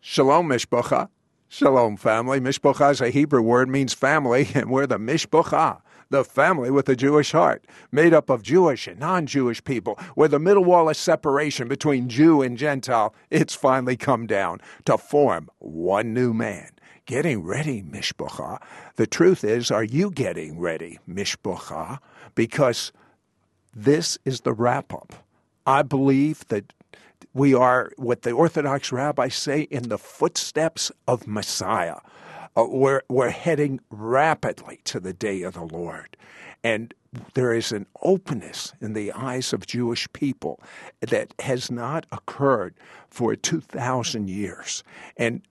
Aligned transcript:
Shalom, 0.00 0.48
Mishpacha. 0.48 1.08
Shalom, 1.48 1.96
family. 1.96 2.38
Mishpacha 2.38 2.92
is 2.92 3.00
a 3.00 3.10
Hebrew 3.10 3.42
word, 3.42 3.68
means 3.68 3.92
family, 3.92 4.48
and 4.54 4.70
we're 4.70 4.86
the 4.86 4.98
Mishpacha, 4.98 5.80
the 6.08 6.24
family 6.24 6.70
with 6.70 6.88
a 6.88 6.94
Jewish 6.94 7.32
heart, 7.32 7.66
made 7.90 8.14
up 8.14 8.30
of 8.30 8.42
Jewish 8.42 8.86
and 8.86 9.00
non 9.00 9.26
Jewish 9.26 9.62
people, 9.64 9.98
where 10.14 10.28
the 10.28 10.38
middle 10.38 10.64
wall 10.64 10.88
of 10.88 10.96
separation 10.96 11.66
between 11.66 12.08
Jew 12.08 12.42
and 12.42 12.56
Gentile, 12.56 13.12
it's 13.30 13.56
finally 13.56 13.96
come 13.96 14.26
down 14.26 14.60
to 14.84 14.96
form 14.96 15.50
one 15.58 16.14
new 16.14 16.32
man. 16.32 16.70
Getting 17.04 17.42
ready, 17.42 17.82
Mishpacha. 17.82 18.62
The 18.94 19.06
truth 19.06 19.42
is, 19.42 19.70
are 19.72 19.84
you 19.84 20.12
getting 20.12 20.60
ready, 20.60 21.00
Mishpacha? 21.08 21.98
Because 22.36 22.92
this 23.74 24.16
is 24.24 24.42
the 24.42 24.52
wrap 24.52 24.94
up. 24.94 25.14
I 25.66 25.82
believe 25.82 26.46
that 26.48 26.72
we 27.38 27.54
are 27.54 27.92
what 27.96 28.22
the 28.22 28.32
Orthodox 28.32 28.90
rabbis 28.90 29.36
say 29.36 29.62
in 29.62 29.88
the 29.88 29.96
footsteps 29.96 30.90
of 31.06 31.28
Messiah. 31.28 31.98
Uh, 32.56 32.64
we're, 32.68 33.02
we're 33.08 33.30
heading 33.30 33.78
rapidly 33.90 34.80
to 34.84 34.98
the 34.98 35.12
day 35.12 35.42
of 35.42 35.54
the 35.54 35.62
Lord. 35.62 36.16
And 36.64 36.92
there 37.34 37.54
is 37.54 37.70
an 37.70 37.86
openness 38.02 38.72
in 38.80 38.92
the 38.92 39.12
eyes 39.12 39.52
of 39.52 39.68
Jewish 39.68 40.12
people 40.12 40.60
that 41.00 41.32
has 41.38 41.70
not 41.70 42.06
occurred 42.10 42.74
for 43.08 43.36
2,000 43.36 44.28
years. 44.28 44.82
And 45.16 45.42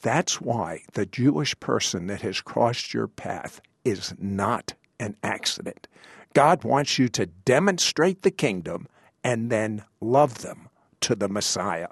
that's 0.00 0.40
why 0.40 0.82
the 0.92 1.06
Jewish 1.06 1.58
person 1.58 2.06
that 2.06 2.20
has 2.20 2.40
crossed 2.40 2.94
your 2.94 3.08
path 3.08 3.60
is 3.84 4.14
not 4.16 4.74
an 5.00 5.16
accident. 5.24 5.88
God 6.34 6.62
wants 6.62 7.00
you 7.00 7.08
to 7.08 7.26
demonstrate 7.26 8.22
the 8.22 8.30
kingdom 8.30 8.86
and 9.24 9.50
then 9.50 9.82
love 10.00 10.42
them 10.42 10.68
to 11.02 11.14
the 11.14 11.28
Messiah. 11.28 11.88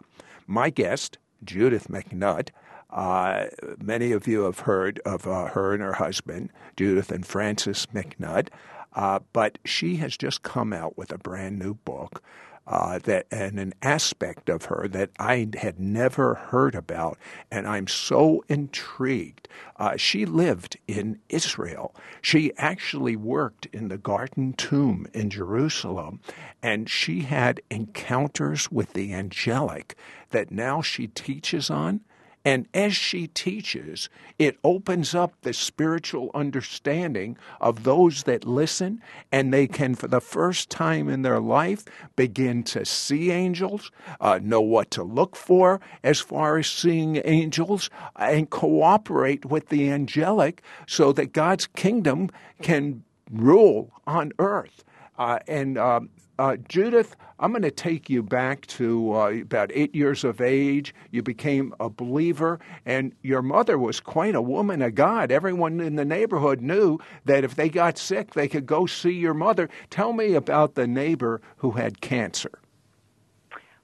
My 0.46 0.70
guest, 0.70 1.18
Judith 1.44 1.88
MacNutt, 1.88 2.50
uh, 2.90 3.46
many 3.78 4.12
of 4.12 4.26
you 4.26 4.42
have 4.42 4.60
heard 4.60 5.00
of 5.04 5.26
uh, 5.26 5.46
her 5.46 5.72
and 5.74 5.82
her 5.82 5.94
husband, 5.94 6.50
Judith 6.76 7.12
and 7.12 7.24
Francis 7.24 7.86
MacNutt, 7.94 8.48
uh, 8.94 9.20
but 9.32 9.58
she 9.64 9.96
has 9.96 10.16
just 10.16 10.42
come 10.42 10.72
out 10.72 10.98
with 10.98 11.12
a 11.12 11.18
brand 11.18 11.58
new 11.58 11.74
book 11.74 12.22
uh, 12.70 13.00
that 13.00 13.26
and 13.32 13.58
an 13.58 13.74
aspect 13.82 14.48
of 14.48 14.66
her 14.66 14.86
that 14.88 15.10
I 15.18 15.48
had 15.58 15.80
never 15.80 16.34
heard 16.34 16.76
about, 16.76 17.18
and 17.50 17.66
I'm 17.66 17.88
so 17.88 18.44
intrigued. 18.48 19.48
Uh, 19.76 19.96
she 19.96 20.24
lived 20.24 20.78
in 20.86 21.18
Israel. 21.28 21.94
She 22.22 22.52
actually 22.56 23.16
worked 23.16 23.66
in 23.72 23.88
the 23.88 23.98
Garden 23.98 24.52
Tomb 24.52 25.08
in 25.12 25.30
Jerusalem, 25.30 26.20
and 26.62 26.88
she 26.88 27.22
had 27.22 27.60
encounters 27.70 28.70
with 28.70 28.92
the 28.92 29.12
angelic 29.12 29.96
that 30.30 30.52
now 30.52 30.80
she 30.80 31.08
teaches 31.08 31.70
on 31.70 32.00
and 32.44 32.66
as 32.72 32.94
she 32.94 33.26
teaches, 33.26 34.08
it 34.38 34.58
opens 34.64 35.14
up 35.14 35.34
the 35.42 35.52
spiritual 35.52 36.30
understanding 36.34 37.36
of 37.60 37.82
those 37.82 38.22
that 38.22 38.46
listen, 38.46 39.02
and 39.30 39.52
they 39.52 39.66
can, 39.66 39.94
for 39.94 40.08
the 40.08 40.22
first 40.22 40.70
time 40.70 41.08
in 41.08 41.20
their 41.22 41.40
life, 41.40 41.84
begin 42.16 42.62
to 42.64 42.86
see 42.86 43.30
angels, 43.30 43.90
uh, 44.20 44.40
know 44.42 44.62
what 44.62 44.90
to 44.92 45.02
look 45.02 45.36
for 45.36 45.80
as 46.02 46.18
far 46.20 46.56
as 46.56 46.66
seeing 46.66 47.20
angels, 47.24 47.90
and 48.16 48.48
cooperate 48.48 49.44
with 49.44 49.68
the 49.68 49.90
angelic 49.90 50.62
so 50.86 51.12
that 51.12 51.32
God's 51.32 51.66
kingdom 51.66 52.30
can 52.62 53.04
rule 53.30 53.92
on 54.06 54.32
earth. 54.38 54.82
Uh, 55.20 55.38
and 55.48 55.76
um, 55.76 56.08
uh, 56.38 56.56
Judith, 56.66 57.14
I'm 57.38 57.52
going 57.52 57.60
to 57.60 57.70
take 57.70 58.08
you 58.08 58.22
back 58.22 58.66
to 58.68 59.12
uh, 59.14 59.28
about 59.42 59.70
eight 59.74 59.94
years 59.94 60.24
of 60.24 60.40
age. 60.40 60.94
You 61.10 61.22
became 61.22 61.74
a 61.78 61.90
believer, 61.90 62.58
and 62.86 63.12
your 63.20 63.42
mother 63.42 63.76
was 63.76 64.00
quite 64.00 64.34
a 64.34 64.40
woman 64.40 64.80
of 64.80 64.94
God. 64.94 65.30
Everyone 65.30 65.78
in 65.78 65.96
the 65.96 66.06
neighborhood 66.06 66.62
knew 66.62 66.98
that 67.26 67.44
if 67.44 67.54
they 67.54 67.68
got 67.68 67.98
sick, 67.98 68.32
they 68.32 68.48
could 68.48 68.64
go 68.64 68.86
see 68.86 69.12
your 69.12 69.34
mother. 69.34 69.68
Tell 69.90 70.14
me 70.14 70.32
about 70.32 70.74
the 70.74 70.86
neighbor 70.86 71.42
who 71.58 71.72
had 71.72 72.00
cancer. 72.00 72.58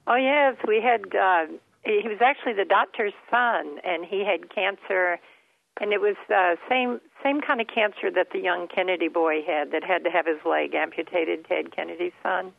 Oh, 0.07 0.15
yes. 0.15 0.55
We 0.67 0.81
had, 0.81 1.15
uh, 1.15 1.53
he 1.85 2.07
was 2.07 2.17
actually 2.19 2.53
the 2.53 2.65
doctor's 2.65 3.13
son, 3.29 3.77
and 3.83 4.03
he 4.03 4.25
had 4.25 4.49
cancer. 4.49 5.19
And 5.79 5.93
it 5.93 6.01
was 6.01 6.15
the 6.29 6.35
uh, 6.35 6.55
same 6.67 6.99
same 7.23 7.41
kind 7.41 7.61
of 7.61 7.67
cancer 7.67 8.11
that 8.13 8.27
the 8.31 8.39
young 8.39 8.67
Kennedy 8.67 9.07
boy 9.07 9.41
had 9.45 9.71
that 9.71 9.83
had 9.83 10.03
to 10.03 10.09
have 10.09 10.25
his 10.25 10.39
leg 10.45 10.73
amputated, 10.73 11.45
Ted 11.47 11.75
Kennedy's 11.75 12.13
son. 12.23 12.51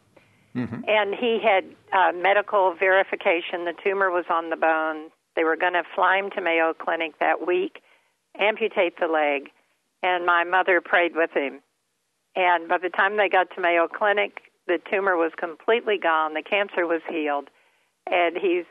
Mm-hmm. 0.57 0.83
And 0.89 1.15
he 1.15 1.39
had 1.43 1.65
uh, 1.93 2.13
medical 2.17 2.75
verification. 2.79 3.65
The 3.65 3.75
tumor 3.85 4.11
was 4.11 4.25
on 4.31 4.51
the 4.51 4.57
bone. 4.57 5.11
They 5.37 5.45
were 5.45 5.57
going 5.57 5.75
to 5.75 5.85
fly 5.95 6.19
him 6.19 6.31
to 6.35 6.41
Mayo 6.41 6.75
Clinic 6.75 7.19
that 7.21 7.47
week, 7.47 7.81
amputate 8.39 8.99
the 8.99 9.07
leg, 9.07 9.51
and 10.03 10.27
my 10.27 10.45
mother 10.45 10.81
prayed 10.81 11.15
with 11.15 11.31
him. 11.33 11.61
And 12.35 12.69
by 12.69 12.79
the 12.79 12.89
time 12.89 13.17
they 13.17 13.29
got 13.29 13.49
to 13.55 13.61
Mayo 13.61 13.87
Clinic, 13.89 14.41
the 14.67 14.79
tumor 14.91 15.17
was 15.17 15.33
completely 15.39 15.99
gone. 15.99 16.35
The 16.35 16.43
cancer 16.43 16.87
was 16.87 17.03
healed, 17.09 17.49
and 18.11 18.37
he's 18.37 18.65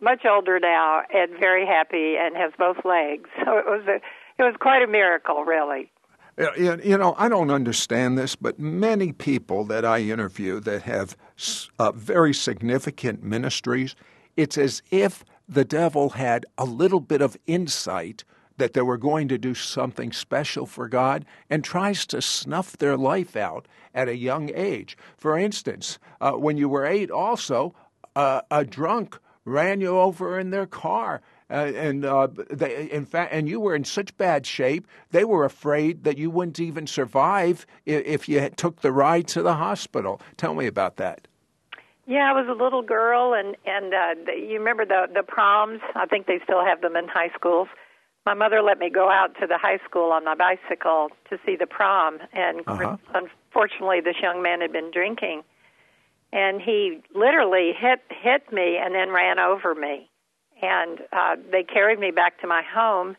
much 0.00 0.24
older 0.24 0.58
now 0.60 1.02
and 1.12 1.30
very 1.38 1.66
happy 1.66 2.16
and 2.18 2.36
has 2.36 2.52
both 2.58 2.84
legs. 2.84 3.28
So 3.44 3.58
it 3.58 3.66
was 3.66 3.86
a 3.88 4.00
it 4.38 4.42
was 4.42 4.54
quite 4.60 4.82
a 4.82 4.86
miracle, 4.86 5.44
really. 5.44 5.90
You 6.36 6.98
know, 6.98 7.14
I 7.16 7.28
don't 7.28 7.50
understand 7.50 8.18
this, 8.18 8.34
but 8.34 8.58
many 8.58 9.12
people 9.12 9.64
that 9.66 9.84
I 9.84 10.00
interview 10.00 10.58
that 10.60 10.82
have 10.82 11.16
uh, 11.78 11.92
very 11.92 12.34
significant 12.34 13.22
ministries, 13.22 13.94
it's 14.36 14.58
as 14.58 14.82
if 14.90 15.24
the 15.48 15.64
devil 15.64 16.10
had 16.10 16.44
a 16.58 16.64
little 16.64 16.98
bit 16.98 17.22
of 17.22 17.36
insight 17.46 18.24
that 18.56 18.72
they 18.72 18.82
were 18.82 18.96
going 18.96 19.28
to 19.28 19.38
do 19.38 19.54
something 19.54 20.12
special 20.12 20.66
for 20.66 20.88
God 20.88 21.24
and 21.48 21.62
tries 21.62 22.04
to 22.06 22.20
snuff 22.20 22.76
their 22.76 22.96
life 22.96 23.36
out 23.36 23.66
at 23.94 24.08
a 24.08 24.16
young 24.16 24.50
age. 24.54 24.96
For 25.16 25.38
instance, 25.38 25.98
uh, 26.20 26.32
when 26.32 26.56
you 26.56 26.68
were 26.68 26.86
eight, 26.86 27.10
also, 27.10 27.74
uh, 28.16 28.42
a 28.50 28.64
drunk 28.64 29.18
ran 29.44 29.80
you 29.80 29.98
over 29.98 30.38
in 30.38 30.50
their 30.50 30.66
car 30.66 31.20
uh, 31.50 31.72
and 31.76 32.04
uh, 32.04 32.28
they, 32.50 32.90
in 32.90 33.04
fact, 33.04 33.32
and 33.32 33.48
you 33.48 33.60
were 33.60 33.74
in 33.74 33.84
such 33.84 34.16
bad 34.16 34.46
shape, 34.46 34.86
they 35.10 35.24
were 35.24 35.44
afraid 35.44 36.04
that 36.04 36.16
you 36.16 36.30
wouldn't 36.30 36.58
even 36.58 36.86
survive 36.86 37.66
if, 37.84 38.06
if 38.06 38.28
you 38.28 38.48
took 38.50 38.80
the 38.80 38.92
ride 38.92 39.28
to 39.28 39.42
the 39.42 39.54
hospital. 39.54 40.20
Tell 40.36 40.54
me 40.54 40.66
about 40.66 40.96
that. 40.96 41.28
Yeah, 42.06 42.30
I 42.30 42.32
was 42.32 42.46
a 42.48 42.62
little 42.62 42.82
girl, 42.82 43.34
and 43.34 43.56
and 43.66 43.94
uh, 43.94 44.32
you 44.32 44.58
remember 44.58 44.84
the 44.84 45.06
the 45.12 45.22
proms? 45.22 45.80
I 45.94 46.06
think 46.06 46.26
they 46.26 46.38
still 46.44 46.64
have 46.64 46.80
them 46.80 46.96
in 46.96 47.08
high 47.08 47.30
schools. 47.34 47.68
My 48.26 48.34
mother 48.34 48.62
let 48.62 48.78
me 48.78 48.88
go 48.88 49.10
out 49.10 49.34
to 49.40 49.46
the 49.46 49.58
high 49.58 49.78
school 49.88 50.12
on 50.12 50.24
my 50.24 50.34
bicycle 50.34 51.08
to 51.28 51.38
see 51.44 51.56
the 51.56 51.66
prom, 51.66 52.18
and 52.32 52.60
uh-huh. 52.66 52.96
unfortunately, 53.14 54.00
this 54.00 54.16
young 54.22 54.42
man 54.42 54.60
had 54.60 54.72
been 54.72 54.90
drinking, 54.90 55.44
and 56.32 56.60
he 56.60 57.02
literally 57.14 57.72
hit 57.78 58.00
hit 58.10 58.50
me 58.52 58.78
and 58.82 58.94
then 58.94 59.10
ran 59.10 59.38
over 59.38 59.74
me 59.74 60.10
and 60.64 61.00
uh, 61.12 61.36
they 61.52 61.62
carried 61.62 61.98
me 61.98 62.10
back 62.10 62.40
to 62.40 62.46
my 62.46 62.62
home. 62.62 63.16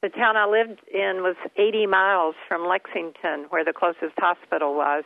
The 0.00 0.08
town 0.10 0.36
I 0.36 0.46
lived 0.46 0.80
in 0.92 1.22
was 1.22 1.34
80 1.56 1.86
miles 1.86 2.36
from 2.46 2.68
Lexington, 2.68 3.46
where 3.50 3.64
the 3.64 3.72
closest 3.72 4.14
hospital 4.16 4.74
was. 4.74 5.02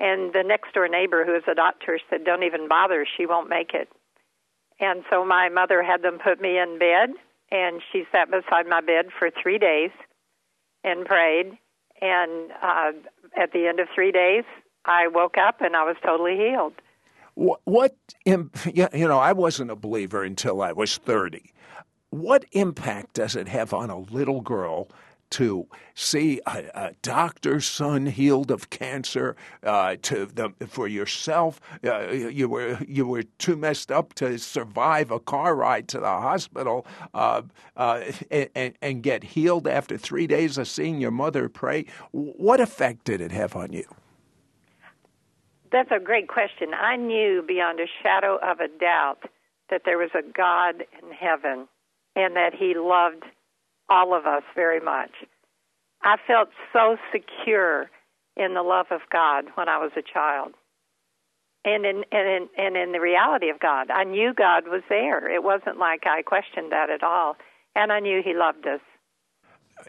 And 0.00 0.32
the 0.32 0.42
next 0.42 0.74
door 0.74 0.88
neighbor, 0.88 1.24
who 1.24 1.32
was 1.32 1.44
a 1.50 1.54
doctor, 1.54 1.98
said, 2.10 2.24
Don't 2.24 2.42
even 2.42 2.68
bother, 2.68 3.06
she 3.16 3.24
won't 3.24 3.48
make 3.48 3.72
it. 3.72 3.88
And 4.80 5.04
so 5.08 5.24
my 5.24 5.48
mother 5.48 5.82
had 5.82 6.02
them 6.02 6.18
put 6.22 6.40
me 6.40 6.58
in 6.58 6.78
bed, 6.78 7.10
and 7.50 7.80
she 7.92 8.02
sat 8.10 8.28
beside 8.30 8.66
my 8.66 8.80
bed 8.80 9.06
for 9.16 9.30
three 9.30 9.58
days 9.58 9.90
and 10.82 11.06
prayed. 11.06 11.52
And 12.02 12.50
uh, 12.62 12.92
at 13.40 13.52
the 13.52 13.68
end 13.68 13.78
of 13.80 13.86
three 13.94 14.12
days, 14.12 14.44
I 14.84 15.06
woke 15.06 15.36
up 15.38 15.60
and 15.60 15.76
I 15.76 15.84
was 15.84 15.96
totally 16.04 16.36
healed. 16.36 16.74
What, 17.36 17.94
you 18.24 18.50
know, 18.94 19.18
I 19.18 19.32
wasn't 19.32 19.70
a 19.70 19.76
believer 19.76 20.24
until 20.24 20.62
I 20.62 20.72
was 20.72 20.96
30. 20.96 21.52
What 22.08 22.46
impact 22.52 23.14
does 23.14 23.36
it 23.36 23.46
have 23.48 23.74
on 23.74 23.90
a 23.90 23.98
little 23.98 24.40
girl 24.40 24.88
to 25.28 25.66
see 25.94 26.40
a, 26.46 26.64
a 26.74 26.92
doctor's 27.02 27.66
son 27.66 28.06
healed 28.06 28.50
of 28.50 28.70
cancer? 28.70 29.36
Uh, 29.62 29.96
to 30.02 30.24
the, 30.24 30.50
for 30.66 30.88
yourself, 30.88 31.60
uh, 31.84 32.08
you 32.08 32.48
were 32.48 32.78
you 32.88 33.06
were 33.06 33.24
too 33.38 33.56
messed 33.56 33.92
up 33.92 34.14
to 34.14 34.38
survive 34.38 35.10
a 35.10 35.20
car 35.20 35.54
ride 35.54 35.88
to 35.88 36.00
the 36.00 36.06
hospital, 36.06 36.86
uh, 37.12 37.42
uh 37.76 38.02
and, 38.30 38.78
and 38.80 39.02
get 39.02 39.22
healed 39.24 39.68
after 39.68 39.98
three 39.98 40.26
days 40.26 40.56
of 40.56 40.68
seeing 40.68 41.02
your 41.02 41.10
mother 41.10 41.50
pray. 41.50 41.84
What 42.12 42.60
effect 42.60 43.04
did 43.04 43.20
it 43.20 43.32
have 43.32 43.56
on 43.56 43.74
you? 43.74 43.84
That's 45.72 45.90
a 45.90 46.00
great 46.00 46.28
question. 46.28 46.74
I 46.74 46.96
knew 46.96 47.42
beyond 47.46 47.80
a 47.80 47.86
shadow 48.02 48.38
of 48.42 48.60
a 48.60 48.68
doubt 48.68 49.20
that 49.70 49.82
there 49.84 49.98
was 49.98 50.10
a 50.14 50.22
God 50.22 50.84
in 51.02 51.12
heaven 51.12 51.68
and 52.16 52.36
that 52.36 52.54
He 52.58 52.74
loved 52.76 53.24
all 53.88 54.14
of 54.16 54.26
us 54.26 54.42
very 54.54 54.80
much. 54.80 55.10
I 56.02 56.16
felt 56.26 56.50
so 56.72 56.96
secure 57.12 57.90
in 58.36 58.54
the 58.54 58.62
love 58.62 58.86
of 58.90 59.00
God 59.12 59.46
when 59.56 59.68
I 59.68 59.78
was 59.78 59.92
a 59.96 60.02
child. 60.02 60.52
and 61.64 61.84
in 61.84 62.04
and 62.12 62.28
in 62.28 62.48
and 62.58 62.76
in 62.76 62.92
the 62.92 63.00
reality 63.00 63.50
of 63.50 63.60
God. 63.60 63.90
I 63.90 64.04
knew 64.04 64.32
God 64.34 64.68
was 64.68 64.82
there. 64.88 65.30
It 65.30 65.42
wasn't 65.42 65.78
like 65.78 66.04
I 66.06 66.22
questioned 66.22 66.72
that 66.72 66.90
at 66.90 67.02
all, 67.02 67.36
and 67.74 67.92
I 67.92 68.00
knew 68.00 68.22
He 68.24 68.34
loved 68.34 68.66
us. 68.66 68.80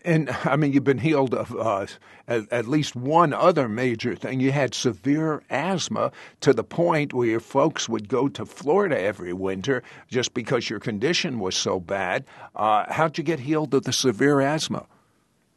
And 0.04 0.30
I 0.44 0.56
mean, 0.56 0.74
you've 0.74 0.84
been 0.84 0.98
healed 0.98 1.34
of 1.34 1.56
uh, 1.56 1.88
at, 2.28 2.52
at, 2.52 2.68
least 2.68 2.96
one 2.96 3.34
other 3.34 3.68
major 3.68 4.16
thing. 4.16 4.40
You 4.40 4.52
had 4.52 4.74
severe 4.74 5.44
asthma 5.50 6.12
to 6.42 6.54
the 6.54 6.64
point 6.64 7.14
where 7.14 7.28
your 7.28 7.40
folks 7.40 7.88
would 7.88 8.08
go 8.08 8.28
to 8.30 8.46
Florida 8.46 9.00
every 9.00 9.34
winter 9.34 9.84
just 10.10 10.34
because 10.34 10.70
your 10.70 10.80
condition 10.80 11.40
was 11.40 11.56
so 11.56 11.80
bad. 11.80 12.26
Uh, 12.56 12.92
how'd 12.92 13.18
you 13.18 13.24
get 13.24 13.40
healed 13.40 13.74
of 13.74 13.84
the 13.84 13.94
severe 13.94 14.42
asthma? 14.42 14.86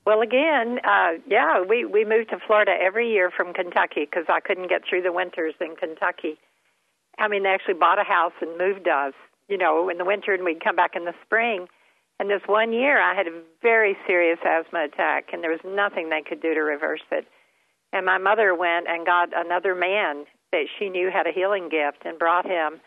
Well, 0.06 0.22
again, 0.22 0.80
uh, 0.84 1.12
yeah, 1.28 1.62
we 1.62 1.84
we 1.84 2.04
moved 2.04 2.30
to 2.30 2.38
Florida 2.44 2.72
every 2.80 3.10
year 3.10 3.30
from 3.30 3.52
Kentucky 3.52 4.08
because 4.10 4.24
I 4.28 4.40
couldn't 4.40 4.68
get 4.68 4.82
through 4.88 5.02
the 5.02 5.12
winters 5.12 5.54
in 5.60 5.76
Kentucky. 5.76 6.38
I 7.18 7.28
mean, 7.28 7.42
they 7.42 7.50
actually 7.50 7.74
bought 7.74 7.98
a 7.98 8.04
house 8.04 8.32
and 8.40 8.56
moved 8.56 8.88
us, 8.88 9.12
you 9.48 9.58
know, 9.58 9.88
in 9.88 9.98
the 9.98 10.04
winter, 10.04 10.32
and 10.32 10.42
we'd 10.42 10.64
come 10.64 10.74
back 10.74 10.96
in 10.96 11.04
the 11.04 11.14
spring. 11.24 11.68
And 12.20 12.30
this 12.30 12.42
one 12.46 12.72
year, 12.72 13.00
I 13.00 13.14
had 13.14 13.26
a 13.26 13.42
very 13.60 13.96
serious 14.06 14.38
asthma 14.44 14.84
attack, 14.84 15.30
and 15.32 15.42
there 15.42 15.50
was 15.50 15.64
nothing 15.64 16.10
they 16.10 16.22
could 16.22 16.40
do 16.40 16.54
to 16.54 16.60
reverse 16.60 17.02
it. 17.10 17.26
And 17.92 18.06
my 18.06 18.18
mother 18.18 18.54
went 18.54 18.86
and 18.86 19.04
got 19.04 19.30
another 19.34 19.74
man 19.74 20.26
that 20.52 20.66
she 20.78 20.88
knew 20.88 21.10
had 21.10 21.26
a 21.26 21.32
healing 21.32 21.68
gift 21.68 22.04
and 22.04 22.18
brought 22.18 22.46
him. 22.46 22.80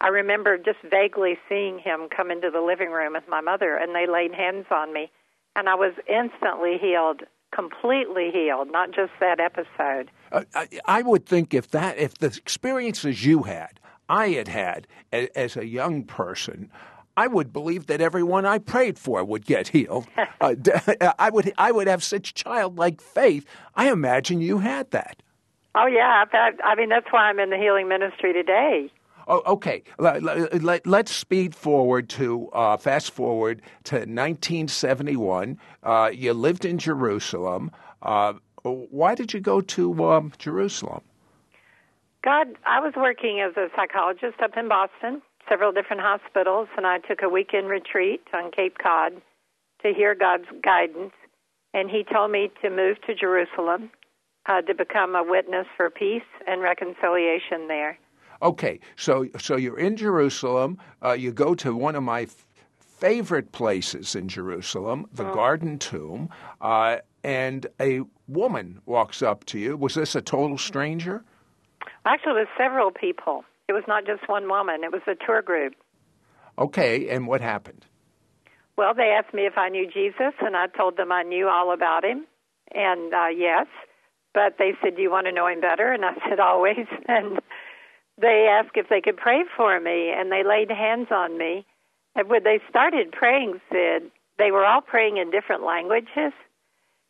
I 0.00 0.08
remember 0.08 0.58
just 0.58 0.78
vaguely 0.90 1.38
seeing 1.48 1.78
him 1.78 2.08
come 2.08 2.32
into 2.32 2.50
the 2.50 2.60
living 2.60 2.90
room 2.90 3.12
with 3.12 3.28
my 3.28 3.40
mother, 3.40 3.76
and 3.76 3.94
they 3.94 4.10
laid 4.10 4.34
hands 4.34 4.66
on 4.72 4.92
me 4.92 5.12
and 5.58 5.68
I 5.68 5.74
was 5.74 5.92
instantly 6.08 6.78
healed, 6.80 7.22
completely 7.52 8.30
healed, 8.32 8.70
not 8.70 8.92
just 8.92 9.10
that 9.18 9.40
episode. 9.40 10.10
Uh, 10.30 10.44
I, 10.54 10.68
I, 10.84 11.02
would 11.02 11.26
think 11.26 11.52
if 11.52 11.70
that, 11.72 11.98
if 11.98 12.16
the 12.18 12.28
experiences 12.28 13.26
you 13.26 13.42
had, 13.42 13.80
I 14.08 14.28
had 14.28 14.46
had 14.46 14.86
as, 15.12 15.28
as 15.34 15.56
a 15.56 15.66
young 15.66 16.04
person, 16.04 16.70
I 17.18 17.26
would 17.26 17.52
believe 17.52 17.86
that 17.86 18.00
everyone 18.00 18.46
I 18.46 18.58
prayed 18.58 18.96
for 18.96 19.24
would 19.24 19.44
get 19.44 19.66
healed. 19.66 20.06
uh, 20.40 20.54
I 21.18 21.30
would, 21.30 21.52
I 21.58 21.72
would 21.72 21.88
have 21.88 22.04
such 22.04 22.32
childlike 22.32 23.00
faith. 23.00 23.44
I 23.74 23.90
imagine 23.90 24.40
you 24.40 24.58
had 24.58 24.92
that. 24.92 25.20
Oh 25.74 25.86
yeah, 25.86 26.24
I 26.64 26.74
mean 26.76 26.88
that's 26.88 27.06
why 27.10 27.28
I'm 27.28 27.40
in 27.40 27.50
the 27.50 27.56
healing 27.56 27.88
ministry 27.88 28.32
today. 28.32 28.90
Oh, 29.26 29.42
okay. 29.46 29.82
Let, 29.98 30.24
us 30.24 30.80
let, 30.86 31.08
speed 31.08 31.54
forward 31.54 32.08
to 32.10 32.48
uh, 32.50 32.76
fast 32.76 33.10
forward 33.10 33.62
to 33.84 33.96
1971. 33.96 35.58
Uh, 35.82 36.10
you 36.14 36.32
lived 36.32 36.64
in 36.64 36.78
Jerusalem. 36.78 37.70
Uh, 38.00 38.34
why 38.62 39.14
did 39.14 39.34
you 39.34 39.40
go 39.40 39.60
to 39.60 40.04
um, 40.04 40.32
Jerusalem? 40.38 41.02
God, 42.24 42.46
I 42.64 42.80
was 42.80 42.94
working 42.96 43.40
as 43.40 43.56
a 43.56 43.68
psychologist 43.76 44.40
up 44.42 44.56
in 44.56 44.68
Boston, 44.68 45.20
several 45.48 45.72
different 45.72 46.02
hospitals, 46.02 46.68
and 46.76 46.86
I 46.86 46.98
took 46.98 47.22
a 47.22 47.28
weekend 47.28 47.68
retreat 47.68 48.22
on 48.32 48.50
Cape 48.50 48.78
Cod 48.78 49.12
to 49.82 49.92
hear 49.92 50.14
God's 50.14 50.46
guidance. 50.62 51.12
And 51.74 51.90
He 51.90 52.04
told 52.04 52.30
me 52.30 52.50
to 52.62 52.70
move 52.70 52.96
to 53.06 53.14
Jerusalem 53.14 53.90
uh, 54.46 54.62
to 54.62 54.74
become 54.74 55.14
a 55.14 55.22
witness 55.22 55.66
for 55.76 55.90
peace 55.90 56.22
and 56.46 56.62
reconciliation 56.62 57.68
there. 57.68 57.98
Okay, 58.40 58.78
so 58.96 59.26
so 59.38 59.56
you're 59.56 59.78
in 59.78 59.96
Jerusalem. 59.96 60.78
Uh, 61.04 61.12
you 61.12 61.32
go 61.32 61.54
to 61.56 61.74
one 61.74 61.96
of 61.96 62.04
my 62.04 62.22
f- 62.22 62.46
favorite 62.78 63.50
places 63.52 64.14
in 64.14 64.28
Jerusalem, 64.28 65.06
the 65.12 65.28
oh. 65.28 65.34
Garden 65.34 65.78
Tomb, 65.78 66.28
uh, 66.60 66.98
and 67.24 67.66
a 67.80 68.02
woman 68.28 68.80
walks 68.86 69.22
up 69.22 69.44
to 69.46 69.58
you. 69.58 69.76
Was 69.76 69.94
this 69.94 70.14
a 70.14 70.22
total 70.22 70.56
stranger? 70.56 71.24
Actually, 72.04 72.32
it 72.32 72.34
was 72.34 72.48
several 72.56 72.90
people. 72.92 73.44
It 73.68 73.72
was 73.72 73.84
not 73.86 74.06
just 74.06 74.28
one 74.28 74.48
woman. 74.48 74.82
It 74.82 74.92
was 74.92 75.02
a 75.06 75.14
tour 75.14 75.42
group. 75.42 75.74
Okay, 76.58 77.08
and 77.10 77.26
what 77.26 77.40
happened? 77.40 77.84
Well, 78.76 78.94
they 78.94 79.14
asked 79.16 79.34
me 79.34 79.46
if 79.46 79.58
I 79.58 79.68
knew 79.68 79.86
Jesus, 79.86 80.34
and 80.40 80.56
I 80.56 80.66
told 80.68 80.96
them 80.96 81.12
I 81.12 81.22
knew 81.22 81.48
all 81.48 81.72
about 81.72 82.04
him, 82.04 82.26
and 82.74 83.12
uh, 83.12 83.28
yes. 83.36 83.66
But 84.32 84.56
they 84.58 84.72
said, 84.82 84.96
"Do 84.96 85.02
you 85.02 85.10
want 85.10 85.26
to 85.26 85.32
know 85.32 85.46
him 85.46 85.60
better?" 85.60 85.92
And 85.92 86.04
I 86.04 86.14
said, 86.28 86.40
"Always." 86.40 86.86
And 87.08 87.40
they 88.20 88.48
asked 88.50 88.76
if 88.76 88.88
they 88.88 89.00
could 89.00 89.16
pray 89.16 89.44
for 89.56 89.78
me, 89.78 90.10
and 90.10 90.32
they 90.32 90.42
laid 90.42 90.70
hands 90.70 91.08
on 91.12 91.38
me. 91.38 91.64
And 92.16 92.28
when 92.28 92.42
they 92.42 92.60
started 92.68 93.12
praying, 93.12 93.60
Sid, 93.70 94.10
they 94.38 94.50
were 94.50 94.64
all 94.64 94.80
praying 94.80 95.18
in 95.18 95.30
different 95.30 95.62
languages, 95.62 96.32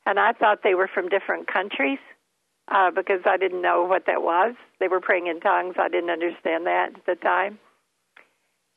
and 0.04 0.18
I 0.18 0.32
thought 0.32 0.62
they 0.62 0.74
were 0.74 0.90
from 0.92 1.08
different 1.08 1.46
countries 1.46 1.98
uh, 2.70 2.90
because 2.90 3.20
I 3.24 3.36
didn't 3.36 3.62
know 3.62 3.84
what 3.84 4.04
that 4.06 4.22
was. 4.22 4.54
They 4.80 4.88
were 4.88 5.00
praying 5.00 5.26
in 5.26 5.40
tongues. 5.40 5.76
I 5.78 5.88
didn't 5.88 6.10
understand 6.10 6.66
that 6.66 6.90
at 6.96 7.06
the 7.06 7.14
time. 7.14 7.58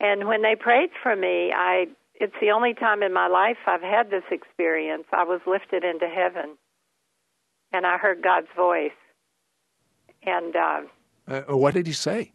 And 0.00 0.26
when 0.26 0.42
they 0.42 0.56
prayed 0.56 0.90
for 1.02 1.14
me, 1.14 1.52
I 1.54 1.86
it's 2.14 2.34
the 2.40 2.50
only 2.50 2.74
time 2.74 3.02
in 3.02 3.12
my 3.12 3.26
life 3.26 3.56
I've 3.66 3.82
had 3.82 4.10
this 4.10 4.22
experience. 4.30 5.04
I 5.12 5.24
was 5.24 5.40
lifted 5.46 5.82
into 5.84 6.06
heaven, 6.06 6.56
and 7.72 7.86
I 7.86 7.96
heard 7.98 8.22
God's 8.22 8.48
voice, 8.56 8.90
and 10.24 10.54
uh, 10.54 10.80
uh, 11.28 11.56
what 11.56 11.74
did 11.74 11.86
he 11.86 11.92
say? 11.92 12.32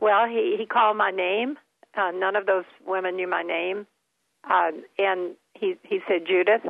Well, 0.00 0.26
he, 0.26 0.56
he 0.58 0.66
called 0.66 0.96
my 0.96 1.10
name. 1.10 1.56
Uh, 1.96 2.10
none 2.12 2.36
of 2.36 2.46
those 2.46 2.64
women 2.86 3.16
knew 3.16 3.28
my 3.28 3.42
name. 3.42 3.86
Uh, 4.50 4.72
and 4.98 5.36
he, 5.54 5.74
he 5.82 6.00
said, 6.08 6.26
Judith. 6.26 6.62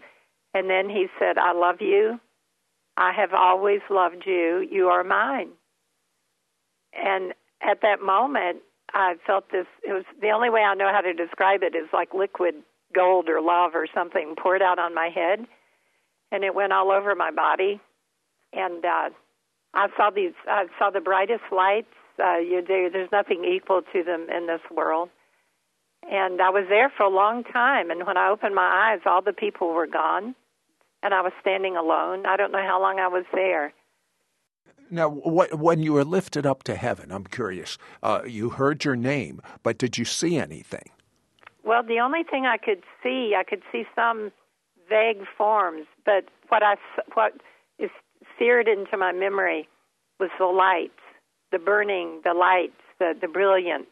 And 0.54 0.68
then 0.68 0.90
he 0.90 1.06
said, 1.18 1.38
I 1.38 1.52
love 1.52 1.76
you. 1.80 2.20
I 2.96 3.12
have 3.12 3.32
always 3.32 3.80
loved 3.90 4.24
you. 4.26 4.66
You 4.70 4.88
are 4.88 5.04
mine. 5.04 5.50
And 6.92 7.32
at 7.62 7.80
that 7.82 8.02
moment, 8.02 8.58
I 8.92 9.14
felt 9.26 9.50
this. 9.50 9.66
It 9.82 9.92
was 9.92 10.04
the 10.20 10.30
only 10.30 10.50
way 10.50 10.60
I 10.60 10.74
know 10.74 10.90
how 10.92 11.00
to 11.00 11.14
describe 11.14 11.62
it 11.62 11.74
is 11.74 11.88
like 11.92 12.12
liquid 12.12 12.54
gold 12.94 13.28
or 13.28 13.40
love 13.40 13.72
or 13.74 13.86
something 13.94 14.34
poured 14.40 14.62
out 14.62 14.78
on 14.78 14.94
my 14.94 15.08
head, 15.08 15.46
and 16.30 16.44
it 16.44 16.54
went 16.54 16.72
all 16.72 16.90
over 16.90 17.14
my 17.14 17.30
body. 17.30 17.80
And 18.52 18.84
uh, 18.84 19.10
I 19.74 19.88
saw 19.96 20.10
these. 20.10 20.34
I 20.46 20.66
saw 20.78 20.90
the 20.90 21.00
brightest 21.00 21.44
lights. 21.50 21.88
Uh, 22.22 22.36
you 22.36 22.60
do. 22.60 22.90
There's 22.92 23.10
nothing 23.10 23.44
equal 23.44 23.80
to 23.92 24.04
them 24.04 24.26
in 24.34 24.46
this 24.46 24.60
world. 24.70 25.08
And 26.10 26.42
I 26.42 26.50
was 26.50 26.66
there 26.68 26.92
for 26.94 27.04
a 27.04 27.08
long 27.08 27.44
time. 27.44 27.90
And 27.90 28.06
when 28.06 28.16
I 28.16 28.28
opened 28.28 28.54
my 28.54 28.92
eyes, 28.92 29.00
all 29.06 29.22
the 29.22 29.32
people 29.32 29.72
were 29.72 29.86
gone, 29.86 30.34
and 31.02 31.14
I 31.14 31.20
was 31.20 31.32
standing 31.40 31.76
alone. 31.76 32.26
I 32.26 32.36
don't 32.36 32.52
know 32.52 32.62
how 32.62 32.80
long 32.80 32.98
I 32.98 33.08
was 33.08 33.24
there. 33.32 33.72
Now, 34.90 35.08
what, 35.08 35.58
when 35.58 35.82
you 35.82 35.94
were 35.94 36.04
lifted 36.04 36.44
up 36.44 36.62
to 36.64 36.74
heaven, 36.74 37.10
I'm 37.10 37.24
curious. 37.24 37.78
Uh, 38.02 38.22
you 38.26 38.50
heard 38.50 38.84
your 38.84 38.96
name, 38.96 39.40
but 39.62 39.78
did 39.78 39.96
you 39.96 40.04
see 40.04 40.36
anything? 40.36 40.90
Well, 41.64 41.82
the 41.82 42.00
only 42.00 42.24
thing 42.24 42.44
I 42.46 42.58
could 42.58 42.82
see, 43.02 43.34
I 43.36 43.42
could 43.42 43.62
see 43.70 43.84
some 43.94 44.32
vague 44.88 45.24
forms, 45.38 45.86
but 46.04 46.24
what 46.48 46.62
I 46.62 46.76
what 47.14 47.32
is 47.78 47.90
seared 48.38 48.68
into 48.68 48.96
my 48.96 49.12
memory 49.12 49.68
was 50.20 50.30
the 50.38 50.46
lights, 50.46 51.00
the 51.50 51.58
burning, 51.58 52.20
the 52.24 52.34
lights, 52.34 52.80
the, 52.98 53.14
the 53.18 53.28
brilliance, 53.28 53.86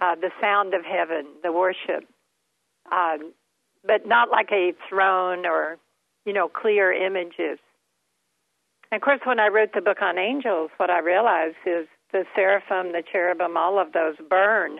uh, 0.00 0.14
the 0.14 0.30
sound 0.40 0.74
of 0.74 0.84
heaven, 0.84 1.26
the 1.42 1.52
worship, 1.52 2.04
um, 2.90 3.32
but 3.86 4.06
not 4.06 4.30
like 4.30 4.50
a 4.50 4.72
throne 4.88 5.46
or, 5.46 5.76
you 6.24 6.32
know, 6.32 6.48
clear 6.48 6.92
images. 6.92 7.58
And 8.90 9.00
of 9.00 9.02
course, 9.02 9.20
when 9.24 9.40
I 9.40 9.48
wrote 9.48 9.70
the 9.74 9.80
book 9.80 10.02
on 10.02 10.18
angels, 10.18 10.70
what 10.76 10.90
I 10.90 10.98
realized 10.98 11.56
is 11.64 11.86
the 12.12 12.24
seraphim, 12.34 12.92
the 12.92 13.02
cherubim, 13.10 13.56
all 13.56 13.78
of 13.78 13.92
those 13.92 14.16
burn. 14.28 14.78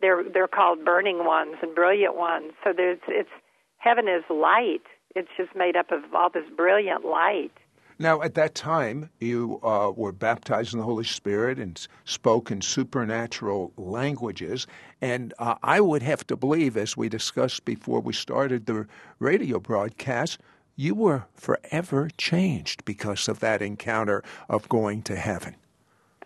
They're 0.00 0.24
they're 0.24 0.48
called 0.48 0.84
burning 0.84 1.24
ones 1.24 1.56
and 1.62 1.74
brilliant 1.74 2.16
ones. 2.16 2.52
So 2.62 2.72
there's 2.76 2.98
it's 3.08 3.30
heaven 3.78 4.08
is 4.08 4.24
light. 4.28 4.82
It's 5.14 5.30
just 5.36 5.54
made 5.54 5.76
up 5.76 5.90
of 5.90 6.02
all 6.14 6.28
this 6.28 6.44
brilliant 6.54 7.04
light. 7.04 7.52
Now, 7.98 8.22
at 8.22 8.34
that 8.34 8.56
time, 8.56 9.10
you 9.20 9.60
uh, 9.62 9.92
were 9.94 10.10
baptized 10.10 10.72
in 10.72 10.80
the 10.80 10.84
Holy 10.84 11.04
Spirit 11.04 11.58
and 11.58 11.86
spoke 12.04 12.50
in 12.50 12.60
supernatural 12.60 13.72
languages. 13.76 14.66
And 15.04 15.34
uh, 15.38 15.56
I 15.62 15.82
would 15.82 16.02
have 16.02 16.26
to 16.28 16.34
believe, 16.34 16.78
as 16.78 16.96
we 16.96 17.10
discussed 17.10 17.66
before 17.66 18.00
we 18.00 18.14
started 18.14 18.64
the 18.64 18.86
radio 19.18 19.60
broadcast, 19.60 20.40
you 20.76 20.94
were 20.94 21.26
forever 21.34 22.08
changed 22.16 22.86
because 22.86 23.28
of 23.28 23.40
that 23.40 23.60
encounter 23.60 24.24
of 24.48 24.66
going 24.70 25.02
to 25.02 25.16
heaven. 25.16 25.56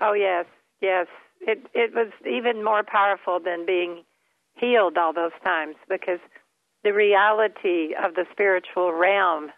Oh, 0.01 0.13
yes, 0.13 0.47
yes. 0.81 1.09
It, 1.41 1.67
it 1.75 1.93
was 1.93 2.13
even 2.25 2.63
more 2.63 2.85
powerful 2.85 3.41
than 3.45 3.67
being 3.67 4.05
healed 4.55 4.97
all 4.97 5.13
those 5.13 5.33
times 5.43 5.75
because 5.89 6.21
the 6.85 6.93
reality 6.93 7.97
of 8.01 8.15
the 8.15 8.27
spiritual 8.31 8.93
realm 8.93 9.51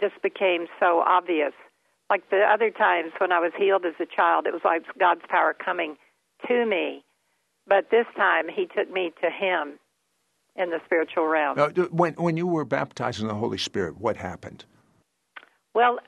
just 0.00 0.22
became 0.22 0.68
so 0.80 1.00
obvious. 1.06 1.52
Like 2.08 2.30
the 2.30 2.40
other 2.50 2.70
times 2.70 3.12
when 3.18 3.30
I 3.30 3.40
was 3.40 3.52
healed 3.58 3.84
as 3.84 4.00
a 4.00 4.06
child, 4.06 4.46
it 4.46 4.54
was 4.54 4.62
like 4.64 4.84
God's 4.98 5.26
power 5.28 5.52
coming 5.52 5.96
to 6.48 6.64
me. 6.64 7.04
But 7.66 7.90
this 7.90 8.06
time, 8.16 8.48
He 8.48 8.66
took 8.66 8.90
me 8.90 9.12
to 9.22 9.30
Him 9.30 9.78
in 10.56 10.70
the 10.70 10.80
spiritual 10.84 11.26
realm. 11.26 11.56
Now, 11.56 11.68
when 11.68 12.14
when 12.14 12.36
you 12.36 12.46
were 12.46 12.64
baptized 12.64 13.20
in 13.20 13.28
the 13.28 13.34
Holy 13.34 13.58
Spirit, 13.58 13.98
what 13.98 14.16
happened? 14.16 14.64
Well, 15.74 15.98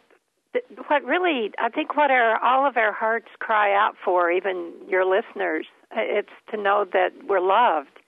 what 0.89 1.05
really 1.05 1.53
I 1.59 1.69
think 1.69 1.97
what 1.97 2.11
our 2.11 2.43
all 2.43 2.67
of 2.67 2.77
our 2.77 2.93
hearts 2.93 3.29
cry 3.39 3.75
out 3.75 3.95
for, 4.05 4.31
even 4.31 4.73
your 4.89 5.05
listeners, 5.05 5.67
it's 5.93 6.29
to 6.51 6.57
know 6.57 6.87
that 6.93 7.11
we're 7.27 7.41
loved. 7.41 7.99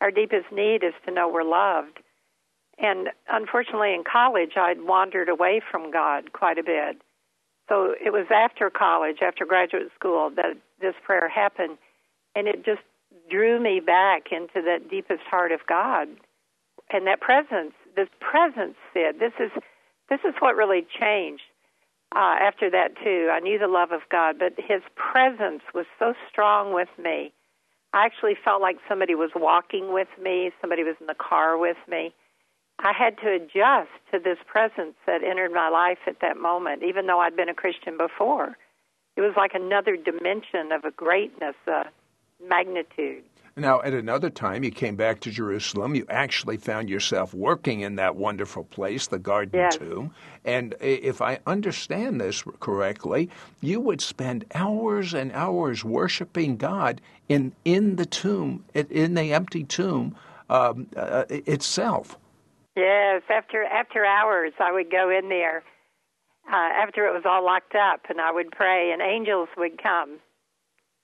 Our 0.00 0.10
deepest 0.10 0.52
need 0.52 0.84
is 0.84 0.94
to 1.06 1.12
know 1.12 1.28
we're 1.28 1.42
loved. 1.42 1.98
And 2.78 3.08
unfortunately, 3.28 3.92
in 3.94 4.04
college, 4.04 4.52
I'd 4.56 4.82
wandered 4.82 5.28
away 5.28 5.60
from 5.68 5.90
God 5.90 6.32
quite 6.32 6.58
a 6.58 6.62
bit. 6.62 7.02
So 7.68 7.94
it 8.00 8.12
was 8.12 8.26
after 8.32 8.70
college, 8.70 9.18
after 9.20 9.44
graduate 9.44 9.90
school, 9.94 10.30
that 10.36 10.56
this 10.80 10.94
prayer 11.04 11.28
happened, 11.28 11.76
and 12.38 12.46
it 12.46 12.64
just 12.64 12.82
drew 13.28 13.60
me 13.60 13.80
back 13.80 14.30
into 14.30 14.62
that 14.64 14.88
deepest 14.88 15.22
heart 15.28 15.50
of 15.50 15.60
God, 15.68 16.06
and 16.90 17.06
that 17.06 17.20
presence. 17.20 17.72
This 17.96 18.08
presence, 18.20 18.76
Sid. 18.94 19.16
This 19.18 19.32
is 19.40 19.50
this 20.08 20.20
is 20.24 20.34
what 20.38 20.54
really 20.54 20.86
changed 21.00 21.42
uh, 22.14 22.36
after 22.40 22.70
that 22.70 22.94
too. 23.02 23.28
I 23.32 23.40
knew 23.40 23.58
the 23.58 23.66
love 23.66 23.90
of 23.90 24.02
God, 24.08 24.36
but 24.38 24.52
His 24.56 24.82
presence 24.94 25.62
was 25.74 25.86
so 25.98 26.14
strong 26.30 26.72
with 26.72 26.88
me. 26.96 27.32
I 27.92 28.04
actually 28.06 28.34
felt 28.44 28.62
like 28.62 28.76
somebody 28.88 29.16
was 29.16 29.30
walking 29.34 29.92
with 29.92 30.08
me, 30.22 30.52
somebody 30.60 30.84
was 30.84 30.94
in 31.00 31.08
the 31.08 31.16
car 31.18 31.58
with 31.58 31.78
me. 31.88 32.14
I 32.78 32.92
had 32.96 33.18
to 33.18 33.32
adjust 33.32 33.90
to 34.12 34.20
this 34.20 34.38
presence 34.46 34.94
that 35.06 35.24
entered 35.24 35.50
my 35.50 35.68
life 35.68 35.98
at 36.06 36.20
that 36.20 36.36
moment, 36.36 36.84
even 36.84 37.08
though 37.08 37.18
I'd 37.18 37.36
been 37.36 37.48
a 37.48 37.54
Christian 37.54 37.96
before. 37.96 38.56
It 39.16 39.22
was 39.22 39.34
like 39.36 39.54
another 39.54 39.96
dimension 39.96 40.70
of 40.70 40.84
a 40.84 40.92
greatness, 40.92 41.56
a 41.66 41.86
magnitude. 42.40 43.24
Now, 43.58 43.82
at 43.82 43.92
another 43.92 44.30
time, 44.30 44.62
you 44.62 44.70
came 44.70 44.94
back 44.94 45.18
to 45.20 45.30
Jerusalem. 45.32 45.96
You 45.96 46.06
actually 46.08 46.58
found 46.58 46.88
yourself 46.88 47.34
working 47.34 47.80
in 47.80 47.96
that 47.96 48.14
wonderful 48.14 48.62
place, 48.62 49.08
the 49.08 49.18
Garden 49.18 49.58
yes. 49.58 49.76
Tomb. 49.76 50.14
And 50.44 50.76
if 50.80 51.20
I 51.20 51.40
understand 51.44 52.20
this 52.20 52.44
correctly, 52.60 53.30
you 53.60 53.80
would 53.80 54.00
spend 54.00 54.44
hours 54.54 55.12
and 55.12 55.32
hours 55.32 55.84
worshiping 55.84 56.56
God 56.56 57.00
in, 57.28 57.52
in 57.64 57.96
the 57.96 58.06
tomb, 58.06 58.64
in 58.74 59.14
the 59.14 59.32
empty 59.32 59.64
tomb 59.64 60.14
um, 60.48 60.86
uh, 60.96 61.24
itself. 61.28 62.16
Yes, 62.76 63.22
after 63.28 63.64
after 63.64 64.04
hours, 64.04 64.52
I 64.60 64.70
would 64.70 64.88
go 64.88 65.10
in 65.10 65.28
there 65.28 65.64
uh, 66.48 66.54
after 66.54 67.08
it 67.08 67.12
was 67.12 67.24
all 67.26 67.44
locked 67.44 67.74
up, 67.74 68.02
and 68.08 68.20
I 68.20 68.30
would 68.30 68.52
pray, 68.52 68.92
and 68.92 69.02
angels 69.02 69.48
would 69.56 69.82
come 69.82 70.20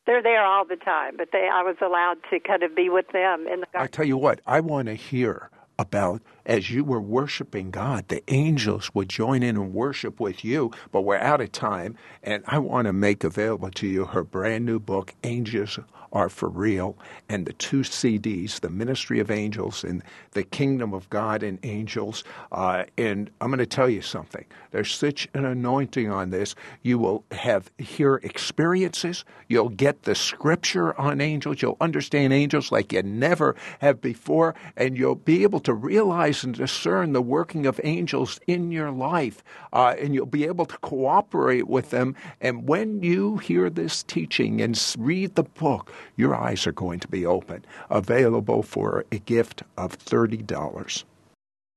they're 0.06 0.22
there 0.22 0.44
all 0.44 0.64
the 0.64 0.76
time, 0.76 1.16
but 1.16 1.30
they 1.32 1.48
I 1.52 1.62
was 1.62 1.76
allowed 1.80 2.18
to 2.30 2.40
kind 2.40 2.62
of 2.62 2.74
be 2.74 2.88
with 2.88 3.08
them 3.08 3.46
in 3.46 3.60
the 3.60 3.66
garden. 3.66 3.80
I 3.82 3.86
tell 3.86 4.04
you 4.04 4.16
what, 4.16 4.40
I 4.46 4.60
want 4.60 4.86
to 4.86 4.94
hear 4.94 5.50
about 5.78 6.22
as 6.46 6.70
you 6.70 6.84
were 6.84 7.00
worshiping 7.00 7.70
God, 7.70 8.08
the 8.08 8.22
angels 8.28 8.90
would 8.94 9.08
join 9.08 9.42
in 9.42 9.56
and 9.56 9.72
worship 9.72 10.20
with 10.20 10.44
you, 10.44 10.70
but 10.92 11.02
we're 11.02 11.16
out 11.16 11.40
of 11.40 11.52
time, 11.52 11.96
and 12.22 12.44
I 12.46 12.58
want 12.58 12.86
to 12.86 12.92
make 12.92 13.24
available 13.24 13.70
to 13.70 13.86
you 13.86 14.04
her 14.04 14.22
brand 14.22 14.66
new 14.66 14.78
book, 14.78 15.14
Angels 15.24 15.78
are 16.14 16.28
for 16.28 16.48
real, 16.48 16.96
and 17.28 17.44
the 17.44 17.52
two 17.54 17.80
CDs, 17.80 18.60
The 18.60 18.70
Ministry 18.70 19.18
of 19.18 19.30
Angels 19.30 19.84
and 19.84 20.02
The 20.30 20.44
Kingdom 20.44 20.94
of 20.94 21.10
God 21.10 21.42
and 21.42 21.58
Angels. 21.64 22.24
Uh, 22.52 22.84
and 22.96 23.30
I'm 23.40 23.48
going 23.48 23.58
to 23.58 23.66
tell 23.66 23.88
you 23.88 24.00
something. 24.00 24.44
There's 24.70 24.94
such 24.94 25.28
an 25.34 25.44
anointing 25.44 26.10
on 26.10 26.30
this. 26.30 26.54
You 26.82 26.98
will 26.98 27.24
have 27.32 27.70
hear 27.78 28.20
experiences. 28.22 29.24
You'll 29.48 29.68
get 29.68 30.02
the 30.04 30.14
scripture 30.14 30.98
on 30.98 31.20
angels. 31.20 31.60
You'll 31.60 31.76
understand 31.80 32.32
angels 32.32 32.70
like 32.70 32.92
you 32.92 33.02
never 33.02 33.56
have 33.80 34.00
before, 34.00 34.54
and 34.76 34.96
you'll 34.96 35.14
be 35.16 35.42
able 35.42 35.60
to 35.60 35.74
realize 35.74 36.44
and 36.44 36.54
discern 36.54 37.12
the 37.12 37.22
working 37.22 37.66
of 37.66 37.80
angels 37.82 38.40
in 38.46 38.70
your 38.70 38.90
life, 38.90 39.42
uh, 39.72 39.94
and 39.98 40.14
you'll 40.14 40.26
be 40.26 40.46
able 40.46 40.66
to 40.66 40.78
cooperate 40.78 41.66
with 41.66 41.90
them. 41.90 42.14
And 42.40 42.68
when 42.68 43.02
you 43.02 43.38
hear 43.38 43.70
this 43.70 44.02
teaching 44.02 44.60
and 44.60 44.80
read 44.98 45.34
the 45.34 45.42
book, 45.42 45.92
your 46.16 46.34
eyes 46.34 46.66
are 46.66 46.72
going 46.72 47.00
to 47.00 47.08
be 47.08 47.26
open. 47.26 47.64
Available 47.90 48.62
for 48.62 49.04
a 49.10 49.18
gift 49.18 49.62
of 49.76 49.98
$30. 49.98 51.04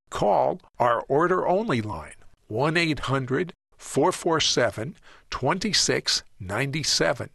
Call 0.10 0.62
our 0.79 1.03
order 1.07 1.48
only 1.48 1.81
line 1.81 2.13
1 2.48 2.77
800 2.77 3.53
447 3.77 4.96
2697. 5.29 7.29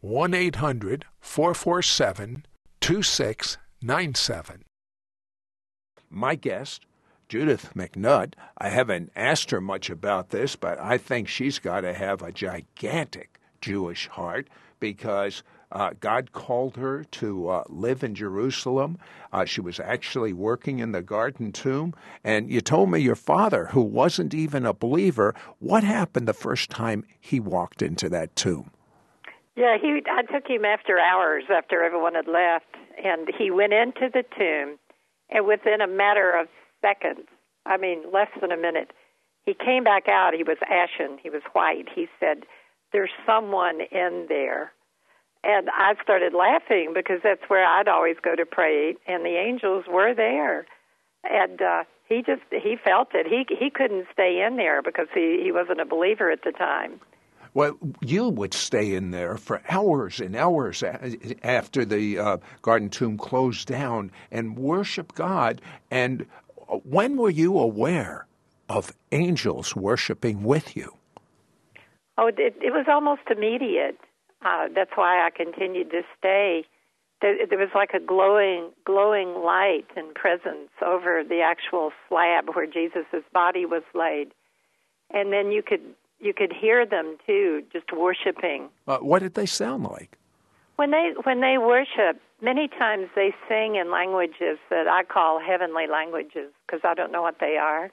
1 0.00 0.34
800 0.34 1.04
447 1.20 2.46
2697. 2.80 4.64
My 6.10 6.34
guest, 6.34 6.86
Judith 7.28 7.74
MacNutt, 7.74 8.32
I 8.56 8.70
haven't 8.70 9.12
asked 9.14 9.50
her 9.50 9.60
much 9.60 9.90
about 9.90 10.30
this, 10.30 10.56
but 10.56 10.78
I 10.78 10.96
think 10.96 11.28
she's 11.28 11.58
got 11.58 11.82
to 11.82 11.92
have 11.92 12.22
a 12.22 12.32
gigantic 12.32 13.38
Jewish 13.60 14.08
heart 14.08 14.48
because 14.80 15.42
uh, 15.72 15.90
God 16.00 16.32
called 16.32 16.76
her 16.76 17.04
to 17.04 17.48
uh, 17.48 17.64
live 17.68 18.02
in 18.02 18.14
Jerusalem. 18.14 18.98
Uh, 19.32 19.44
she 19.44 19.60
was 19.60 19.78
actually 19.78 20.32
working 20.32 20.78
in 20.78 20.92
the 20.92 21.02
garden 21.02 21.52
tomb. 21.52 21.94
And 22.24 22.50
you 22.50 22.60
told 22.60 22.90
me 22.90 23.00
your 23.00 23.14
father, 23.14 23.66
who 23.66 23.82
wasn't 23.82 24.34
even 24.34 24.64
a 24.64 24.72
believer, 24.72 25.34
what 25.58 25.84
happened 25.84 26.26
the 26.26 26.32
first 26.32 26.70
time 26.70 27.04
he 27.20 27.40
walked 27.40 27.82
into 27.82 28.08
that 28.08 28.34
tomb? 28.34 28.70
Yeah, 29.56 29.76
he. 29.76 30.02
I 30.08 30.22
took 30.22 30.46
him 30.46 30.64
after 30.64 31.00
hours 31.00 31.44
after 31.50 31.82
everyone 31.82 32.14
had 32.14 32.28
left, 32.28 32.76
and 33.04 33.28
he 33.36 33.50
went 33.50 33.72
into 33.72 34.08
the 34.12 34.22
tomb, 34.38 34.78
and 35.30 35.46
within 35.48 35.80
a 35.80 35.88
matter 35.88 36.30
of 36.30 36.46
seconds, 36.80 37.26
I 37.66 37.76
mean 37.76 38.04
less 38.12 38.28
than 38.40 38.52
a 38.52 38.56
minute, 38.56 38.92
he 39.46 39.54
came 39.54 39.82
back 39.82 40.06
out. 40.06 40.32
He 40.32 40.44
was 40.44 40.58
ashen. 40.70 41.18
He 41.20 41.28
was 41.28 41.42
white. 41.54 41.88
He 41.92 42.06
said, 42.20 42.44
"There's 42.92 43.10
someone 43.26 43.80
in 43.90 44.26
there." 44.28 44.72
And 45.44 45.68
I 45.70 45.94
started 46.02 46.34
laughing 46.34 46.92
because 46.94 47.20
that's 47.22 47.42
where 47.48 47.64
I'd 47.64 47.88
always 47.88 48.16
go 48.22 48.34
to 48.34 48.44
pray, 48.44 48.96
and 49.06 49.24
the 49.24 49.36
angels 49.36 49.84
were 49.88 50.14
there. 50.14 50.66
And 51.24 51.62
uh, 51.62 51.84
he 52.08 52.22
just 52.22 52.42
he 52.50 52.76
felt 52.76 53.08
it. 53.14 53.26
He 53.26 53.46
he 53.56 53.70
couldn't 53.70 54.06
stay 54.12 54.44
in 54.46 54.56
there 54.56 54.82
because 54.82 55.06
he 55.14 55.40
he 55.42 55.52
wasn't 55.52 55.80
a 55.80 55.84
believer 55.84 56.30
at 56.30 56.42
the 56.42 56.52
time. 56.52 57.00
Well, 57.54 57.78
you 58.00 58.28
would 58.28 58.52
stay 58.52 58.94
in 58.94 59.10
there 59.10 59.36
for 59.36 59.62
hours 59.68 60.20
and 60.20 60.36
hours 60.36 60.82
after 61.42 61.84
the 61.84 62.18
uh, 62.18 62.36
garden 62.62 62.90
tomb 62.90 63.16
closed 63.16 63.66
down 63.66 64.12
and 64.30 64.56
worship 64.56 65.14
God. 65.14 65.60
And 65.90 66.26
when 66.66 67.16
were 67.16 67.30
you 67.30 67.58
aware 67.58 68.26
of 68.68 68.92
angels 69.12 69.74
worshiping 69.74 70.42
with 70.42 70.76
you? 70.76 70.94
Oh, 72.18 72.26
it, 72.26 72.36
it 72.38 72.72
was 72.72 72.86
almost 72.88 73.22
immediate 73.30 73.98
uh, 74.44 74.68
that's 74.74 74.92
why 74.94 75.26
I 75.26 75.30
continued 75.30 75.90
to 75.90 76.02
stay. 76.18 76.64
There, 77.20 77.46
there 77.48 77.58
was 77.58 77.70
like 77.74 77.90
a 77.94 78.00
glowing, 78.00 78.70
glowing 78.84 79.42
light 79.42 79.86
and 79.96 80.14
presence 80.14 80.70
over 80.84 81.24
the 81.28 81.40
actual 81.40 81.90
slab 82.08 82.50
where 82.54 82.66
Jesus' 82.66 83.24
body 83.32 83.66
was 83.66 83.82
laid, 83.94 84.28
and 85.10 85.32
then 85.32 85.50
you 85.50 85.62
could 85.62 85.82
you 86.20 86.34
could 86.34 86.52
hear 86.52 86.84
them 86.84 87.16
too, 87.26 87.62
just 87.72 87.92
worshiping. 87.92 88.68
Uh, 88.86 88.98
what 88.98 89.20
did 89.20 89.34
they 89.34 89.46
sound 89.46 89.84
like? 89.84 90.18
When 90.76 90.92
they 90.92 91.12
when 91.24 91.40
they 91.40 91.58
worship, 91.58 92.20
many 92.40 92.68
times 92.68 93.08
they 93.16 93.34
sing 93.48 93.74
in 93.74 93.90
languages 93.90 94.58
that 94.70 94.86
I 94.86 95.02
call 95.02 95.40
heavenly 95.40 95.88
languages 95.90 96.52
because 96.66 96.80
I 96.84 96.94
don't 96.94 97.10
know 97.10 97.22
what 97.22 97.36
they 97.40 97.56
are. 97.56 97.90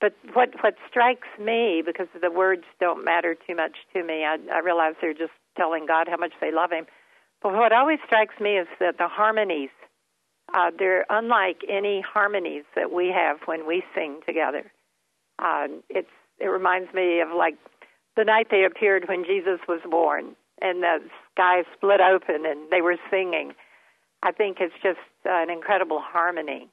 But 0.00 0.16
what 0.32 0.50
what 0.62 0.74
strikes 0.88 1.28
me, 1.38 1.82
because 1.86 2.08
the 2.20 2.30
words 2.30 2.64
don't 2.80 3.04
matter 3.04 3.36
too 3.46 3.54
much 3.54 3.76
to 3.92 4.02
me, 4.02 4.24
I, 4.24 4.38
I 4.52 4.58
realize 4.58 4.94
they're 5.00 5.14
just 5.14 5.32
telling 5.60 5.84
God 5.84 6.08
how 6.08 6.16
much 6.16 6.32
they 6.40 6.50
love 6.50 6.70
Him. 6.72 6.86
But 7.42 7.52
what 7.52 7.72
always 7.72 7.98
strikes 8.06 8.40
me 8.40 8.56
is 8.56 8.68
that 8.80 8.96
the 8.96 9.08
harmonies, 9.08 9.70
uh, 10.54 10.70
they're 10.78 11.04
unlike 11.10 11.58
any 11.68 12.00
harmonies 12.00 12.64
that 12.74 12.90
we 12.90 13.12
have 13.14 13.38
when 13.44 13.66
we 13.66 13.82
sing 13.94 14.20
together. 14.24 14.72
Uh, 15.38 15.68
it's 15.90 16.08
it 16.38 16.46
reminds 16.46 16.92
me 16.94 17.20
of 17.20 17.28
like 17.36 17.56
the 18.16 18.24
night 18.24 18.46
they 18.50 18.64
appeared 18.64 19.04
when 19.06 19.24
Jesus 19.24 19.60
was 19.68 19.80
born, 19.90 20.34
and 20.62 20.82
the 20.82 20.98
sky 21.32 21.62
split 21.76 22.00
open 22.00 22.46
and 22.46 22.70
they 22.70 22.80
were 22.80 22.96
singing. 23.10 23.52
I 24.22 24.32
think 24.32 24.58
it's 24.60 24.74
just 24.82 24.98
an 25.24 25.50
incredible 25.50 26.00
harmony. 26.02 26.68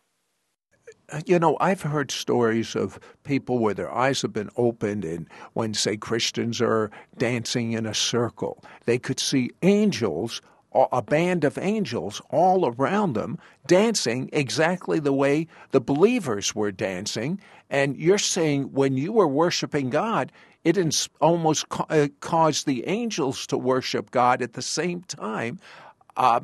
You 1.25 1.39
know, 1.39 1.57
I've 1.61 1.81
heard 1.81 2.11
stories 2.11 2.75
of 2.75 2.99
people 3.23 3.59
where 3.59 3.73
their 3.73 3.91
eyes 3.91 4.21
have 4.23 4.33
been 4.33 4.49
opened, 4.57 5.05
and 5.05 5.27
when, 5.53 5.73
say, 5.73 5.95
Christians 5.95 6.61
are 6.61 6.91
dancing 7.17 7.71
in 7.71 7.85
a 7.85 7.93
circle, 7.93 8.63
they 8.85 8.99
could 8.99 9.19
see 9.19 9.51
angels, 9.61 10.41
a 10.73 11.01
band 11.01 11.45
of 11.45 11.57
angels 11.57 12.21
all 12.29 12.67
around 12.67 13.13
them, 13.13 13.39
dancing 13.65 14.29
exactly 14.33 14.99
the 14.99 15.13
way 15.13 15.47
the 15.71 15.81
believers 15.81 16.53
were 16.53 16.71
dancing. 16.71 17.39
And 17.69 17.95
you're 17.97 18.17
saying 18.17 18.73
when 18.73 18.97
you 18.97 19.13
were 19.13 19.27
worshiping 19.27 19.89
God, 19.89 20.31
it 20.63 20.77
almost 21.21 21.65
uh, 21.89 22.09
caused 22.19 22.65
the 22.65 22.85
angels 22.85 23.47
to 23.47 23.57
worship 23.57 24.11
God 24.11 24.41
at 24.41 24.53
the 24.53 24.61
same 24.61 25.01
time. 25.03 25.59
Uh, 26.17 26.41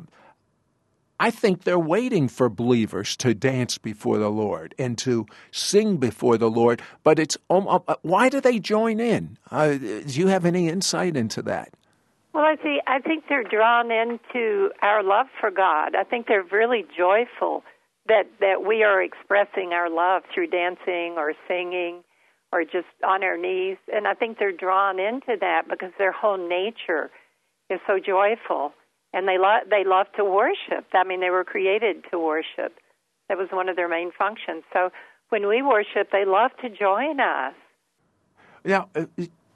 I 1.24 1.30
think 1.30 1.64
they're 1.64 1.78
waiting 1.78 2.28
for 2.28 2.50
believers 2.50 3.16
to 3.16 3.32
dance 3.32 3.78
before 3.78 4.18
the 4.18 4.28
Lord 4.28 4.74
and 4.78 4.98
to 4.98 5.24
sing 5.52 5.96
before 5.96 6.36
the 6.36 6.50
Lord. 6.50 6.82
But 7.02 7.18
it's 7.18 7.38
um, 7.48 7.66
uh, 7.66 7.78
why 8.02 8.28
do 8.28 8.42
they 8.42 8.58
join 8.58 9.00
in? 9.00 9.38
Uh, 9.50 9.72
do 9.72 10.04
you 10.06 10.26
have 10.26 10.44
any 10.44 10.68
insight 10.68 11.16
into 11.16 11.40
that? 11.44 11.72
Well, 12.34 12.44
I 12.44 12.56
see. 12.62 12.78
I 12.86 12.98
think 12.98 13.24
they're 13.26 13.42
drawn 13.42 13.90
into 13.90 14.68
our 14.82 15.02
love 15.02 15.28
for 15.40 15.50
God. 15.50 15.94
I 15.94 16.04
think 16.04 16.26
they're 16.26 16.44
really 16.52 16.84
joyful 16.94 17.64
that 18.06 18.24
that 18.40 18.62
we 18.68 18.82
are 18.82 19.02
expressing 19.02 19.72
our 19.72 19.88
love 19.88 20.24
through 20.34 20.48
dancing 20.48 21.14
or 21.16 21.32
singing 21.48 22.04
or 22.52 22.64
just 22.64 22.92
on 23.02 23.24
our 23.24 23.38
knees. 23.38 23.78
And 23.90 24.06
I 24.06 24.12
think 24.12 24.38
they're 24.38 24.52
drawn 24.52 25.00
into 25.00 25.38
that 25.40 25.62
because 25.70 25.92
their 25.96 26.12
whole 26.12 26.36
nature 26.36 27.10
is 27.70 27.80
so 27.86 27.98
joyful, 27.98 28.74
and 29.14 29.28
they 29.28 29.38
love 29.38 29.62
they 29.70 29.84
love 29.84 30.06
to 30.16 30.24
worship. 30.24 30.86
I 30.92 31.04
mean, 31.04 31.20
they 31.20 31.30
were 31.30 31.44
created 31.44 32.04
to 32.10 32.18
worship. 32.18 32.78
That 33.28 33.38
was 33.38 33.48
one 33.50 33.68
of 33.68 33.76
their 33.76 33.88
main 33.88 34.10
functions. 34.18 34.64
So 34.72 34.90
when 35.30 35.46
we 35.48 35.62
worship, 35.62 36.10
they 36.12 36.24
love 36.26 36.50
to 36.60 36.68
join 36.68 37.20
us. 37.20 37.54
Now, 38.64 38.88
uh, 38.94 39.06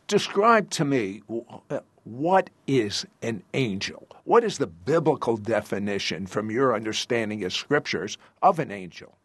describe 0.07 0.71
to 0.71 0.85
me 0.85 1.23
uh, 1.71 1.81
what 2.05 2.49
is 2.67 3.05
an 3.21 3.43
angel? 3.53 4.07
What 4.25 4.45
is 4.45 4.59
the 4.59 4.67
biblical 4.67 5.37
definition, 5.37 6.27
from 6.27 6.51
your 6.51 6.75
understanding 6.75 7.45
of 7.45 7.53
scriptures, 7.53 8.17
of 8.43 8.59
an 8.59 8.71
angel? 8.71 9.19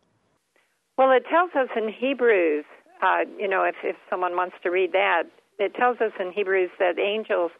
Well, 0.97 1.11
it 1.11 1.23
tells 1.29 1.51
us 1.55 1.69
in 1.75 1.89
Hebrews, 1.89 2.65
uh, 3.01 3.25
you 3.37 3.47
know, 3.47 3.63
if, 3.63 3.75
if 3.83 3.95
someone 4.09 4.35
wants 4.35 4.55
to 4.63 4.69
read 4.69 4.91
that, 4.93 5.23
it 5.59 5.75
tells 5.75 5.97
us 6.01 6.11
in 6.19 6.31
Hebrews 6.31 6.71
that 6.79 6.99
angels 6.99 7.51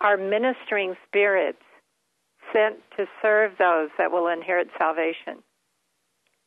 are 0.00 0.16
ministering 0.16 0.94
spirits 1.06 1.62
sent 2.54 2.76
to 2.96 3.06
serve 3.20 3.52
those 3.58 3.90
that 3.98 4.12
will 4.12 4.28
inherit 4.28 4.68
salvation. 4.78 5.42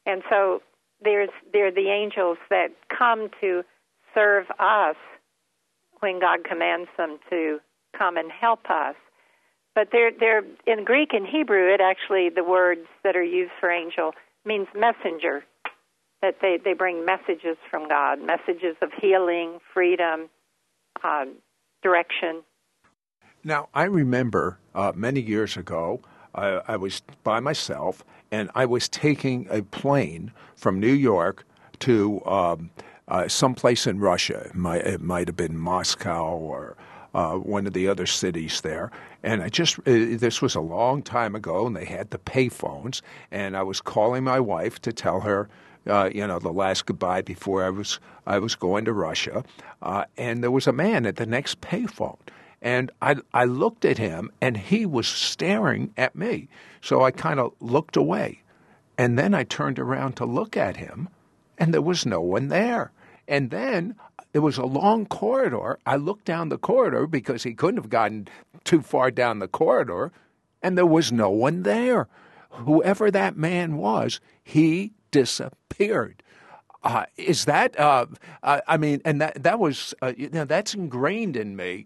And 0.05 0.23
so 0.29 0.61
there's, 1.03 1.29
they're 1.51 1.71
the 1.71 1.89
angels 1.89 2.37
that 2.49 2.69
come 2.97 3.29
to 3.41 3.63
serve 4.15 4.45
us 4.57 4.95
when 5.99 6.19
God 6.19 6.39
commands 6.43 6.89
them 6.97 7.17
to 7.29 7.59
come 7.97 8.17
and 8.17 8.31
help 8.31 8.69
us. 8.69 8.95
But 9.75 9.89
they're, 9.91 10.11
they're 10.17 10.43
in 10.65 10.85
Greek 10.85 11.09
and 11.13 11.27
Hebrew, 11.27 11.71
it 11.71 11.81
actually, 11.81 12.29
the 12.29 12.43
words 12.43 12.87
that 13.03 13.15
are 13.15 13.23
used 13.23 13.51
for 13.59 13.69
angel 13.69 14.13
means 14.45 14.67
messenger, 14.75 15.43
that 16.21 16.37
they, 16.41 16.57
they 16.63 16.73
bring 16.73 17.05
messages 17.05 17.57
from 17.69 17.87
God, 17.87 18.19
messages 18.19 18.75
of 18.81 18.89
healing, 18.99 19.59
freedom, 19.73 20.29
uh, 21.03 21.25
direction. 21.83 22.43
Now, 23.47 23.69
I 23.73 23.85
remember 23.85 24.59
uh, 24.75 24.91
many 24.93 25.21
years 25.21 25.55
ago, 25.55 26.01
I, 26.35 26.59
I 26.67 26.75
was 26.75 27.01
by 27.23 27.39
myself 27.39 28.03
and 28.29 28.51
I 28.55 28.65
was 28.65 28.89
taking 28.89 29.47
a 29.49 29.61
plane 29.61 30.33
from 30.57 30.81
New 30.81 30.91
York 30.91 31.45
to 31.79 32.21
um, 32.25 32.71
uh, 33.07 33.29
someplace 33.29 33.87
in 33.87 33.99
Russia. 33.99 34.47
It 34.47 34.55
might, 34.55 34.81
it 34.85 34.99
might 34.99 35.29
have 35.29 35.37
been 35.37 35.57
Moscow 35.57 36.35
or 36.35 36.75
uh, 37.13 37.35
one 37.35 37.65
of 37.65 37.71
the 37.71 37.87
other 37.87 38.05
cities 38.05 38.59
there. 38.59 38.91
And 39.23 39.41
I 39.41 39.47
just, 39.47 39.79
uh, 39.79 39.83
this 39.85 40.41
was 40.41 40.55
a 40.55 40.59
long 40.59 41.01
time 41.01 41.33
ago, 41.33 41.65
and 41.65 41.73
they 41.73 41.85
had 41.85 42.09
the 42.09 42.19
payphones. 42.19 43.01
And 43.31 43.55
I 43.55 43.63
was 43.63 43.79
calling 43.79 44.25
my 44.25 44.41
wife 44.41 44.81
to 44.81 44.91
tell 44.91 45.21
her, 45.21 45.47
uh, 45.85 46.09
you 46.13 46.27
know, 46.27 46.39
the 46.39 46.51
last 46.51 46.85
goodbye 46.85 47.21
before 47.21 47.63
I 47.63 47.69
was 47.69 48.01
I 48.25 48.39
was 48.39 48.55
going 48.55 48.83
to 48.83 48.91
Russia. 48.91 49.45
Uh, 49.81 50.03
and 50.17 50.43
there 50.43 50.51
was 50.51 50.67
a 50.67 50.73
man 50.73 51.05
at 51.05 51.15
the 51.15 51.25
next 51.25 51.61
payphone. 51.61 52.17
And 52.61 52.91
I, 53.01 53.17
I 53.33 53.45
looked 53.45 53.85
at 53.85 53.97
him, 53.97 54.31
and 54.41 54.57
he 54.57 54.85
was 54.85 55.07
staring 55.07 55.93
at 55.95 56.15
me. 56.15 56.47
So 56.81 57.03
I 57.03 57.11
kind 57.11 57.39
of 57.39 57.53
looked 57.59 57.95
away. 57.95 58.41
And 58.97 59.17
then 59.17 59.33
I 59.33 59.43
turned 59.43 59.77
around 59.77 60.13
to 60.13 60.25
look 60.25 60.57
at 60.57 60.77
him, 60.77 61.09
and 61.57 61.73
there 61.73 61.81
was 61.81 62.05
no 62.05 62.19
one 62.19 62.47
there. 62.47 62.91
And 63.27 63.51
then 63.51 63.95
there 64.31 64.41
was 64.41 64.57
a 64.57 64.65
long 64.65 65.05
corridor. 65.05 65.79
I 65.85 65.97
looked 65.97 66.25
down 66.25 66.49
the 66.49 66.57
corridor 66.57 67.05
because 67.05 67.43
he 67.43 67.53
couldn't 67.53 67.81
have 67.81 67.89
gotten 67.89 68.27
too 68.63 68.81
far 68.81 69.11
down 69.11 69.39
the 69.39 69.47
corridor, 69.47 70.11
and 70.63 70.77
there 70.77 70.85
was 70.85 71.11
no 71.11 71.29
one 71.29 71.63
there. 71.63 72.07
Whoever 72.49 73.11
that 73.11 73.37
man 73.37 73.77
was, 73.77 74.19
he 74.43 74.93
disappeared. 75.11 76.23
Uh, 76.83 77.05
is 77.17 77.45
that? 77.45 77.77
Uh, 77.79 78.05
I 78.43 78.77
mean, 78.77 79.01
and 79.03 79.19
that 79.19 79.43
that 79.43 79.59
was 79.59 79.93
uh, 80.01 80.13
you 80.15 80.29
know 80.29 80.45
that's 80.45 80.73
ingrained 80.73 81.35
in 81.35 81.55
me. 81.55 81.85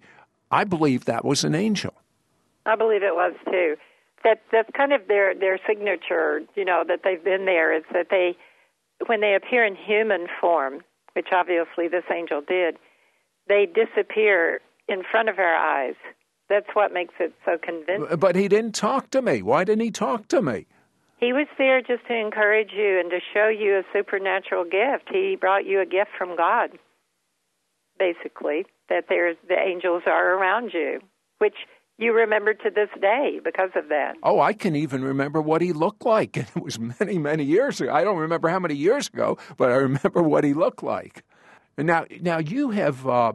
I 0.51 0.63
believe 0.65 1.05
that 1.05 1.23
was 1.25 1.43
an 1.43 1.55
angel. 1.55 1.93
I 2.65 2.75
believe 2.75 3.03
it 3.03 3.15
was 3.15 3.33
too. 3.45 3.75
That 4.23 4.41
that's 4.51 4.69
kind 4.77 4.93
of 4.93 5.07
their 5.07 5.33
their 5.33 5.59
signature. 5.67 6.41
You 6.55 6.65
know 6.65 6.83
that 6.87 7.01
they've 7.03 7.23
been 7.23 7.45
there 7.45 7.75
is 7.75 7.83
that 7.91 8.07
they 8.11 8.35
when 9.07 9.21
they 9.21 9.33
appear 9.33 9.65
in 9.65 9.75
human 9.75 10.27
form, 10.39 10.81
which 11.13 11.27
obviously 11.31 11.87
this 11.87 12.03
angel 12.13 12.41
did, 12.47 12.77
they 13.47 13.65
disappear 13.65 14.61
in 14.87 15.01
front 15.09 15.29
of 15.29 15.39
our 15.39 15.55
eyes. 15.55 15.95
That's 16.49 16.67
what 16.73 16.93
makes 16.93 17.13
it 17.19 17.33
so 17.45 17.57
convincing. 17.57 18.17
But 18.17 18.35
he 18.35 18.47
didn't 18.47 18.75
talk 18.75 19.09
to 19.11 19.21
me. 19.21 19.41
Why 19.41 19.63
didn't 19.63 19.83
he 19.83 19.91
talk 19.91 20.27
to 20.27 20.41
me? 20.41 20.67
He 21.17 21.33
was 21.33 21.47
there 21.57 21.81
just 21.81 22.05
to 22.07 22.15
encourage 22.15 22.71
you 22.75 22.99
and 22.99 23.09
to 23.11 23.19
show 23.33 23.47
you 23.47 23.77
a 23.77 23.83
supernatural 23.93 24.65
gift. 24.65 25.07
He 25.11 25.37
brought 25.39 25.65
you 25.65 25.79
a 25.79 25.85
gift 25.85 26.11
from 26.17 26.35
God, 26.35 26.71
basically, 28.01 28.65
that 28.89 29.05
there's 29.09 29.37
the 29.47 29.55
angels 29.55 30.03
are 30.07 30.35
around 30.35 30.71
you, 30.73 30.99
which 31.37 31.53
you 31.99 32.13
remember 32.13 32.53
to 32.53 32.69
this 32.73 32.89
day 32.99 33.39
because 33.43 33.69
of 33.75 33.89
that. 33.89 34.15
Oh, 34.23 34.39
I 34.39 34.53
can 34.53 34.75
even 34.75 35.03
remember 35.03 35.39
what 35.39 35.61
he 35.61 35.71
looked 35.71 36.03
like. 36.03 36.35
And 36.35 36.47
it 36.55 36.63
was 36.63 36.79
many, 36.79 37.19
many 37.19 37.43
years 37.43 37.79
ago. 37.79 37.93
I 37.93 38.03
don't 38.03 38.17
remember 38.17 38.49
how 38.49 38.59
many 38.59 38.75
years 38.75 39.07
ago, 39.07 39.37
but 39.55 39.69
I 39.69 39.75
remember 39.75 40.23
what 40.23 40.43
he 40.43 40.53
looked 40.53 40.81
like. 40.81 41.23
And 41.77 41.85
now, 41.87 42.05
now 42.19 42.39
you 42.39 42.71
have 42.71 43.07
uh, 43.07 43.33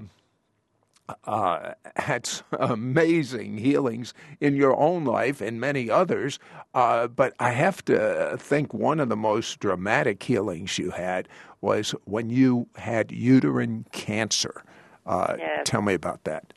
uh, 1.25 1.73
had 1.97 2.29
amazing 2.53 3.59
healings 3.59 4.15
in 4.41 4.55
your 4.55 4.77
own 4.77 5.05
life 5.05 5.41
and 5.41 5.61
many 5.61 5.91
others. 5.91 6.39
Uh, 6.75 7.07
but 7.09 7.35
I 7.39 7.51
have 7.51 7.85
to 7.87 8.37
think 8.39 8.75
one 8.75 9.01
of 9.01 9.09
the 9.09 9.17
most 9.17 9.61
dramatic 9.61 10.23
healings 10.23 10.79
you 10.79 10.91
had 10.91 11.29
was 11.61 11.95
when 12.05 12.31
you 12.31 12.69
had 12.77 13.11
uterine 13.11 13.87
cancer. 13.93 14.63
Uh, 15.07 15.37
yes. 15.39 15.63
Tell 15.65 15.83
me 15.83 15.95
about 15.95 16.25
that. 16.25 16.53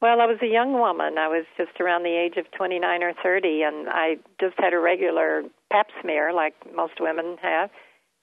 Well, 0.00 0.22
I 0.22 0.26
was 0.26 0.38
a 0.40 0.46
young 0.46 0.72
woman. 0.72 1.18
I 1.18 1.28
was 1.28 1.44
just 1.58 1.78
around 1.78 2.04
the 2.04 2.16
age 2.16 2.38
of 2.38 2.50
29 2.52 3.02
or 3.02 3.12
30, 3.22 3.62
and 3.62 3.88
I 3.88 4.16
just 4.40 4.54
had 4.58 4.72
a 4.72 4.78
regular 4.78 5.42
pap 5.70 5.88
smear, 6.00 6.32
like 6.32 6.54
most 6.74 6.94
women 7.00 7.36
have. 7.42 7.70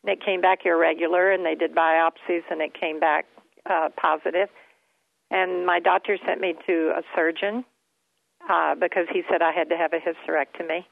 And 0.04 0.12
it 0.12 0.26
came 0.26 0.42
back 0.42 0.66
irregular, 0.66 1.32
and 1.32 1.46
they 1.46 1.54
did 1.54 1.76
biopsies, 1.76 2.42
and 2.50 2.62
it 2.62 2.74
came 2.74 3.00
back 3.00 3.26
uh, 3.70 3.90
positive. 3.96 4.50
And 5.30 5.66
my 5.66 5.80
doctor 5.80 6.18
sent 6.26 6.40
me 6.42 6.56
to 6.66 6.94
a 6.98 7.02
surgeon 7.16 7.66
uh, 8.50 8.76
because 8.76 9.08
he 9.12 9.24
said 9.30 9.42
I 9.42 9.52
had 9.52 9.70
to 9.70 9.78
have 9.78 9.94
a 9.94 10.00
hysterectomy. 10.00 10.86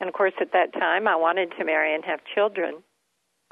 And 0.00 0.08
of 0.08 0.14
course, 0.14 0.34
at 0.40 0.52
that 0.52 0.72
time, 0.72 1.06
I 1.08 1.16
wanted 1.16 1.52
to 1.58 1.64
marry 1.64 1.94
and 1.94 2.04
have 2.04 2.20
children. 2.34 2.82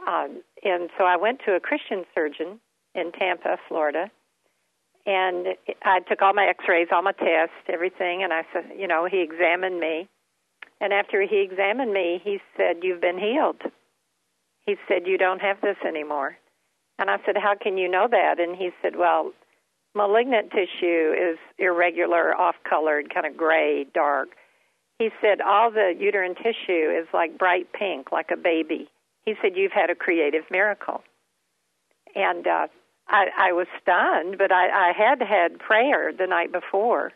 Um, 0.07 0.43
and 0.63 0.91
so 0.99 1.05
I 1.05 1.17
went 1.17 1.41
to 1.47 1.55
a 1.55 1.61
Christian 1.61 2.05
surgeon 2.15 2.61
in 2.95 3.13
Tampa, 3.13 3.59
Florida 3.69 4.11
and 5.07 5.47
I 5.83 6.01
took 6.01 6.23
all 6.23 6.35
my 6.35 6.47
X-rays, 6.47 6.89
all 6.93 7.03
my 7.03 7.13
tests, 7.13 7.55
everything, 7.69 8.23
and 8.23 8.33
I 8.33 8.43
said, 8.53 8.65
you 8.79 8.87
know, 8.87 9.07
he 9.11 9.21
examined 9.21 9.81
me, 9.81 10.09
and 10.81 10.93
after 10.93 11.23
he 11.23 11.41
examined 11.41 11.93
me, 11.93 12.21
he 12.23 12.39
said, 12.57 12.79
"You've 12.83 13.01
been 13.01 13.19
healed." 13.19 13.61
He 14.67 14.77
said, 14.89 15.07
"You 15.07 15.19
don't 15.19 15.41
have 15.41 15.61
this 15.61 15.77
anymore," 15.87 16.37
and 16.99 17.11
I 17.11 17.19
said, 17.25 17.37
"How 17.37 17.55
can 17.55 17.77
you 17.77 17.89
know 17.89 18.09
that?" 18.09 18.41
And 18.41 18.57
he 18.57 18.71
said, 18.83 18.97
"Well, 18.97 19.33
malignant 19.95 20.51
tissue 20.51 21.13
is 21.13 21.39
irregular, 21.59 22.35
off-colored, 22.35 23.13
kind 23.13 23.27
of 23.27 23.37
gray, 23.37 23.85
dark." 23.93 24.31
He 24.99 25.11
said, 25.21 25.41
"All 25.41 25.71
the 25.71 25.95
uterine 25.99 26.35
tissue 26.35 26.91
is 26.91 27.07
like 27.13 27.39
bright 27.39 27.73
pink, 27.73 28.13
like 28.13 28.31
a 28.31 28.37
baby." 28.37 28.89
He 29.25 29.35
said, 29.41 29.57
"You've 29.57 29.73
had 29.73 29.91
a 29.91 29.95
creative 29.95 30.45
miracle." 30.51 31.03
And 32.15 32.47
uh, 32.47 32.67
I, 33.09 33.27
I 33.37 33.53
was 33.53 33.67
stunned, 33.81 34.39
but 34.39 34.53
I, 34.53 34.91
I 34.91 34.93
had 34.93 35.21
had 35.23 35.59
prayer 35.59 36.13
the 36.13 36.27
night 36.27 36.53
before. 36.53 37.13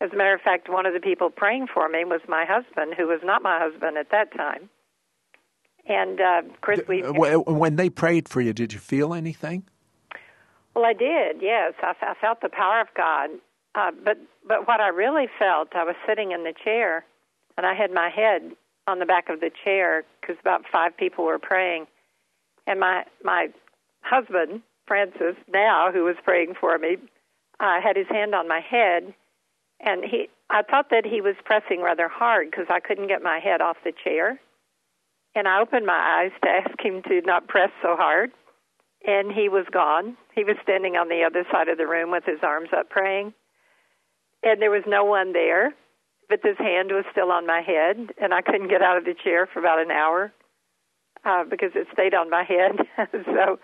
As 0.00 0.10
a 0.12 0.16
matter 0.16 0.34
of 0.34 0.40
fact, 0.40 0.68
one 0.68 0.86
of 0.86 0.94
the 0.94 1.00
people 1.00 1.28
praying 1.28 1.66
for 1.72 1.88
me 1.88 2.04
was 2.04 2.20
my 2.28 2.44
husband, 2.44 2.94
who 2.96 3.08
was 3.08 3.20
not 3.24 3.42
my 3.42 3.58
husband 3.58 3.98
at 3.98 4.10
that 4.10 4.32
time. 4.36 4.70
And 5.86 6.20
uh, 6.20 6.42
Chris, 6.60 6.80
we 6.86 7.02
when 7.02 7.76
they 7.76 7.90
prayed 7.90 8.28
for 8.28 8.40
you, 8.40 8.52
did 8.52 8.72
you 8.72 8.78
feel 8.78 9.14
anything? 9.14 9.64
Well, 10.78 10.86
I 10.86 10.92
did. 10.92 11.42
Yes, 11.42 11.72
I, 11.82 11.92
I 12.00 12.14
felt 12.20 12.40
the 12.40 12.48
power 12.48 12.80
of 12.80 12.86
God. 12.96 13.30
Uh, 13.74 13.90
but 14.04 14.16
but 14.46 14.68
what 14.68 14.80
I 14.80 14.90
really 14.90 15.26
felt, 15.36 15.74
I 15.74 15.82
was 15.82 15.96
sitting 16.06 16.30
in 16.30 16.44
the 16.44 16.54
chair, 16.62 17.04
and 17.56 17.66
I 17.66 17.74
had 17.74 17.90
my 17.90 18.08
head 18.08 18.52
on 18.86 19.00
the 19.00 19.04
back 19.04 19.28
of 19.28 19.40
the 19.40 19.50
chair 19.64 20.04
because 20.20 20.36
about 20.40 20.62
five 20.70 20.96
people 20.96 21.24
were 21.24 21.40
praying, 21.40 21.88
and 22.68 22.78
my 22.78 23.02
my 23.24 23.48
husband 24.02 24.62
Francis 24.86 25.34
now, 25.52 25.90
who 25.92 26.04
was 26.04 26.14
praying 26.22 26.54
for 26.60 26.78
me, 26.78 26.96
uh, 27.58 27.80
had 27.82 27.96
his 27.96 28.06
hand 28.08 28.32
on 28.32 28.46
my 28.46 28.60
head, 28.60 29.12
and 29.80 30.04
he 30.04 30.28
I 30.48 30.62
thought 30.62 30.90
that 30.90 31.04
he 31.04 31.20
was 31.20 31.34
pressing 31.44 31.82
rather 31.82 32.06
hard 32.06 32.52
because 32.52 32.66
I 32.70 32.78
couldn't 32.78 33.08
get 33.08 33.20
my 33.20 33.40
head 33.40 33.60
off 33.60 33.78
the 33.82 33.92
chair. 34.04 34.38
And 35.34 35.48
I 35.48 35.60
opened 35.60 35.86
my 35.86 36.22
eyes 36.22 36.30
to 36.44 36.48
ask 36.70 36.80
him 36.80 37.02
to 37.08 37.20
not 37.22 37.48
press 37.48 37.70
so 37.82 37.96
hard. 37.96 38.30
And 39.06 39.32
he 39.32 39.48
was 39.48 39.64
gone. 39.72 40.16
He 40.34 40.44
was 40.44 40.56
standing 40.62 40.96
on 40.96 41.08
the 41.08 41.22
other 41.24 41.44
side 41.52 41.68
of 41.68 41.78
the 41.78 41.86
room 41.86 42.10
with 42.10 42.24
his 42.24 42.40
arms 42.42 42.68
up 42.76 42.90
praying. 42.90 43.32
And 44.42 44.60
there 44.60 44.70
was 44.70 44.84
no 44.86 45.04
one 45.04 45.32
there, 45.32 45.74
but 46.28 46.40
this 46.42 46.58
hand 46.58 46.90
was 46.90 47.04
still 47.10 47.30
on 47.30 47.46
my 47.46 47.60
head. 47.60 48.12
And 48.20 48.34
I 48.34 48.42
couldn't 48.42 48.68
get 48.68 48.82
out 48.82 48.96
of 48.96 49.04
the 49.04 49.14
chair 49.14 49.46
for 49.46 49.60
about 49.60 49.80
an 49.80 49.90
hour 49.90 50.32
uh, 51.24 51.44
because 51.44 51.70
it 51.74 51.86
stayed 51.92 52.14
on 52.14 52.30
my 52.30 52.44
head. 52.44 52.86
so 53.24 53.58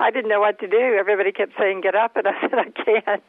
I 0.00 0.10
didn't 0.10 0.30
know 0.30 0.40
what 0.40 0.58
to 0.60 0.66
do. 0.66 0.96
Everybody 0.98 1.32
kept 1.32 1.52
saying, 1.58 1.82
get 1.82 1.94
up. 1.94 2.16
And 2.16 2.26
I 2.26 2.40
said, 2.40 2.54
I 2.54 3.00
can't. 3.00 3.22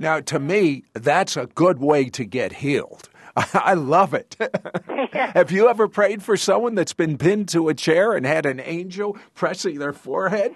Now, 0.00 0.20
to 0.20 0.38
me, 0.40 0.84
that's 0.94 1.36
a 1.36 1.46
good 1.46 1.78
way 1.78 2.08
to 2.10 2.24
get 2.24 2.54
healed. 2.54 3.08
I 3.54 3.74
love 3.74 4.14
it. 4.14 4.36
Have 5.12 5.50
you 5.50 5.68
ever 5.68 5.88
prayed 5.88 6.22
for 6.22 6.36
someone 6.36 6.74
that's 6.74 6.92
been 6.92 7.18
pinned 7.18 7.48
to 7.50 7.68
a 7.68 7.74
chair 7.74 8.12
and 8.12 8.24
had 8.24 8.46
an 8.46 8.60
angel 8.60 9.16
pressing 9.34 9.78
their 9.78 9.92
forehead? 9.92 10.54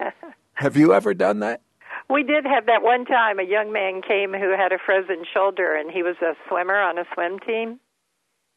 Have 0.54 0.76
you 0.76 0.94
ever 0.94 1.12
done 1.12 1.40
that? 1.40 1.60
We 2.08 2.22
did 2.22 2.44
have 2.44 2.66
that 2.66 2.82
one 2.82 3.04
time. 3.04 3.38
A 3.38 3.44
young 3.44 3.72
man 3.72 4.00
came 4.02 4.32
who 4.32 4.50
had 4.56 4.72
a 4.72 4.78
frozen 4.84 5.24
shoulder, 5.32 5.74
and 5.74 5.90
he 5.90 6.02
was 6.02 6.16
a 6.22 6.34
swimmer 6.48 6.80
on 6.80 6.98
a 6.98 7.04
swim 7.14 7.38
team. 7.40 7.80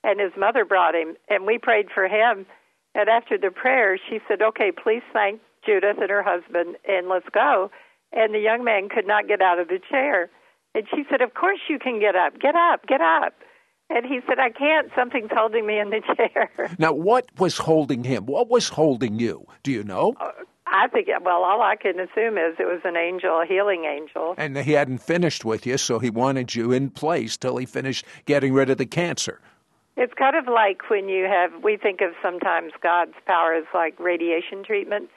And 0.03 0.19
his 0.19 0.31
mother 0.37 0.63
brought 0.63 0.95
him, 0.95 1.15
and 1.27 1.45
we 1.45 1.57
prayed 1.57 1.87
for 1.93 2.07
him. 2.07 2.45
And 2.93 3.09
after 3.09 3.37
the 3.37 3.51
prayer, 3.51 3.97
she 4.09 4.19
said, 4.27 4.41
Okay, 4.41 4.71
please 4.71 5.03
thank 5.11 5.41
Judith 5.65 5.97
and 5.99 6.09
her 6.09 6.23
husband, 6.23 6.77
and 6.87 7.09
let's 7.09 7.27
go. 7.33 7.71
And 8.13 8.33
the 8.33 8.39
young 8.39 8.63
man 8.63 8.89
could 8.89 9.07
not 9.07 9.27
get 9.27 9.41
out 9.41 9.59
of 9.59 9.67
the 9.67 9.79
chair. 9.89 10.29
And 10.73 10.85
she 10.93 11.03
said, 11.09 11.21
Of 11.21 11.33
course 11.33 11.59
you 11.67 11.79
can 11.79 11.99
get 11.99 12.15
up. 12.15 12.39
Get 12.39 12.55
up, 12.55 12.85
get 12.87 13.01
up. 13.01 13.33
And 13.89 14.05
he 14.05 14.19
said, 14.27 14.37
I 14.39 14.49
can't. 14.49 14.89
Something's 14.95 15.31
holding 15.31 15.65
me 15.65 15.79
in 15.79 15.89
the 15.89 16.01
chair. 16.15 16.49
Now, 16.77 16.93
what 16.93 17.27
was 17.37 17.57
holding 17.57 18.03
him? 18.03 18.25
What 18.25 18.49
was 18.49 18.69
holding 18.69 19.19
you? 19.19 19.45
Do 19.63 19.71
you 19.71 19.83
know? 19.83 20.13
Uh, 20.19 20.31
I 20.65 20.87
think, 20.87 21.07
well, 21.23 21.43
all 21.43 21.61
I 21.61 21.75
can 21.77 21.99
assume 21.99 22.37
is 22.37 22.55
it 22.59 22.65
was 22.65 22.81
an 22.83 22.97
angel, 22.97 23.41
a 23.41 23.45
healing 23.45 23.85
angel. 23.85 24.35
And 24.37 24.57
he 24.57 24.73
hadn't 24.73 24.97
finished 24.97 25.45
with 25.45 25.65
you, 25.65 25.77
so 25.77 25.99
he 25.99 26.09
wanted 26.09 26.53
you 26.53 26.73
in 26.73 26.89
place 26.89 27.37
till 27.37 27.57
he 27.57 27.65
finished 27.65 28.05
getting 28.25 28.53
rid 28.53 28.69
of 28.69 28.77
the 28.77 28.85
cancer. 28.85 29.39
It's 29.95 30.13
kind 30.13 30.35
of 30.35 30.45
like 30.53 30.89
when 30.89 31.07
you 31.07 31.23
have, 31.23 31.63
we 31.63 31.77
think 31.77 32.01
of 32.01 32.11
sometimes 32.21 32.73
God's 32.83 33.15
power 33.25 33.53
as 33.53 33.63
like 33.73 33.97
radiation 33.99 34.63
treatments 34.63 35.11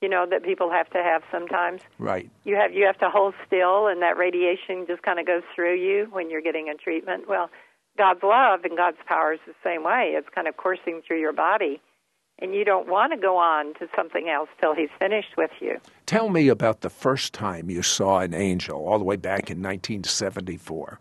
you 0.00 0.08
know 0.08 0.26
that 0.30 0.44
people 0.44 0.70
have 0.70 0.88
to 0.90 0.98
have 0.98 1.22
sometimes. 1.30 1.82
Right. 1.98 2.30
You 2.44 2.54
have 2.56 2.72
you 2.72 2.86
have 2.86 2.98
to 2.98 3.10
hold 3.10 3.34
still, 3.46 3.88
and 3.88 4.00
that 4.02 4.16
radiation 4.16 4.86
just 4.86 5.02
kind 5.02 5.18
of 5.18 5.26
goes 5.26 5.42
through 5.54 5.76
you 5.76 6.06
when 6.12 6.30
you're 6.30 6.40
getting 6.40 6.68
a 6.68 6.74
treatment. 6.74 7.28
Well, 7.28 7.50
God's 7.98 8.22
love 8.22 8.60
and 8.64 8.76
God's 8.76 8.98
power 9.06 9.34
is 9.34 9.40
the 9.46 9.54
same 9.62 9.82
way. 9.82 10.14
It's 10.16 10.28
kind 10.34 10.48
of 10.48 10.56
coursing 10.56 11.02
through 11.06 11.20
your 11.20 11.32
body, 11.32 11.80
and 12.38 12.54
you 12.54 12.64
don't 12.64 12.88
want 12.88 13.12
to 13.12 13.18
go 13.18 13.36
on 13.36 13.74
to 13.74 13.88
something 13.94 14.28
else 14.28 14.48
till 14.60 14.74
He's 14.74 14.88
finished 14.98 15.36
with 15.36 15.50
you. 15.60 15.78
Tell 16.06 16.30
me 16.30 16.48
about 16.48 16.80
the 16.80 16.90
first 16.90 17.34
time 17.34 17.68
you 17.68 17.82
saw 17.82 18.20
an 18.20 18.32
angel, 18.32 18.78
all 18.86 18.98
the 18.98 19.04
way 19.04 19.16
back 19.16 19.50
in 19.50 19.58
1974. 19.58 21.00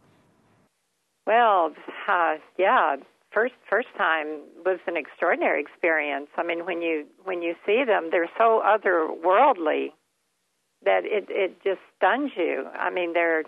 Well, 1.26 1.74
uh, 2.08 2.36
yeah, 2.58 2.96
first 3.32 3.54
first 3.70 3.90
time 3.98 4.28
was 4.66 4.80
an 4.88 4.98
extraordinary 4.98 5.62
experience. 5.62 6.28
I 6.38 6.44
mean, 6.44 6.66
when 6.66 6.82
you 6.82 7.06
when 7.24 7.42
you 7.42 7.54
see 7.66 7.84
them, 7.86 8.10
they're 8.12 8.30
so 8.38 8.64
otherworldly 8.66 9.90
that 10.84 11.02
it 11.06 11.28
it 11.30 11.62
just 11.64 11.82
stuns 11.98 12.32
you. 12.36 12.66
I 12.74 12.90
mean, 12.90 13.14
they're 13.14 13.44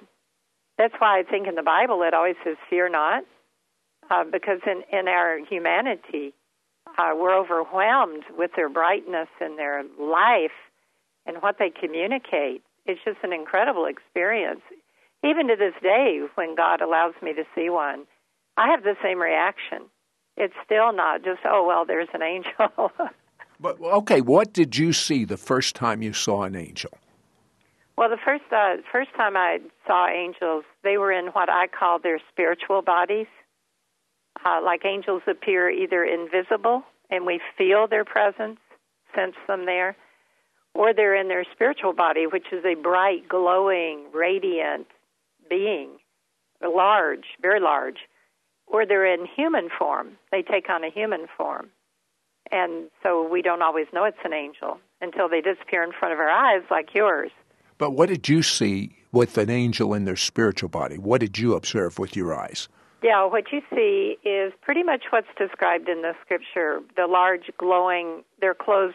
that's 0.78 0.94
why 1.00 1.20
I 1.20 1.24
think 1.24 1.48
in 1.48 1.56
the 1.56 1.64
Bible 1.64 2.04
it 2.04 2.14
always 2.14 2.36
says 2.44 2.56
fear 2.70 2.90
not, 2.90 3.24
uh, 4.10 4.24
because 4.24 4.60
in 4.66 4.84
in 4.98 5.08
our 5.08 5.40
humanity 5.46 6.34
uh, 6.98 7.12
we're 7.16 7.38
overwhelmed 7.38 8.24
with 8.38 8.52
their 8.56 8.70
brightness 8.70 9.28
and 9.40 9.58
their 9.58 9.84
life 10.00 10.52
and 11.26 11.38
what 11.42 11.58
they 11.60 11.70
communicate. 11.70 12.64
It's 12.86 13.00
just 13.06 13.18
an 13.24 13.34
incredible 13.34 13.86
experience. 13.86 14.62
Even 15.24 15.48
to 15.48 15.56
this 15.56 15.74
day, 15.82 16.22
when 16.36 16.56
God 16.56 16.82
allows 16.82 17.14
me 17.22 17.34
to 17.34 17.44
see 17.54 17.70
one, 17.70 18.06
I 18.58 18.70
have 18.70 18.84
the 18.84 18.96
same 19.04 19.22
reaction. 19.22 19.84
It's 20.38 20.54
still 20.66 20.94
not 20.94 21.24
just, 21.24 21.42
oh, 21.46 21.66
well, 21.68 21.86
there's 21.86 22.08
an 22.14 22.24
angel. 22.24 22.92
but, 23.60 23.80
okay, 23.82 24.22
what 24.22 24.54
did 24.54 24.78
you 24.78 24.94
see 24.94 25.26
the 25.26 25.38
first 25.38 25.76
time 25.76 26.02
you 26.02 26.14
saw 26.14 26.44
an 26.44 26.56
angel? 26.56 26.92
Well, 27.98 28.10
the 28.10 28.18
first 28.24 28.46
uh, 28.50 28.78
first 28.90 29.10
time 29.18 29.36
I 29.36 29.60
saw 29.86 30.08
angels, 30.08 30.64
they 30.86 30.98
were 30.98 31.12
in 31.12 31.28
what 31.28 31.50
I 31.50 31.68
call 31.68 32.00
their 32.00 32.18
spiritual 32.32 32.82
bodies. 32.82 33.28
Uh, 34.46 34.62
like 34.64 34.86
angels 34.86 35.22
appear 35.28 35.70
either 35.70 36.04
invisible 36.04 36.84
and 37.10 37.26
we 37.26 37.42
feel 37.58 37.88
their 37.88 38.06
presence, 38.06 38.60
sense 39.16 39.36
them 39.48 39.66
there, 39.66 39.96
or 40.74 40.94
they're 40.94 41.16
in 41.16 41.28
their 41.28 41.46
spiritual 41.52 41.94
body, 41.94 42.26
which 42.28 42.46
is 42.52 42.64
a 42.64 42.76
bright, 42.76 43.28
glowing, 43.28 44.06
radiant 44.14 44.88
being, 45.50 45.90
large, 46.62 47.26
very 47.42 47.60
large 47.60 47.98
or 48.70 48.86
they're 48.86 49.12
in 49.12 49.26
human 49.26 49.70
form. 49.78 50.18
They 50.32 50.42
take 50.42 50.70
on 50.70 50.84
a 50.84 50.90
human 50.90 51.28
form. 51.36 51.70
And 52.52 52.90
so 53.04 53.28
we 53.28 53.42
don't 53.42 53.62
always 53.62 53.88
know 53.94 54.06
it's 54.06 54.18
an 54.24 54.34
angel 54.34 54.80
until 55.02 55.30
they 55.30 55.42
disappear 55.42 55.84
in 55.84 55.92
front 55.92 56.14
of 56.14 56.20
our 56.20 56.30
eyes, 56.30 56.64
like 56.72 56.94
yours. 56.94 57.32
But 57.78 57.92
what 57.92 58.10
did 58.10 58.28
you 58.28 58.44
see 58.44 58.96
with 59.12 59.38
an 59.38 59.50
angel 59.50 59.94
in 59.94 60.06
their 60.06 60.16
spiritual 60.16 60.70
body? 60.70 60.98
What 60.98 61.22
did 61.22 61.38
you 61.38 61.56
observe 61.56 62.00
with 62.00 62.16
your 62.16 62.34
eyes? 62.38 62.68
Yeah, 63.02 63.26
what 63.26 63.46
you 63.52 63.62
see 63.74 64.18
is 64.28 64.52
pretty 64.62 64.84
much 64.84 65.04
what's 65.10 65.28
described 65.38 65.88
in 65.88 66.02
the 66.02 66.14
scripture. 66.24 66.82
The 66.96 67.08
large, 67.08 67.50
glowing, 67.58 68.24
their 68.42 68.54
clothes, 68.54 68.94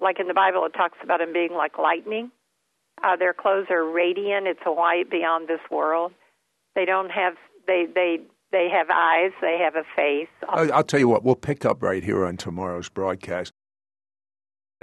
like 0.00 0.18
in 0.18 0.28
the 0.28 0.34
Bible, 0.34 0.64
it 0.64 0.72
talks 0.72 0.98
about 1.02 1.18
them 1.18 1.32
being 1.32 1.52
like 1.52 1.78
lightning. 1.78 2.30
Uh, 3.02 3.16
their 3.16 3.34
clothes 3.34 3.66
are 3.70 3.84
radiant. 3.84 4.46
It's 4.46 4.60
a 4.64 4.72
white 4.72 5.10
beyond 5.10 5.48
this 5.48 5.60
world. 5.70 6.12
They 6.74 6.84
don't 6.84 7.10
have 7.10 7.34
they 7.66 7.86
they 7.92 8.18
they 8.52 8.68
have 8.72 8.88
eyes, 8.90 9.32
they 9.40 9.58
have 9.58 9.74
a 9.74 9.84
face. 9.96 10.28
I'll 10.48 10.84
tell 10.84 11.00
you 11.00 11.08
what, 11.08 11.24
we'll 11.24 11.34
pick 11.34 11.64
up 11.64 11.82
right 11.82 12.04
here 12.04 12.24
on 12.24 12.36
tomorrow's 12.36 12.88
broadcast. 12.88 13.52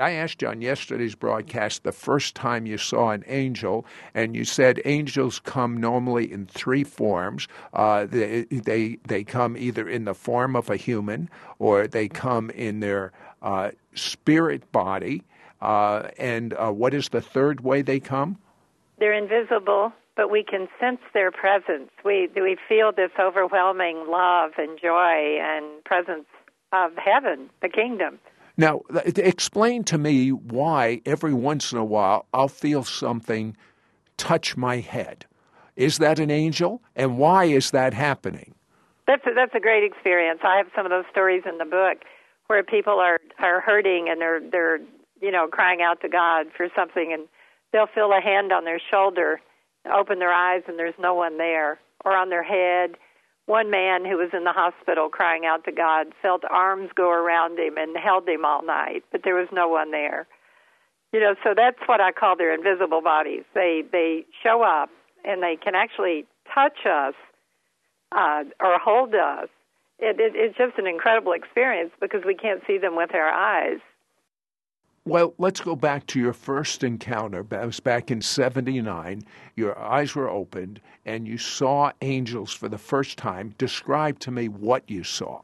I 0.02 0.12
asked 0.12 0.42
you 0.42 0.48
on 0.48 0.62
yesterday's 0.62 1.16
broadcast 1.16 1.84
the 1.84 1.92
first 1.92 2.36
time 2.36 2.66
you 2.66 2.78
saw 2.78 3.12
an 3.12 3.24
angel, 3.28 3.86
and 4.14 4.36
you 4.36 4.44
said 4.44 4.82
angels 4.84 5.40
come 5.40 5.78
normally 5.78 6.32
in 6.32 6.48
three 6.48 6.84
forms. 6.84 7.48
Uh, 7.74 8.06
they, 8.06 8.44
they, 8.46 8.98
they 9.08 9.24
come 9.24 9.56
either 9.56 9.88
in 9.88 10.06
the 10.06 10.14
form 10.14 10.56
of 10.56 10.70
a 10.70 10.76
human, 10.76 11.30
or 11.60 11.88
they 11.88 12.08
come 12.08 12.50
in 12.50 12.80
their 12.80 13.12
uh, 13.42 13.72
spirit 13.94 14.72
body. 14.72 15.24
Uh, 15.62 16.10
and 16.18 16.54
uh, 16.54 16.72
what 16.72 16.94
is 16.94 17.10
the 17.10 17.22
third 17.22 17.62
way 17.62 17.82
they 17.82 18.00
come? 18.00 18.38
They're 18.98 19.14
invisible 19.14 19.94
but 20.18 20.30
we 20.30 20.44
can 20.44 20.68
sense 20.80 21.00
their 21.14 21.32
presence. 21.32 21.90
We 22.04 22.30
we 22.36 22.58
feel 22.68 22.92
this 22.92 23.12
overwhelming 23.20 24.06
love 24.08 24.52
and 24.58 24.78
joy 24.80 25.40
and 25.42 25.84
presence 25.84 26.26
of 26.72 26.92
heaven, 26.98 27.50
the 27.62 27.70
kingdom. 27.70 28.20
Now, 28.62 28.82
explain 29.06 29.84
to 29.86 29.98
me 29.98 30.32
why 30.32 31.02
every 31.04 31.34
once 31.34 31.72
in 31.72 31.80
a 31.80 31.84
while 31.84 32.28
I'll 32.32 32.48
feel 32.48 32.84
something 32.84 33.58
touch 34.18 34.56
my 34.56 34.78
head. 34.78 35.26
Is 35.76 35.98
that 35.98 36.20
an 36.20 36.30
angel? 36.30 36.82
And 36.96 37.18
why 37.18 37.46
is 37.46 37.72
that 37.72 37.96
happening? 37.96 38.54
That's 39.08 39.26
a, 39.26 39.32
that's 39.34 39.56
a 39.56 39.60
great 39.60 39.84
experience. 39.84 40.42
I 40.44 40.58
have 40.58 40.68
some 40.76 40.86
of 40.86 40.92
those 40.92 41.06
stories 41.10 41.42
in 41.50 41.58
the 41.58 41.66
book 41.66 42.04
where 42.48 42.64
people 42.64 43.00
are 43.00 43.20
are 43.40 43.62
hurting 43.62 44.08
and 44.10 44.22
they're 44.22 44.40
they're 44.40 44.80
you 45.22 45.32
know 45.32 45.48
crying 45.48 45.82
out 45.82 46.00
to 46.02 46.10
God 46.10 46.46
for 46.56 46.68
something 46.76 47.12
and 47.12 47.28
they'll 47.74 47.88
feel 47.88 48.12
a 48.12 48.22
hand 48.22 48.52
on 48.52 48.64
their 48.64 48.80
shoulder 48.92 49.40
open 49.90 50.20
their 50.20 50.34
eyes 50.34 50.62
and 50.68 50.78
there's 50.78 50.96
no 51.00 51.14
one 51.14 51.38
there, 51.38 51.80
or 52.06 52.16
on 52.16 52.30
their 52.30 52.44
head. 52.44 52.98
One 53.52 53.70
man 53.70 54.06
who 54.06 54.16
was 54.16 54.30
in 54.32 54.46
the 54.46 54.54
hospital 54.54 55.10
crying 55.10 55.44
out 55.46 55.66
to 55.66 55.74
God 55.74 56.14
felt 56.22 56.44
arms 56.50 56.90
go 56.96 57.12
around 57.12 57.60
him 57.60 57.76
and 57.76 57.98
held 57.98 58.26
him 58.26 58.46
all 58.46 58.64
night, 58.64 59.04
but 59.12 59.24
there 59.26 59.36
was 59.36 59.50
no 59.52 59.68
one 59.68 59.92
there. 59.92 60.26
You 61.12 61.20
know, 61.20 61.36
so 61.44 61.54
that's 61.54 61.76
what 61.86 62.00
I 62.00 62.14
call 62.14 62.38
their 62.38 62.56
invisible 62.56 63.02
bodies. 63.02 63.44
They 63.54 63.84
they 63.92 64.24
show 64.42 64.64
up 64.64 64.90
and 65.26 65.44
they 65.44 65.58
can 65.62 65.76
actually 65.76 66.26
touch 66.56 66.86
us 66.86 67.14
uh, 68.14 68.46
or 68.62 68.80
hold 68.80 69.14
us. 69.16 69.50
It, 70.00 70.18
it, 70.22 70.32
it's 70.34 70.58
just 70.58 70.80
an 70.80 70.88
incredible 70.88 71.34
experience 71.34 71.92
because 72.00 72.22
we 72.26 72.36
can't 72.36 72.62
see 72.66 72.78
them 72.78 72.96
with 72.96 73.14
our 73.14 73.28
eyes. 73.28 73.82
Well, 75.06 75.34
let's 75.40 75.62
go 75.62 75.76
back 75.76 76.06
to 76.08 76.20
your 76.20 76.34
first 76.34 76.84
encounter. 76.84 77.44
That 77.44 77.66
was 77.66 77.80
back 77.80 78.12
in 78.12 78.22
79. 78.22 79.24
Your 79.56 79.78
eyes 79.78 80.16
were 80.16 80.30
opened 80.30 80.80
and 81.06 81.28
you 81.28 81.40
saw 81.40 81.92
angels 82.02 82.54
for 82.54 82.70
the 82.70 82.78
first 82.78 83.18
time. 83.18 83.56
Describe 83.58 84.20
to 84.20 84.32
me 84.32 84.48
what 84.48 84.88
you 84.88 85.04
saw. 85.04 85.42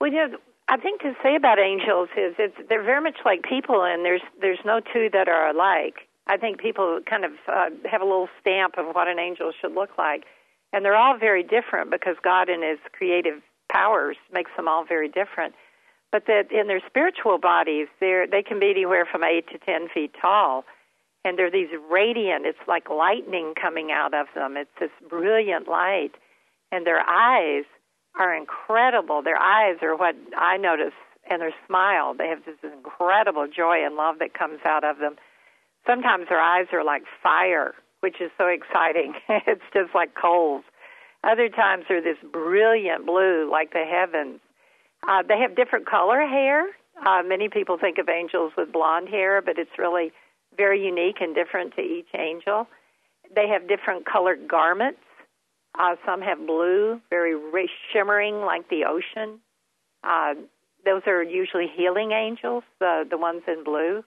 Well, 0.00 0.10
you 0.10 0.28
know, 0.28 0.38
I 0.68 0.76
think 0.78 1.02
to 1.02 1.14
say 1.22 1.36
about 1.36 1.58
angels 1.58 2.08
is 2.16 2.34
it's, 2.38 2.56
they're 2.68 2.82
very 2.82 3.00
much 3.02 3.18
like 3.24 3.42
people, 3.42 3.84
and 3.84 4.04
there's 4.04 4.22
there's 4.40 4.58
no 4.64 4.80
two 4.80 5.08
that 5.12 5.28
are 5.28 5.50
alike. 5.50 6.08
I 6.26 6.36
think 6.36 6.58
people 6.58 7.00
kind 7.08 7.24
of 7.24 7.32
uh, 7.46 7.70
have 7.90 8.00
a 8.00 8.04
little 8.04 8.28
stamp 8.40 8.74
of 8.78 8.94
what 8.94 9.08
an 9.08 9.18
angel 9.18 9.52
should 9.60 9.74
look 9.74 9.96
like. 9.98 10.24
And 10.72 10.84
they're 10.84 10.96
all 10.96 11.16
very 11.18 11.42
different 11.42 11.90
because 11.90 12.16
God, 12.24 12.48
in 12.48 12.62
His 12.62 12.78
creative 12.92 13.42
powers, 13.70 14.16
makes 14.32 14.50
them 14.56 14.66
all 14.66 14.84
very 14.84 15.08
different. 15.08 15.54
But 16.14 16.26
that 16.26 16.52
in 16.52 16.68
their 16.68 16.80
spiritual 16.86 17.38
bodies, 17.38 17.88
they 17.98 18.24
they 18.30 18.40
can 18.40 18.60
be 18.60 18.70
anywhere 18.70 19.04
from 19.04 19.24
eight 19.24 19.48
to 19.48 19.58
ten 19.58 19.88
feet 19.92 20.12
tall, 20.22 20.64
and 21.24 21.36
they're 21.36 21.50
these 21.50 21.74
radiant. 21.90 22.46
It's 22.46 22.68
like 22.68 22.88
lightning 22.88 23.54
coming 23.60 23.90
out 23.90 24.14
of 24.14 24.28
them. 24.32 24.56
It's 24.56 24.70
this 24.78 24.94
brilliant 25.10 25.66
light, 25.66 26.12
and 26.70 26.86
their 26.86 27.00
eyes 27.00 27.64
are 28.16 28.32
incredible. 28.32 29.22
Their 29.24 29.42
eyes 29.42 29.78
are 29.82 29.96
what 29.96 30.14
I 30.38 30.56
notice, 30.56 30.94
and 31.28 31.42
their 31.42 31.54
smile. 31.66 32.14
They 32.14 32.28
have 32.28 32.44
this 32.46 32.62
incredible 32.62 33.48
joy 33.48 33.84
and 33.84 33.96
love 33.96 34.20
that 34.20 34.38
comes 34.38 34.60
out 34.64 34.84
of 34.84 34.98
them. 34.98 35.16
Sometimes 35.84 36.28
their 36.28 36.40
eyes 36.40 36.66
are 36.72 36.84
like 36.84 37.02
fire, 37.24 37.74
which 38.02 38.20
is 38.20 38.30
so 38.38 38.46
exciting. 38.46 39.14
it's 39.28 39.66
just 39.72 39.92
like 39.96 40.14
coals. 40.14 40.62
Other 41.24 41.48
times 41.48 41.86
they're 41.88 42.00
this 42.00 42.22
brilliant 42.22 43.04
blue, 43.04 43.50
like 43.50 43.72
the 43.72 43.82
heavens. 43.82 44.38
Uh, 45.08 45.22
they 45.26 45.38
have 45.38 45.56
different 45.56 45.86
color 45.86 46.26
hair. 46.26 46.66
Uh, 47.04 47.22
many 47.24 47.48
people 47.48 47.76
think 47.78 47.98
of 47.98 48.08
angels 48.08 48.52
with 48.56 48.72
blonde 48.72 49.08
hair, 49.08 49.42
but 49.42 49.58
it's 49.58 49.78
really 49.78 50.12
very 50.56 50.84
unique 50.84 51.16
and 51.20 51.34
different 51.34 51.74
to 51.74 51.82
each 51.82 52.08
angel. 52.16 52.66
They 53.34 53.48
have 53.48 53.68
different 53.68 54.06
colored 54.06 54.48
garments. 54.48 55.00
Uh, 55.78 55.96
some 56.06 56.22
have 56.22 56.38
blue, 56.46 57.00
very 57.10 57.34
shimmering 57.92 58.42
like 58.42 58.68
the 58.68 58.84
ocean. 58.84 59.40
Uh, 60.04 60.34
those 60.84 61.02
are 61.06 61.22
usually 61.22 61.66
healing 61.74 62.12
angels, 62.12 62.62
the 62.78 63.04
the 63.10 63.18
ones 63.18 63.42
in 63.48 63.64
blue. 63.64 64.04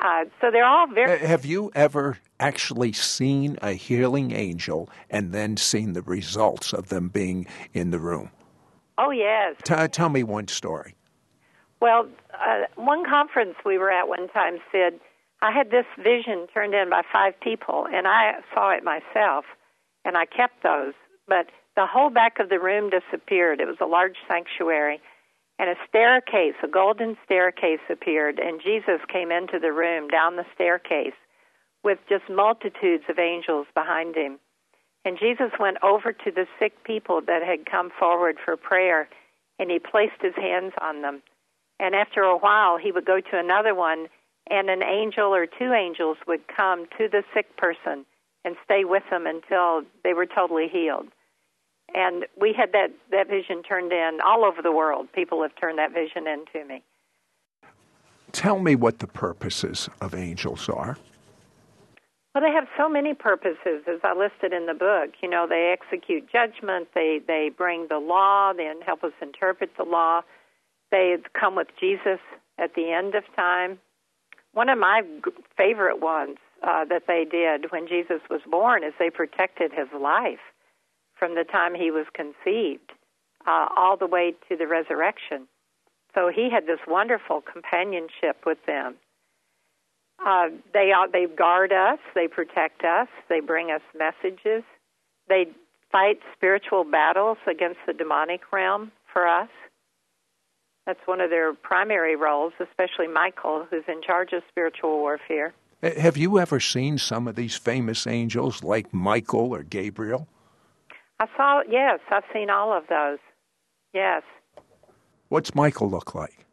Uh, 0.00 0.24
so 0.40 0.50
they're 0.50 0.64
all 0.64 0.86
very. 0.86 1.18
Have 1.18 1.44
you 1.44 1.70
ever 1.74 2.18
actually 2.38 2.92
seen 2.92 3.58
a 3.60 3.72
healing 3.72 4.30
angel 4.30 4.88
and 5.10 5.32
then 5.32 5.56
seen 5.56 5.92
the 5.92 6.02
results 6.02 6.72
of 6.72 6.88
them 6.88 7.08
being 7.08 7.46
in 7.74 7.90
the 7.90 7.98
room? 7.98 8.30
Oh 9.00 9.10
yes. 9.10 9.56
T- 9.64 9.88
tell 9.88 10.10
me 10.10 10.22
one 10.22 10.46
story. 10.48 10.94
Well, 11.80 12.06
uh, 12.34 12.66
one 12.76 13.06
conference 13.08 13.54
we 13.64 13.78
were 13.78 13.90
at 13.90 14.08
one 14.08 14.28
time 14.28 14.58
said 14.70 15.00
I 15.40 15.52
had 15.52 15.70
this 15.70 15.86
vision 15.96 16.46
turned 16.52 16.74
in 16.74 16.90
by 16.90 17.00
five 17.10 17.32
people, 17.40 17.86
and 17.90 18.06
I 18.06 18.34
saw 18.52 18.76
it 18.76 18.84
myself, 18.84 19.46
and 20.04 20.18
I 20.18 20.26
kept 20.26 20.62
those. 20.62 20.92
But 21.26 21.46
the 21.76 21.86
whole 21.86 22.10
back 22.10 22.38
of 22.40 22.50
the 22.50 22.60
room 22.60 22.90
disappeared. 22.90 23.60
It 23.60 23.66
was 23.66 23.78
a 23.80 23.86
large 23.86 24.16
sanctuary, 24.28 25.00
and 25.58 25.70
a 25.70 25.76
staircase, 25.88 26.56
a 26.62 26.68
golden 26.68 27.16
staircase, 27.24 27.80
appeared, 27.88 28.38
and 28.38 28.60
Jesus 28.62 29.00
came 29.10 29.32
into 29.32 29.58
the 29.58 29.72
room 29.72 30.08
down 30.08 30.36
the 30.36 30.44
staircase 30.54 31.16
with 31.82 31.98
just 32.06 32.24
multitudes 32.28 33.04
of 33.08 33.18
angels 33.18 33.66
behind 33.74 34.14
him. 34.14 34.38
And 35.04 35.18
Jesus 35.18 35.50
went 35.58 35.78
over 35.82 36.12
to 36.12 36.30
the 36.30 36.46
sick 36.58 36.84
people 36.84 37.20
that 37.26 37.42
had 37.42 37.64
come 37.64 37.90
forward 37.98 38.36
for 38.44 38.56
prayer, 38.56 39.08
and 39.58 39.70
he 39.70 39.78
placed 39.78 40.20
his 40.20 40.34
hands 40.36 40.72
on 40.80 41.02
them. 41.02 41.22
And 41.78 41.94
after 41.94 42.22
a 42.22 42.36
while, 42.36 42.76
he 42.76 42.92
would 42.92 43.06
go 43.06 43.20
to 43.20 43.38
another 43.38 43.74
one 43.74 44.08
and 44.50 44.68
an 44.68 44.82
angel 44.82 45.32
or 45.34 45.46
two 45.46 45.72
angels 45.72 46.18
would 46.26 46.46
come 46.48 46.86
to 46.98 47.08
the 47.08 47.22
sick 47.32 47.56
person 47.56 48.04
and 48.44 48.56
stay 48.64 48.84
with 48.84 49.04
them 49.10 49.26
until 49.26 49.82
they 50.02 50.12
were 50.12 50.26
totally 50.26 50.68
healed. 50.68 51.06
And 51.94 52.26
we 52.40 52.52
had 52.52 52.72
that, 52.72 52.90
that 53.10 53.28
vision 53.28 53.62
turned 53.62 53.92
in 53.92 54.18
all 54.24 54.44
over 54.44 54.62
the 54.62 54.72
world. 54.72 55.08
People 55.12 55.42
have 55.42 55.54
turned 55.56 55.78
that 55.78 55.92
vision 55.92 56.26
in 56.26 56.44
to 56.52 56.64
me. 56.64 56.82
Tell 58.32 58.58
me 58.58 58.74
what 58.76 59.00
the 59.00 59.06
purposes 59.06 59.88
of 60.00 60.14
angels 60.14 60.68
are. 60.68 60.98
Well, 62.34 62.44
they 62.44 62.52
have 62.52 62.68
so 62.78 62.88
many 62.88 63.14
purposes, 63.14 63.82
as 63.88 64.00
I 64.04 64.14
listed 64.14 64.52
in 64.52 64.66
the 64.66 64.74
book. 64.74 65.10
You 65.20 65.28
know, 65.28 65.46
they 65.48 65.74
execute 65.76 66.30
judgment, 66.30 66.88
they, 66.94 67.20
they 67.26 67.50
bring 67.56 67.88
the 67.88 67.98
law, 67.98 68.52
they 68.52 68.72
help 68.86 69.02
us 69.02 69.12
interpret 69.20 69.70
the 69.76 69.84
law. 69.84 70.22
They 70.90 71.16
come 71.38 71.56
with 71.56 71.68
Jesus 71.78 72.20
at 72.58 72.74
the 72.74 72.92
end 72.92 73.14
of 73.14 73.24
time 73.34 73.78
one 74.52 74.68
of 74.68 74.78
my 74.78 75.02
favorite 75.56 76.00
ones 76.00 76.36
uh, 76.62 76.84
that 76.86 77.04
they 77.06 77.24
did 77.30 77.70
when 77.70 77.86
Jesus 77.86 78.20
was 78.28 78.40
born 78.50 78.84
is 78.84 78.92
they 78.98 79.10
protected 79.10 79.72
his 79.72 79.88
life 79.98 80.40
from 81.14 81.34
the 81.34 81.44
time 81.44 81.74
he 81.74 81.90
was 81.90 82.06
conceived 82.14 82.92
uh, 83.46 83.68
all 83.76 83.96
the 83.96 84.06
way 84.06 84.34
to 84.48 84.56
the 84.56 84.66
resurrection. 84.66 85.46
So 86.14 86.30
he 86.34 86.50
had 86.50 86.66
this 86.66 86.80
wonderful 86.88 87.40
companionship 87.40 88.44
with 88.44 88.58
them. 88.66 88.96
Uh, 90.24 90.48
they 90.74 90.92
they 91.12 91.26
guard 91.26 91.72
us, 91.72 91.98
they 92.14 92.28
protect 92.28 92.84
us, 92.84 93.08
they 93.28 93.40
bring 93.40 93.70
us 93.70 93.80
messages, 93.98 94.62
they 95.28 95.46
fight 95.90 96.20
spiritual 96.34 96.84
battles 96.84 97.38
against 97.48 97.78
the 97.86 97.92
demonic 97.92 98.52
realm 98.52 98.92
for 99.12 99.26
us. 99.26 99.48
That's 100.86 101.00
one 101.06 101.20
of 101.20 101.30
their 101.30 101.54
primary 101.54 102.16
roles, 102.16 102.52
especially 102.60 103.06
Michael, 103.06 103.66
who's 103.70 103.84
in 103.88 104.02
charge 104.02 104.32
of 104.32 104.42
spiritual 104.48 104.98
warfare. 104.98 105.54
Have 105.82 106.16
you 106.16 106.38
ever 106.38 106.60
seen 106.60 106.98
some 106.98 107.26
of 107.26 107.36
these 107.36 107.56
famous 107.56 108.06
angels 108.06 108.62
like 108.62 108.92
Michael 108.92 109.54
or 109.54 109.62
Gabriel? 109.62 110.28
I 111.18 111.26
saw, 111.36 111.62
yes, 111.68 112.00
I've 112.10 112.24
seen 112.32 112.50
all 112.50 112.76
of 112.76 112.84
those. 112.88 113.18
Yes. 113.94 114.22
What's 115.28 115.54
Michael 115.54 115.90
look 115.90 116.14
like? 116.14 116.46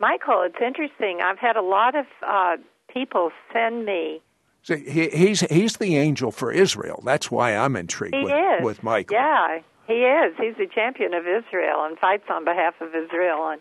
Michael, 0.00 0.42
it's 0.42 0.56
interesting. 0.64 1.20
I've 1.22 1.38
had 1.38 1.56
a 1.56 1.62
lot 1.62 1.94
of 1.94 2.06
uh, 2.26 2.56
people 2.92 3.30
send 3.52 3.84
me. 3.84 4.22
See, 4.62 4.82
he, 4.88 5.08
he's 5.10 5.40
he's 5.40 5.76
the 5.76 5.96
angel 5.96 6.30
for 6.30 6.50
Israel. 6.50 7.02
That's 7.04 7.30
why 7.30 7.54
I'm 7.56 7.76
intrigued 7.76 8.14
he 8.14 8.24
with, 8.24 8.32
is. 8.32 8.64
with 8.64 8.82
Michael. 8.82 9.16
Yeah, 9.16 9.58
he 9.86 9.94
is. 10.04 10.34
He's 10.38 10.56
the 10.56 10.66
champion 10.66 11.14
of 11.14 11.24
Israel 11.26 11.84
and 11.84 11.98
fights 11.98 12.24
on 12.30 12.44
behalf 12.44 12.74
of 12.80 12.88
Israel. 12.94 13.48
And 13.48 13.60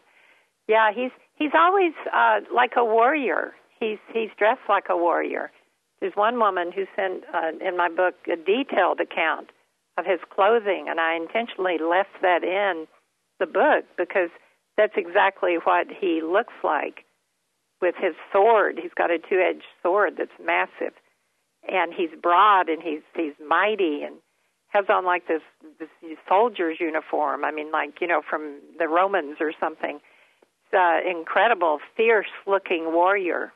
yeah, 0.68 0.92
he's 0.94 1.12
he's 1.36 1.52
always 1.54 1.94
uh, 2.14 2.40
like 2.54 2.74
a 2.78 2.84
warrior. 2.84 3.54
He's 3.80 3.98
he's 4.14 4.30
dressed 4.38 4.68
like 4.68 4.86
a 4.90 4.98
warrior. 4.98 5.52
There's 6.00 6.16
one 6.16 6.40
woman 6.40 6.72
who 6.72 6.86
sent 6.96 7.24
uh, 7.34 7.52
in 7.66 7.76
my 7.76 7.90
book 7.90 8.16
a 8.32 8.38
detailed 8.38 9.00
account 9.02 9.50
of 9.98 10.06
his 10.06 10.20
clothing, 10.34 10.88
and 10.90 11.00
I 11.00 11.16
intentionally 11.16 11.78
left 11.78 12.22
that 12.22 12.44
in 12.44 12.88
the 13.40 13.46
book 13.46 13.86
because 13.98 14.30
that's 14.80 14.94
exactly 14.96 15.58
what 15.62 15.88
he 16.00 16.22
looks 16.24 16.54
like 16.64 17.04
with 17.82 17.96
his 18.00 18.16
sword. 18.32 18.80
He's 18.82 18.94
got 18.96 19.12
a 19.12 19.20
two-edged 19.20 19.66
sword 19.84 20.14
that's 20.18 20.32
massive, 20.42 20.94
and 21.70 21.94
he's 21.94 22.12
broad 22.24 22.70
and 22.70 22.82
he's 22.82 23.02
he's 23.14 23.34
mighty 23.46 24.04
and 24.04 24.16
has 24.70 24.86
on 24.88 25.04
like 25.04 25.28
this 25.28 25.42
this 25.80 25.90
soldier's 26.30 26.80
uniform. 26.80 27.44
I 27.44 27.52
mean, 27.52 27.72
like 27.74 28.00
you 28.00 28.08
know, 28.08 28.22
from 28.28 28.62
the 28.80 28.88
Romans 28.88 29.38
or 29.42 29.52
something. 29.60 30.00
It's 30.72 30.74
an 30.74 31.18
incredible, 31.18 31.80
fierce-looking 31.98 32.94
warrior. 32.94 33.52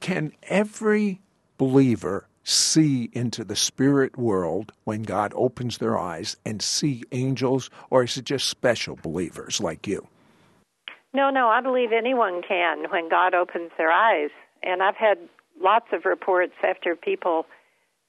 Can 0.00 0.32
every 0.42 1.22
believer 1.56 2.26
see 2.48 3.10
into 3.12 3.44
the 3.44 3.56
spirit 3.56 4.16
world 4.16 4.72
when 4.84 5.02
God 5.02 5.32
opens 5.36 5.78
their 5.78 5.98
eyes 5.98 6.36
and 6.46 6.62
see 6.62 7.02
angels, 7.12 7.70
or 7.90 8.04
is 8.04 8.16
it 8.16 8.24
just 8.24 8.48
special 8.48 8.96
believers 8.96 9.60
like 9.60 9.86
you? 9.86 10.06
No, 11.12 11.30
no, 11.30 11.48
I 11.48 11.60
believe 11.60 11.90
anyone 11.92 12.42
can 12.46 12.90
when 12.90 13.08
God 13.08 13.34
opens 13.34 13.70
their 13.76 13.90
eyes. 13.90 14.30
And 14.62 14.82
I've 14.82 14.96
had 14.96 15.18
lots 15.60 15.86
of 15.92 16.04
reports 16.04 16.54
after 16.62 16.96
people 16.96 17.46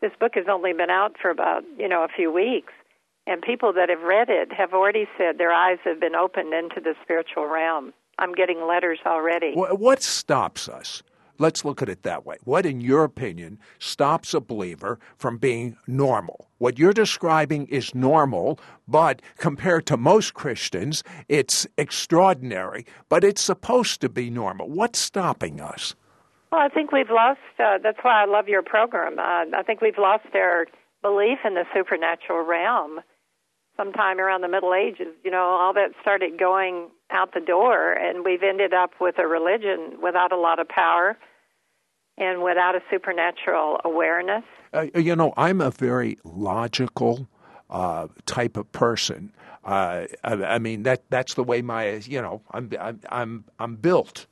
this 0.01 0.11
book 0.19 0.33
has 0.35 0.45
only 0.49 0.73
been 0.73 0.89
out 0.89 1.15
for 1.21 1.29
about 1.29 1.63
you 1.77 1.87
know 1.87 2.03
a 2.03 2.07
few 2.07 2.31
weeks, 2.31 2.73
and 3.27 3.41
people 3.41 3.73
that 3.73 3.89
have 3.89 4.01
read 4.01 4.29
it 4.29 4.51
have 4.53 4.73
already 4.73 5.07
said 5.17 5.37
their 5.37 5.51
eyes 5.51 5.77
have 5.83 5.99
been 5.99 6.15
opened 6.15 6.53
into 6.53 6.79
the 6.81 6.95
spiritual 7.03 7.47
realm. 7.47 7.93
I'm 8.17 8.33
getting 8.33 8.65
letters 8.67 8.99
already. 9.05 9.53
What 9.55 10.01
stops 10.01 10.67
us? 10.67 11.03
Let's 11.39 11.63
look 11.63 11.81
at 11.81 11.87
it 11.87 12.03
that 12.03 12.25
way. 12.25 12.35
What, 12.43 12.65
in 12.65 12.81
your 12.81 13.05
opinion, 13.05 13.59
stops 13.79 14.33
a 14.33 14.41
believer 14.41 14.99
from 15.17 15.37
being 15.37 15.77
normal? 15.87 16.49
What 16.57 16.77
you're 16.77 16.91
describing 16.91 17.65
is 17.67 17.95
normal, 17.95 18.59
but 18.89 19.21
compared 19.37 19.85
to 19.87 19.95
most 19.95 20.33
Christians, 20.33 21.01
it's 21.29 21.65
extraordinary, 21.77 22.85
but 23.07 23.23
it's 23.23 23.41
supposed 23.41 24.01
to 24.01 24.09
be 24.09 24.29
normal. 24.29 24.69
What's 24.69 24.99
stopping 24.99 25.61
us? 25.61 25.95
Well, 26.51 26.59
I 26.59 26.67
think 26.67 26.91
we've 26.91 27.09
lost. 27.09 27.39
Uh, 27.57 27.77
that's 27.81 27.99
why 28.01 28.21
I 28.21 28.25
love 28.25 28.49
your 28.49 28.61
program. 28.61 29.17
Uh, 29.17 29.57
I 29.57 29.63
think 29.65 29.79
we've 29.79 29.97
lost 29.97 30.25
our 30.35 30.65
belief 31.01 31.39
in 31.45 31.53
the 31.53 31.63
supernatural 31.73 32.45
realm. 32.45 32.99
Sometime 33.77 34.19
around 34.19 34.41
the 34.41 34.49
Middle 34.49 34.73
Ages, 34.73 35.15
you 35.23 35.31
know, 35.31 35.55
all 35.57 35.73
that 35.73 35.91
started 36.01 36.37
going 36.37 36.89
out 37.11 37.33
the 37.33 37.39
door, 37.39 37.93
and 37.93 38.25
we've 38.25 38.43
ended 38.43 38.73
up 38.73 38.91
with 38.99 39.17
a 39.17 39.25
religion 39.25 40.01
without 40.03 40.33
a 40.33 40.37
lot 40.37 40.59
of 40.59 40.67
power 40.67 41.17
and 42.19 42.43
without 42.43 42.75
a 42.75 42.81
supernatural 42.91 43.79
awareness. 43.83 44.43
Uh, 44.73 44.87
you 44.93 45.15
know, 45.15 45.33
I'm 45.37 45.61
a 45.61 45.71
very 45.71 46.17
logical 46.23 47.27
uh, 47.69 48.07
type 48.25 48.57
of 48.57 48.71
person. 48.71 49.33
Uh, 49.63 50.05
I, 50.23 50.33
I, 50.33 50.59
mean 50.59 50.83
that 50.83 51.03
that's 51.09 51.33
the 51.33 51.43
way 51.43 51.61
my 51.61 51.95
you 51.95 52.21
know 52.21 52.41
I'm 52.51 52.71
I'm 52.79 52.99
I'm, 53.09 53.43
I'm 53.59 53.75
built. 53.75 54.27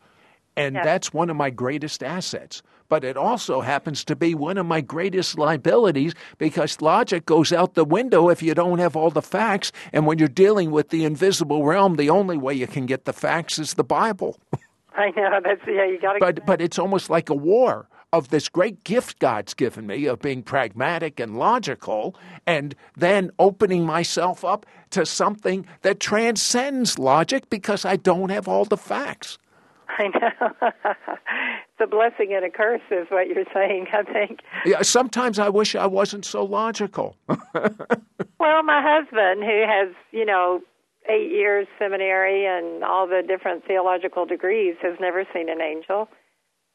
And 0.55 0.73
yes. 0.73 0.85
that's 0.85 1.13
one 1.13 1.29
of 1.29 1.35
my 1.35 1.51
greatest 1.51 2.01
assets. 2.01 2.63
but 2.89 3.03
it 3.03 3.17
also 3.17 3.61
happens 3.61 4.03
to 4.05 4.15
be 4.15 4.33
one 4.33 4.57
of 4.57 4.65
my 4.65 4.81
greatest 4.81 5.37
liabilities 5.37 6.13
because 6.37 6.81
logic 6.81 7.25
goes 7.25 7.51
out 7.51 7.73
the 7.73 7.85
window 7.85 8.29
if 8.29 8.41
you 8.41 8.53
don't 8.53 8.79
have 8.79 8.95
all 8.95 9.11
the 9.11 9.21
facts. 9.21 9.71
And 9.93 10.07
when 10.07 10.17
you're 10.19 10.29
dealing 10.29 10.71
with 10.71 10.89
the 10.89 11.03
invisible 11.03 11.65
realm, 11.65 11.97
the 11.97 12.09
only 12.09 12.37
way 12.37 12.53
you 12.53 12.65
can 12.65 12.85
get 12.85 13.05
the 13.05 13.13
facts 13.13 13.59
is 13.59 13.73
the 13.73 13.83
Bible. 13.83 14.39
I 15.01 15.11
know 15.15 15.39
that's 15.43 15.61
yeah. 15.67 15.85
You 15.85 15.99
got 16.01 16.13
to. 16.13 16.19
But 16.19 16.45
but 16.45 16.61
it's 16.61 16.79
almost 16.79 17.09
like 17.09 17.29
a 17.29 17.35
war 17.35 17.87
of 18.13 18.29
this 18.29 18.49
great 18.49 18.83
gift 18.83 19.19
God's 19.19 19.53
given 19.53 19.85
me 19.85 20.05
of 20.05 20.19
being 20.19 20.41
pragmatic 20.41 21.19
and 21.19 21.37
logical, 21.37 22.15
and 22.45 22.73
then 22.95 23.31
opening 23.37 23.85
myself 23.85 24.43
up 24.43 24.65
to 24.91 25.05
something 25.05 25.67
that 25.81 25.99
transcends 25.99 26.97
logic 26.97 27.49
because 27.49 27.85
I 27.85 27.97
don't 27.97 28.29
have 28.29 28.47
all 28.47 28.65
the 28.65 28.77
facts. 28.77 29.37
I 29.89 30.07
know. 30.07 30.51
it's 30.71 31.81
a 31.81 31.87
blessing 31.87 32.33
and 32.33 32.45
a 32.45 32.49
curse, 32.49 32.81
is 32.91 33.07
what 33.09 33.27
you're 33.27 33.45
saying, 33.53 33.87
I 33.93 34.03
think. 34.03 34.39
Yeah, 34.65 34.81
sometimes 34.81 35.37
I 35.37 35.49
wish 35.49 35.75
I 35.75 35.85
wasn't 35.85 36.25
so 36.25 36.43
logical. 36.43 37.17
well, 37.27 38.63
my 38.63 38.81
husband, 38.81 39.43
who 39.43 39.63
has, 39.67 39.93
you 40.11 40.25
know, 40.25 40.61
eight 41.09 41.31
years 41.31 41.67
seminary 41.79 42.45
and 42.45 42.83
all 42.83 43.07
the 43.07 43.21
different 43.25 43.65
theological 43.65 44.25
degrees, 44.25 44.75
has 44.81 44.97
never 44.99 45.25
seen 45.33 45.49
an 45.49 45.61
angel. 45.61 46.09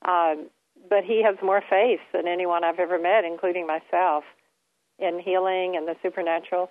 Um, 0.05 0.49
but 0.89 1.05
he 1.05 1.23
has 1.23 1.37
more 1.43 1.63
faith 1.69 2.01
than 2.13 2.27
anyone 2.27 2.65
I've 2.65 2.79
ever 2.79 2.99
met, 2.99 3.25
including 3.25 3.67
myself, 3.67 4.25
in 4.99 5.21
healing 5.21 5.77
and 5.77 5.87
the 5.87 5.95
supernatural. 6.03 6.71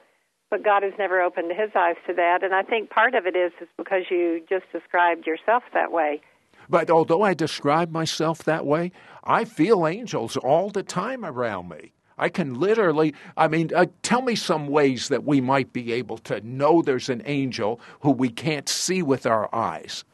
But 0.50 0.64
God 0.64 0.84
has 0.84 0.94
never 1.00 1.22
opened 1.22 1.52
his 1.52 1.72
eyes 1.76 1.96
to 2.08 2.14
that, 2.16 2.44
and 2.44 2.54
I 2.54 2.62
think 2.64 2.90
part 2.90 3.16
of 3.16 3.26
it 3.26 3.38
is 3.38 3.54
is 3.62 3.70
because 3.78 4.04
you 4.10 4.42
just 4.50 4.66
described 4.74 5.26
yourself 5.26 5.64
that 5.74 5.92
way. 5.94 6.22
But 6.70 6.90
although 6.90 7.22
I 7.22 7.34
describe 7.34 7.90
myself 7.90 8.44
that 8.44 8.66
way, 8.66 8.92
I 9.24 9.46
feel 9.46 9.88
angels 9.88 10.36
all 10.38 10.70
the 10.70 10.84
time 10.84 11.24
around 11.24 11.70
me. 11.70 11.94
I 12.22 12.30
can 12.30 12.54
literally, 12.54 13.16
I 13.36 13.48
mean, 13.48 13.72
uh, 13.76 13.88
tell 14.04 14.22
me 14.22 14.36
some 14.36 14.68
ways 14.68 15.10
that 15.10 15.24
we 15.24 15.42
might 15.42 15.74
be 15.74 15.92
able 15.92 16.20
to 16.20 16.40
know 16.42 16.84
there's 16.84 17.10
an 17.10 17.24
angel 17.26 17.82
who 18.02 18.12
we 18.12 18.30
can't 18.30 18.70
see 18.70 19.02
with 19.02 19.26
our 19.26 19.54
eyes. 19.54 20.06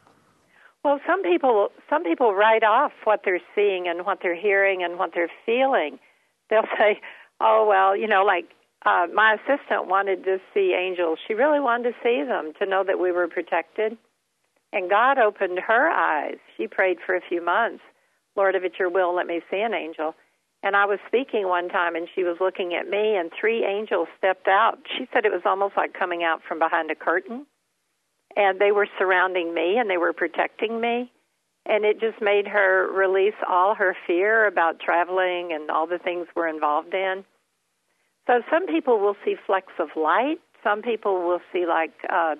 Well, 0.86 1.02
some 1.06 1.22
people 1.22 1.68
some 1.90 2.04
people 2.04 2.34
write 2.34 2.64
off 2.64 2.94
what 3.04 3.24
they're 3.26 3.42
seeing 3.54 3.90
and 3.90 4.06
what 4.06 4.20
they're 4.24 4.40
hearing 4.40 4.84
and 4.84 4.98
what 4.98 5.12
they're 5.14 5.32
feeling. 5.46 6.00
They'll 6.50 6.62
say, 6.80 7.02
"Oh 7.42 7.66
well, 7.68 7.96
you 7.96 8.08
know, 8.08 8.24
like 8.24 8.46
uh, 8.86 9.08
my 9.14 9.34
assistant 9.34 9.88
wanted 9.88 10.24
to 10.24 10.38
see 10.54 10.74
angels. 10.74 11.20
She 11.28 11.34
really 11.34 11.60
wanted 11.60 11.92
to 11.92 11.96
see 12.02 12.24
them 12.26 12.54
to 12.60 12.66
know 12.66 12.86
that 12.86 13.00
we 13.02 13.12
were 13.12 13.28
protected." 13.28 13.98
And 14.72 14.90
God 14.90 15.18
opened 15.18 15.60
her 15.60 15.90
eyes. 15.90 16.38
She 16.56 16.68
prayed 16.68 17.00
for 17.06 17.16
a 17.16 17.22
few 17.22 17.44
months. 17.44 17.84
Lord, 18.38 18.56
if 18.56 18.64
it's 18.64 18.80
your 18.80 18.90
will, 18.90 19.14
let 19.14 19.28
me 19.28 19.42
see 19.52 19.60
an 19.60 19.74
angel. 19.74 20.16
And 20.64 20.76
I 20.76 20.86
was 20.86 21.00
speaking 21.08 21.48
one 21.48 21.70
time, 21.70 21.96
and 21.96 22.08
she 22.16 22.24
was 22.24 22.38
looking 22.42 22.74
at 22.74 22.90
me, 22.90 23.16
and 23.16 23.32
three 23.40 23.64
angels 23.64 24.08
stepped 24.18 24.48
out. 24.48 24.80
She 24.98 25.08
said 25.14 25.26
it 25.26 25.32
was 25.32 25.44
almost 25.46 25.78
like 25.78 25.94
coming 25.94 26.24
out 26.24 26.42
from 26.48 26.60
behind 26.60 26.90
a 26.92 26.96
curtain. 26.96 27.46
And 28.36 28.60
they 28.60 28.72
were 28.72 28.88
surrounding 29.00 29.54
me 29.54 29.78
and 29.78 29.90
they 29.90 29.98
were 29.98 30.14
protecting 30.14 30.80
me. 30.80 31.12
And 31.66 31.86
it 31.86 32.00
just 32.00 32.22
made 32.22 32.48
her 32.48 32.88
release 32.92 33.34
all 33.50 33.76
her 33.76 33.96
fear 34.06 34.46
about 34.46 34.80
traveling 34.80 35.52
and 35.52 35.70
all 35.72 35.88
the 35.88 35.98
things 35.98 36.28
we're 36.36 36.48
involved 36.48 36.94
in. 36.94 37.26
So 38.28 38.42
some 38.52 38.68
people 38.68 39.00
will 39.00 39.16
see 39.26 39.36
flecks 39.46 39.74
of 39.80 39.90
light. 39.96 40.38
Some 40.64 40.82
people 40.82 41.28
will 41.28 41.42
see 41.52 41.66
like 41.66 41.94
uh, 42.10 42.36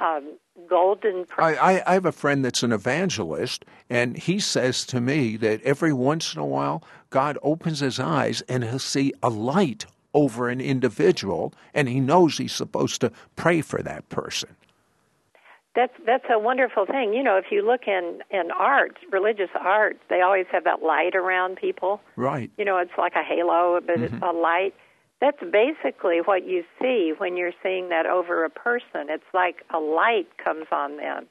um, 0.00 0.38
golden. 0.68 1.26
I, 1.38 1.82
I 1.86 1.92
have 1.94 2.06
a 2.06 2.12
friend 2.12 2.44
that's 2.44 2.62
an 2.62 2.72
evangelist, 2.72 3.64
and 3.88 4.16
he 4.16 4.40
says 4.40 4.84
to 4.86 5.00
me 5.00 5.36
that 5.36 5.62
every 5.62 5.92
once 5.92 6.34
in 6.34 6.40
a 6.40 6.46
while 6.46 6.82
God 7.10 7.38
opens 7.42 7.80
his 7.80 8.00
eyes 8.00 8.42
and 8.42 8.64
he'll 8.64 8.78
see 8.78 9.12
a 9.22 9.28
light 9.28 9.86
over 10.12 10.48
an 10.48 10.60
individual, 10.60 11.52
and 11.72 11.88
he 11.88 12.00
knows 12.00 12.38
he's 12.38 12.52
supposed 12.52 13.00
to 13.00 13.12
pray 13.36 13.60
for 13.60 13.82
that 13.82 14.08
person. 14.08 14.56
That's 15.76 15.92
that's 16.04 16.24
a 16.28 16.38
wonderful 16.38 16.84
thing. 16.84 17.14
You 17.14 17.22
know, 17.22 17.36
if 17.36 17.46
you 17.52 17.64
look 17.64 17.82
in 17.86 18.22
in 18.30 18.50
art, 18.50 18.98
religious 19.12 19.50
art, 19.54 19.98
they 20.08 20.20
always 20.20 20.46
have 20.50 20.64
that 20.64 20.82
light 20.82 21.14
around 21.14 21.56
people. 21.56 22.00
Right. 22.16 22.50
You 22.58 22.64
know, 22.64 22.78
it's 22.78 22.90
like 22.98 23.14
a 23.14 23.22
halo, 23.22 23.80
but 23.80 23.98
mm-hmm. 23.98 24.22
a 24.22 24.32
light. 24.32 24.74
That's 25.20 25.40
basically 25.52 26.20
what 26.24 26.46
you 26.46 26.64
see 26.80 27.12
when 27.16 27.36
you're 27.36 27.52
seeing 27.62 27.90
that 27.90 28.06
over 28.06 28.44
a 28.44 28.50
person. 28.50 29.08
It's 29.08 29.22
like 29.34 29.62
a 29.74 29.78
light 29.78 30.28
comes 30.42 30.66
on 30.72 30.96
them. 30.96 31.26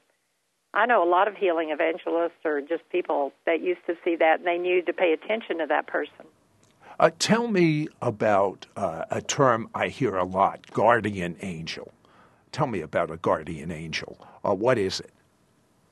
I 0.73 0.85
know 0.85 1.03
a 1.03 1.09
lot 1.09 1.27
of 1.27 1.35
healing 1.35 1.71
evangelists 1.71 2.45
or 2.45 2.61
just 2.61 2.87
people 2.91 3.33
that 3.47 3.61
used 3.61 3.81
to 3.87 3.95
see 4.05 4.15
that 4.17 4.39
and 4.39 4.47
they 4.47 4.59
knew 4.59 4.83
to 4.83 4.93
pay 4.93 5.13
attention 5.13 5.57
to 5.57 5.65
that 5.67 5.87
person. 5.87 6.27
Uh, 6.99 7.09
tell 7.17 7.47
me 7.47 7.87
about 8.01 8.67
uh, 8.75 9.05
a 9.09 9.21
term 9.21 9.69
I 9.73 9.87
hear 9.87 10.15
a 10.15 10.25
lot 10.25 10.69
guardian 10.71 11.37
angel. 11.41 11.91
Tell 12.51 12.67
me 12.67 12.81
about 12.81 13.09
a 13.09 13.17
guardian 13.17 13.71
angel. 13.71 14.19
Uh, 14.43 14.53
what 14.53 14.77
is 14.77 14.99
it? 14.99 15.11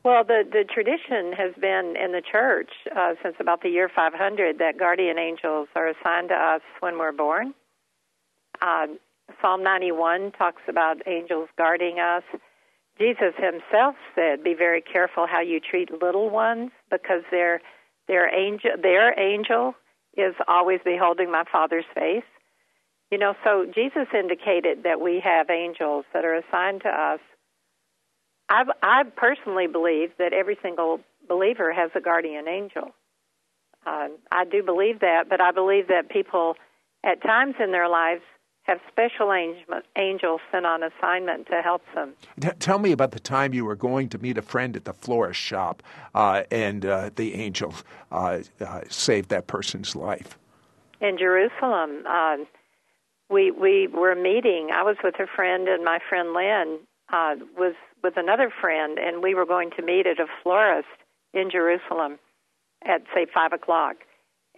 Well, 0.03 0.23
the, 0.23 0.43
the 0.49 0.63
tradition 0.63 1.33
has 1.33 1.53
been 1.59 1.95
in 2.01 2.11
the 2.11 2.21
church 2.21 2.69
uh, 2.95 3.15
since 3.23 3.35
about 3.39 3.61
the 3.63 3.69
year 3.69 3.89
500 3.93 4.59
that 4.59 4.77
guardian 4.77 5.17
angels 5.17 5.67
are 5.75 5.87
assigned 5.87 6.29
to 6.29 6.35
us 6.35 6.61
when 6.81 6.99
we're 6.99 7.11
born. 7.11 7.53
Uh, 8.61 8.87
Psalm 9.41 9.63
91 9.63 10.31
talks 10.31 10.61
about 10.67 11.05
angels 11.07 11.49
guarding 11.57 11.99
us. 11.99 12.23
Jesus 12.97 13.33
himself 13.37 13.95
said, 14.15 14.43
"Be 14.43 14.53
very 14.53 14.81
careful 14.81 15.27
how 15.27 15.41
you 15.41 15.59
treat 15.59 15.91
little 16.01 16.29
ones, 16.29 16.71
because 16.89 17.23
their 17.29 17.61
their 18.07 18.33
angel 18.33 18.71
their 18.81 19.17
angel 19.19 19.75
is 20.15 20.33
always 20.47 20.79
beholding 20.83 21.29
my 21.31 21.43
Father's 21.51 21.85
face." 21.93 22.23
You 23.11 23.17
know, 23.17 23.35
so 23.43 23.65
Jesus 23.65 24.07
indicated 24.13 24.83
that 24.83 24.99
we 24.99 25.19
have 25.21 25.49
angels 25.49 26.05
that 26.13 26.25
are 26.25 26.35
assigned 26.35 26.81
to 26.81 26.89
us. 26.89 27.19
I, 28.49 28.63
I 28.81 29.03
personally 29.15 29.67
believe 29.67 30.11
that 30.17 30.33
every 30.33 30.57
single 30.61 31.01
believer 31.27 31.71
has 31.71 31.91
a 31.95 32.01
guardian 32.01 32.47
angel. 32.47 32.93
Uh, 33.85 34.09
I 34.31 34.43
do 34.45 34.63
believe 34.63 34.99
that, 34.99 35.29
but 35.29 35.39
I 35.39 35.51
believe 35.51 35.87
that 35.87 36.09
people 36.09 36.55
at 37.03 37.21
times 37.21 37.55
in 37.59 37.71
their 37.71 37.87
lives 37.87 38.23
have 38.67 38.79
special 38.91 39.31
angels 39.95 40.41
sent 40.51 40.65
on 40.65 40.83
assignment 40.83 41.47
to 41.47 41.61
help 41.63 41.81
them. 41.95 42.13
T- 42.39 42.49
tell 42.59 42.79
me 42.79 42.91
about 42.91 43.11
the 43.11 43.19
time 43.19 43.53
you 43.53 43.63
were 43.63 43.75
going 43.75 44.09
to 44.09 44.17
meet 44.17 44.37
a 44.37 44.41
friend 44.41 44.75
at 44.75 44.83
the 44.83 44.93
florist 44.93 45.39
shop 45.39 45.81
uh, 46.13 46.43
and 46.51 46.85
uh, 46.85 47.09
the 47.15 47.33
angel 47.35 47.73
uh, 48.11 48.39
uh 48.59 48.81
saved 48.89 49.29
that 49.29 49.47
person's 49.47 49.95
life. 49.95 50.37
In 50.99 51.17
Jerusalem, 51.17 52.03
uh, 52.07 52.37
we 53.29 53.51
we 53.51 53.87
were 53.87 54.15
meeting. 54.15 54.69
I 54.73 54.83
was 54.83 54.97
with 55.03 55.15
a 55.19 55.27
friend, 55.27 55.67
and 55.67 55.83
my 55.83 55.99
friend 56.09 56.33
Lynn 56.33 56.79
uh, 57.11 57.35
was 57.57 57.75
with 58.03 58.17
another 58.17 58.51
friend, 58.61 58.97
and 58.97 59.23
we 59.23 59.33
were 59.33 59.45
going 59.45 59.71
to 59.77 59.81
meet 59.81 60.07
at 60.07 60.19
a 60.19 60.27
florist 60.43 60.87
in 61.33 61.49
Jerusalem 61.49 62.19
at 62.85 63.03
say 63.13 63.27
five 63.33 63.53
o'clock. 63.53 63.97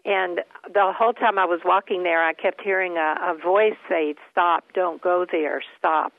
And 0.05 0.39
the 0.73 0.93
whole 0.97 1.13
time 1.13 1.37
I 1.37 1.45
was 1.45 1.61
walking 1.65 2.03
there, 2.03 2.23
I 2.25 2.33
kept 2.33 2.61
hearing 2.61 2.97
a, 2.97 3.15
a 3.21 3.35
voice 3.37 3.77
say, 3.87 4.15
"Stop! 4.31 4.65
Don't 4.73 5.01
go 5.01 5.25
there! 5.29 5.61
Stop!" 5.77 6.13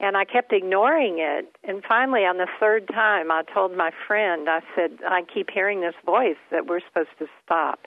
And 0.00 0.16
I 0.16 0.24
kept 0.24 0.52
ignoring 0.52 1.18
it. 1.18 1.56
And 1.64 1.82
finally, 1.82 2.20
on 2.20 2.38
the 2.38 2.46
third 2.60 2.88
time, 2.88 3.32
I 3.32 3.42
told 3.52 3.76
my 3.76 3.90
friend, 4.06 4.48
I 4.48 4.60
said, 4.74 4.98
"I 5.06 5.22
keep 5.22 5.50
hearing 5.50 5.80
this 5.80 5.96
voice 6.04 6.38
that 6.50 6.66
we're 6.66 6.80
supposed 6.80 7.18
to 7.18 7.26
stop." 7.44 7.86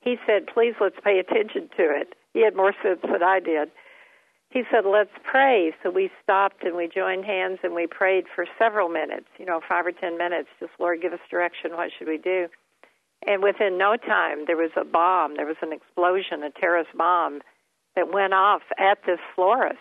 He 0.00 0.16
said, 0.26 0.46
"Please, 0.46 0.74
let's 0.80 1.00
pay 1.02 1.18
attention 1.18 1.68
to 1.76 1.82
it." 1.82 2.14
He 2.32 2.44
had 2.44 2.54
more 2.54 2.74
sense 2.82 3.00
than 3.02 3.22
I 3.22 3.40
did. 3.40 3.70
He 4.50 4.62
said, 4.70 4.84
Let's 4.84 5.14
pray. 5.22 5.72
So 5.82 5.90
we 5.90 6.10
stopped 6.22 6.64
and 6.64 6.76
we 6.76 6.88
joined 6.88 7.24
hands 7.24 7.60
and 7.62 7.74
we 7.74 7.86
prayed 7.86 8.24
for 8.34 8.46
several 8.58 8.88
minutes, 8.88 9.26
you 9.38 9.46
know, 9.46 9.60
five 9.66 9.86
or 9.86 9.92
ten 9.92 10.18
minutes. 10.18 10.48
Just, 10.58 10.72
Lord, 10.78 11.00
give 11.00 11.12
us 11.12 11.20
direction. 11.30 11.72
What 11.72 11.90
should 11.96 12.08
we 12.08 12.18
do? 12.18 12.48
And 13.26 13.42
within 13.42 13.76
no 13.76 13.96
time, 13.96 14.44
there 14.46 14.56
was 14.56 14.70
a 14.76 14.84
bomb. 14.84 15.36
There 15.36 15.46
was 15.46 15.56
an 15.62 15.72
explosion, 15.72 16.42
a 16.42 16.50
terrorist 16.50 16.90
bomb 16.96 17.40
that 17.96 18.12
went 18.12 18.32
off 18.32 18.62
at 18.78 18.98
this 19.06 19.18
florist. 19.34 19.78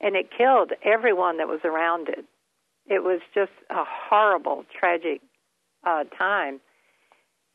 And 0.00 0.14
it 0.14 0.30
killed 0.36 0.72
everyone 0.84 1.38
that 1.38 1.48
was 1.48 1.60
around 1.64 2.08
it. 2.08 2.24
It 2.86 3.02
was 3.02 3.20
just 3.34 3.52
a 3.70 3.84
horrible, 3.86 4.64
tragic 4.78 5.20
uh, 5.86 6.04
time. 6.16 6.60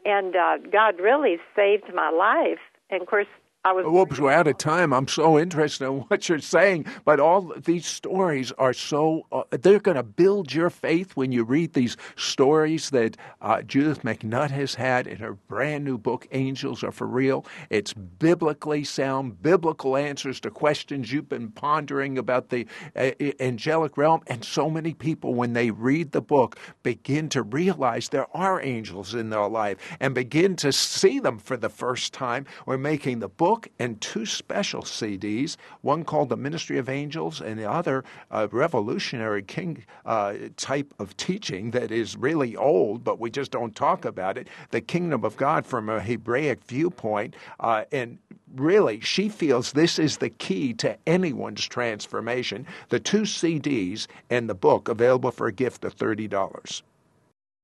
And 0.04 0.36
uh, 0.36 0.58
God 0.72 1.00
really 1.00 1.38
saved 1.56 1.94
my 1.94 2.10
life. 2.10 2.60
And 2.90 3.02
of 3.02 3.08
course, 3.08 3.28
I 3.64 3.74
was. 3.74 3.86
Whoops, 3.86 4.20
we're 4.20 4.32
out 4.32 4.48
of 4.48 4.58
time. 4.58 4.92
I'm 4.92 5.08
so 5.08 5.38
interested 5.38 5.86
in 5.86 6.00
what 6.08 6.28
you're 6.28 6.40
saying, 6.40 6.88
but 7.06 7.20
all 7.20 7.54
these 7.64 7.86
stories 7.86 8.52
are 8.54 8.74
so, 8.74 9.28
uh, 9.32 9.44
they're 9.52 9.80
going 9.80 9.98
to 9.98 10.04
build 10.04 10.52
your 10.52 10.72
faith 10.72 11.16
when 11.16 11.32
you 11.32 11.44
read 11.44 11.74
these 11.74 11.96
stories 12.16 12.90
that 12.90 13.18
uh, 13.40 13.62
Judith 13.62 14.02
MacNutt 14.02 14.50
has 14.50 14.74
had 14.74 15.06
in 15.06 15.18
her 15.18 15.34
brand 15.34 15.86
new 15.86 16.00
book, 16.00 16.28
Angels 16.32 16.84
Are 16.84 16.92
for 16.92 17.06
Real. 17.06 17.46
It's 17.70 17.94
biblically 17.94 18.84
sound, 18.84 19.44
biblical 19.44 19.96
answers 19.96 20.40
to 20.40 20.50
questions 20.50 21.12
you've 21.12 21.30
been 21.30 21.52
pondering 21.52 22.18
about 22.18 22.50
the 22.50 22.66
uh, 22.96 23.12
angelic 23.40 23.96
realm. 23.96 24.22
And 24.26 24.44
so 24.44 24.72
many 24.72 24.96
people, 24.96 25.36
when 25.36 25.54
they 25.54 25.70
read 25.70 26.14
the 26.14 26.22
book, 26.22 26.58
begin 26.82 27.30
to 27.30 27.44
realize 27.44 28.10
there 28.10 28.36
are 28.36 28.60
angels 28.60 29.14
in 29.14 29.30
their 29.30 29.48
life 29.48 29.78
and 30.00 30.16
begin 30.16 30.56
to 30.56 30.74
see 30.74 31.20
them 31.20 31.38
for 31.38 31.58
the 31.58 31.70
first 31.70 32.12
time. 32.12 32.48
We're 32.66 32.80
making 32.80 33.20
the 33.20 33.30
book 33.30 33.51
book 33.52 33.68
and 33.80 34.00
two 34.00 34.26
special 34.26 34.82
CDs, 34.82 35.58
one 35.82 36.06
called 36.06 36.30
The 36.30 36.38
Ministry 36.38 36.78
of 36.78 36.88
Angels 36.88 37.42
and 37.42 37.60
the 37.60 37.70
other 37.70 38.06
a 38.30 38.48
revolutionary 38.48 39.44
king 39.44 39.84
uh, 40.06 40.36
type 40.56 40.94
of 41.00 41.18
teaching 41.18 41.72
that 41.72 41.92
is 41.92 42.16
really 42.16 42.56
old, 42.56 43.04
but 43.04 43.20
we 43.20 43.30
just 43.30 43.52
don't 43.52 43.76
talk 43.76 44.06
about 44.06 44.38
it, 44.38 44.48
The 44.70 44.80
Kingdom 44.80 45.26
of 45.26 45.36
God 45.36 45.66
from 45.66 45.90
a 45.90 46.00
Hebraic 46.00 46.64
viewpoint. 46.64 47.36
Uh, 47.60 47.84
and 47.92 48.20
really, 48.56 49.02
she 49.02 49.28
feels 49.28 49.74
this 49.74 50.00
is 50.00 50.16
the 50.16 50.30
key 50.30 50.74
to 50.76 50.98
anyone's 51.06 51.68
transformation. 51.68 52.66
The 52.88 53.02
two 53.02 53.24
CDs 53.24 54.08
and 54.30 54.50
the 54.50 54.56
book 54.56 54.88
available 54.88 55.32
for 55.32 55.48
a 55.48 55.52
gift 55.52 55.84
of 55.84 55.98
$30. 55.98 56.84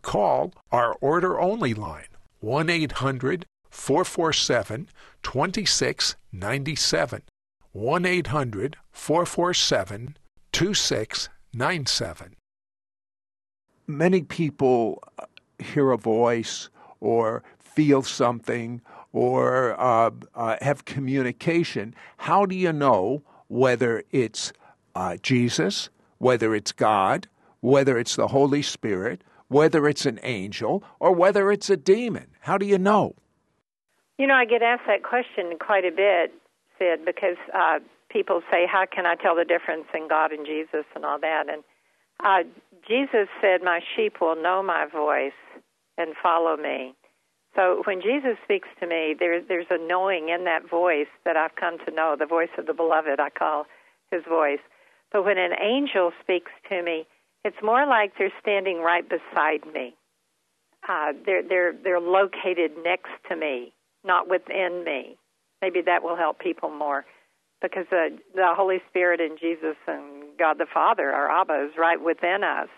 Call 0.02 0.52
our 0.70 0.98
order 1.00 1.40
only 1.40 1.74
line 1.74 2.12
1 2.42 2.70
800 2.70 3.46
447 3.78 4.90
2697. 5.24 7.22
1 7.72 8.06
800 8.06 8.76
447 8.92 10.18
2697. 10.52 12.36
Many 13.86 14.24
people 14.24 15.02
hear 15.60 15.92
a 15.92 15.98
voice 15.98 16.70
or 17.00 17.44
feel 17.60 18.02
something 18.02 18.82
or 19.14 19.80
uh, 19.80 20.10
uh, 20.34 20.58
have 20.62 20.84
communication. 20.86 21.94
How 22.18 22.46
do 22.46 22.56
you 22.56 22.74
know 22.74 23.22
whether 23.48 24.04
it's 24.12 24.52
uh, 24.96 25.18
Jesus, 25.22 25.90
whether 26.18 26.54
it's 26.56 26.72
God, 26.74 27.28
whether 27.62 27.98
it's 27.98 28.16
the 28.16 28.28
Holy 28.28 28.64
Spirit, 28.64 29.24
whether 29.48 29.88
it's 29.88 30.06
an 30.06 30.20
angel, 30.24 30.84
or 31.00 31.14
whether 31.14 31.52
it's 31.52 31.70
a 31.70 31.78
demon? 31.78 32.32
How 32.42 32.58
do 32.58 32.66
you 32.66 32.80
know? 32.80 33.16
You 34.18 34.26
know, 34.26 34.34
I 34.34 34.46
get 34.46 34.64
asked 34.64 34.88
that 34.88 35.04
question 35.04 35.58
quite 35.60 35.86
a 35.86 35.92
bit, 35.92 36.34
Sid, 36.80 37.06
because 37.06 37.38
uh, 37.54 37.80
people 38.10 38.42
say, 38.52 38.66
"How 38.66 38.86
can 38.86 39.06
I 39.06 39.16
tell 39.16 39.36
the 39.36 39.46
difference 39.46 39.86
in 39.94 40.08
God 40.08 40.32
and 40.32 40.46
Jesus 40.46 40.86
and 40.96 41.06
all 41.06 41.20
that?" 41.20 41.46
And 41.50 41.64
uh, 42.24 42.50
Jesus 42.88 43.28
said, 43.40 43.62
"My 43.64 43.80
sheep 43.96 44.20
will 44.20 44.36
know 44.36 44.64
my 44.64 44.86
voice 44.86 45.38
and 45.98 46.16
follow 46.22 46.58
me." 46.58 46.96
So 47.56 47.82
when 47.86 48.02
Jesus 48.02 48.38
speaks 48.44 48.68
to 48.80 48.88
me, 48.88 49.16
there's 49.18 49.44
there's 49.48 49.68
a 49.70 49.78
knowing 49.78 50.30
in 50.30 50.46
that 50.46 50.68
voice 50.68 51.08
that 51.24 51.38
I've 51.38 51.56
come 51.56 51.78
to 51.86 51.92
know, 51.92 52.16
the 52.18 52.26
voice 52.26 52.54
of 52.58 52.66
the 52.66 52.74
beloved. 52.74 53.20
I 53.20 53.30
call 53.30 53.66
his 54.10 54.24
voice. 54.28 54.62
But 55.12 55.26
when 55.26 55.38
an 55.38 55.54
angel 55.62 56.12
speaks 56.22 56.52
to 56.70 56.82
me, 56.82 57.06
it's 57.46 57.58
more 57.62 57.86
like 57.86 58.14
they're 58.18 58.34
standing 58.42 58.80
right 58.82 59.08
beside 59.08 59.62
me. 59.72 59.96
Uh, 60.90 61.14
they're 61.24 61.44
they're 61.44 61.74
they're 61.74 62.00
located 62.00 62.72
next 62.84 63.12
to 63.30 63.36
me 63.36 63.74
not 64.08 64.30
within 64.30 64.84
me. 64.84 65.18
Maybe 65.62 65.82
that 65.82 66.04
will 66.04 66.16
help 66.16 66.40
people 66.40 66.70
more 66.70 67.06
because 67.62 67.86
uh, 67.92 68.16
the 68.36 68.54
Holy 68.56 68.78
Spirit 68.90 69.20
and 69.20 69.38
Jesus 69.40 69.76
and 69.88 70.24
God 70.38 70.58
the 70.60 70.68
Father, 70.72 71.12
our 71.12 71.30
Abba, 71.30 71.68
is 71.70 71.78
right 71.78 72.02
within 72.02 72.44
us 72.44 72.70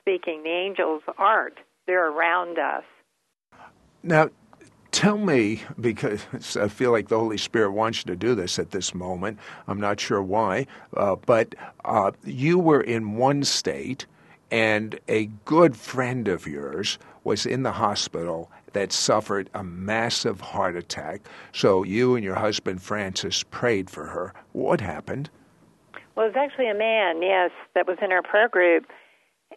speaking. 0.00 0.42
The 0.42 0.50
angels 0.50 1.02
aren't, 1.18 1.58
they're 1.86 2.10
around 2.10 2.58
us. 2.58 2.84
Now, 4.02 4.30
tell 4.92 5.18
me, 5.18 5.62
because 5.80 6.56
I 6.56 6.68
feel 6.68 6.92
like 6.92 7.08
the 7.08 7.18
Holy 7.18 7.38
Spirit 7.38 7.72
wants 7.72 7.98
you 7.98 8.04
to 8.04 8.16
do 8.16 8.34
this 8.34 8.58
at 8.58 8.70
this 8.70 8.94
moment. 8.94 9.38
I'm 9.66 9.80
not 9.80 10.00
sure 10.00 10.22
why, 10.22 10.66
uh, 10.96 11.16
but 11.16 11.54
uh, 11.84 12.12
you 12.24 12.58
were 12.58 12.80
in 12.80 13.16
one 13.16 13.44
state, 13.44 14.06
and 14.50 14.98
a 15.08 15.26
good 15.44 15.76
friend 15.76 16.28
of 16.28 16.46
yours 16.46 16.98
was 17.24 17.44
in 17.44 17.64
the 17.64 17.72
hospital 17.72 18.50
that 18.76 18.92
suffered 18.92 19.48
a 19.54 19.64
massive 19.64 20.40
heart 20.40 20.76
attack. 20.76 21.22
So 21.52 21.82
you 21.82 22.14
and 22.14 22.22
your 22.22 22.34
husband 22.34 22.82
Francis 22.82 23.42
prayed 23.42 23.88
for 23.88 24.04
her. 24.06 24.34
What 24.52 24.82
happened? 24.82 25.30
Well, 26.14 26.26
it 26.26 26.34
was 26.34 26.36
actually 26.36 26.68
a 26.68 26.74
man, 26.74 27.22
yes, 27.22 27.50
that 27.74 27.86
was 27.86 27.96
in 28.02 28.12
our 28.12 28.22
prayer 28.22 28.48
group. 28.48 28.86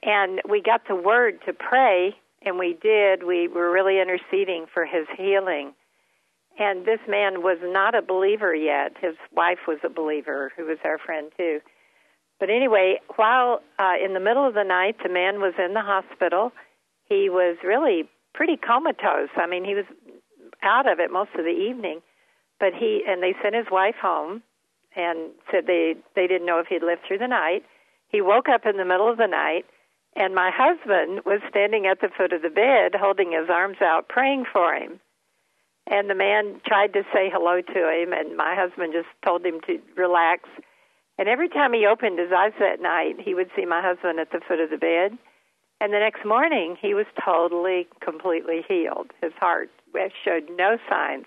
And 0.03 0.41
we 0.49 0.61
got 0.61 0.87
the 0.87 0.95
word 0.95 1.39
to 1.45 1.53
pray, 1.53 2.15
and 2.43 2.57
we 2.57 2.77
did. 2.81 3.23
We 3.23 3.49
were 3.49 3.71
really 3.71 3.99
interceding 3.99 4.65
for 4.73 4.85
his 4.85 5.05
healing. 5.17 5.73
And 6.57 6.85
this 6.85 6.99
man 7.07 7.41
was 7.41 7.57
not 7.61 7.95
a 7.95 8.01
believer 8.01 8.55
yet. 8.55 8.93
His 9.01 9.15
wife 9.33 9.59
was 9.67 9.79
a 9.83 9.89
believer, 9.89 10.51
who 10.55 10.65
was 10.65 10.77
our 10.85 10.97
friend 10.97 11.31
too. 11.35 11.59
But 12.39 12.49
anyway, 12.49 13.01
while 13.17 13.61
uh, 13.77 13.95
in 14.03 14.13
the 14.13 14.19
middle 14.21 14.47
of 14.47 14.53
the 14.53 14.63
night, 14.63 14.95
the 15.03 15.09
man 15.09 15.41
was 15.41 15.53
in 15.57 15.73
the 15.73 15.81
hospital. 15.81 16.53
He 17.09 17.29
was 17.29 17.57
really 17.63 18.09
pretty 18.33 18.57
comatose. 18.57 19.29
I 19.35 19.47
mean, 19.47 19.63
he 19.63 19.75
was 19.75 19.85
out 20.63 20.91
of 20.91 20.99
it 20.99 21.11
most 21.11 21.31
of 21.37 21.45
the 21.45 21.51
evening, 21.51 22.01
but 22.59 22.73
he 22.73 23.03
and 23.07 23.23
they 23.23 23.35
sent 23.41 23.55
his 23.55 23.67
wife 23.71 23.95
home 24.01 24.43
and 24.95 25.31
said 25.51 25.65
they 25.67 25.95
they 26.15 26.27
didn't 26.27 26.45
know 26.45 26.59
if 26.59 26.67
he'd 26.67 26.83
live 26.83 26.99
through 27.07 27.19
the 27.19 27.27
night. 27.27 27.63
He 28.09 28.21
woke 28.21 28.49
up 28.49 28.65
in 28.65 28.77
the 28.77 28.85
middle 28.85 29.09
of 29.09 29.17
the 29.17 29.27
night, 29.27 29.65
and 30.15 30.33
my 30.33 30.51
husband 30.53 31.21
was 31.25 31.41
standing 31.49 31.85
at 31.85 32.01
the 32.01 32.09
foot 32.09 32.33
of 32.33 32.41
the 32.41 32.49
bed, 32.49 32.99
holding 32.99 33.31
his 33.31 33.49
arms 33.49 33.77
out, 33.81 34.09
praying 34.09 34.45
for 34.51 34.73
him. 34.73 34.99
And 35.87 36.09
the 36.09 36.15
man 36.15 36.61
tried 36.65 36.93
to 36.93 37.03
say 37.13 37.29
hello 37.31 37.61
to 37.61 38.01
him, 38.01 38.13
and 38.13 38.35
my 38.35 38.55
husband 38.55 38.93
just 38.93 39.09
told 39.25 39.45
him 39.45 39.59
to 39.67 39.79
relax. 39.95 40.49
And 41.17 41.27
every 41.27 41.49
time 41.49 41.73
he 41.73 41.85
opened 41.85 42.19
his 42.19 42.31
eyes 42.31 42.53
that 42.59 42.81
night, 42.81 43.15
he 43.19 43.33
would 43.33 43.49
see 43.55 43.65
my 43.65 43.81
husband 43.81 44.19
at 44.19 44.31
the 44.31 44.41
foot 44.47 44.59
of 44.59 44.69
the 44.69 44.77
bed 44.77 45.17
and 45.81 45.93
the 45.93 45.99
next 45.99 46.25
morning, 46.25 46.75
he 46.81 46.93
was 46.93 47.05
totally, 47.23 47.87
completely 48.01 48.63
healed. 48.67 49.11
His 49.21 49.33
heart 49.39 49.69
showed 50.23 50.49
no 50.57 50.77
signs 50.89 51.25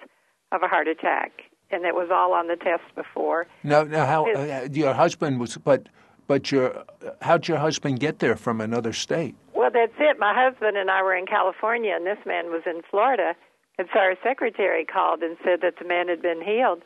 of 0.53 0.63
a 0.63 0.69
heart 0.69 0.89
attack, 0.89 1.43
and 1.71 1.85
it 1.85 1.95
was 1.95 2.11
all 2.13 2.33
on 2.35 2.49
the 2.49 2.57
test 2.57 2.83
before. 2.95 3.47
No, 3.63 3.85
now, 3.85 4.07
how 4.07 4.27
His, 4.27 4.37
uh, 4.37 4.69
your 4.71 4.93
husband 4.93 5.41
was, 5.41 5.57
but, 5.57 5.89
but 6.27 6.53
your, 6.53 6.85
how'd 7.23 7.49
your 7.49 7.59
husband 7.59 8.01
get 8.01 8.19
there 8.19 8.37
from 8.37 8.61
another 8.61 8.93
state? 8.93 9.35
Well, 9.55 9.71
that's 9.73 9.95
it. 9.99 10.19
My 10.19 10.35
husband 10.35 10.77
and 10.77 10.91
I 10.91 11.03
were 11.03 11.15
in 11.15 11.27
California, 11.27 11.95
and 11.95 12.07
this 12.07 12.19
man 12.27 12.47
was 12.51 12.63
in 12.67 12.83
Florida. 12.91 13.35
And 13.79 13.89
so 13.93 14.01
our 14.01 14.17
secretary 14.23 14.85
called 14.85 15.23
and 15.23 15.37
said 15.43 15.61
that 15.63 15.75
the 15.79 15.87
man 15.87 16.09
had 16.09 16.21
been 16.21 16.43
healed, 16.43 16.83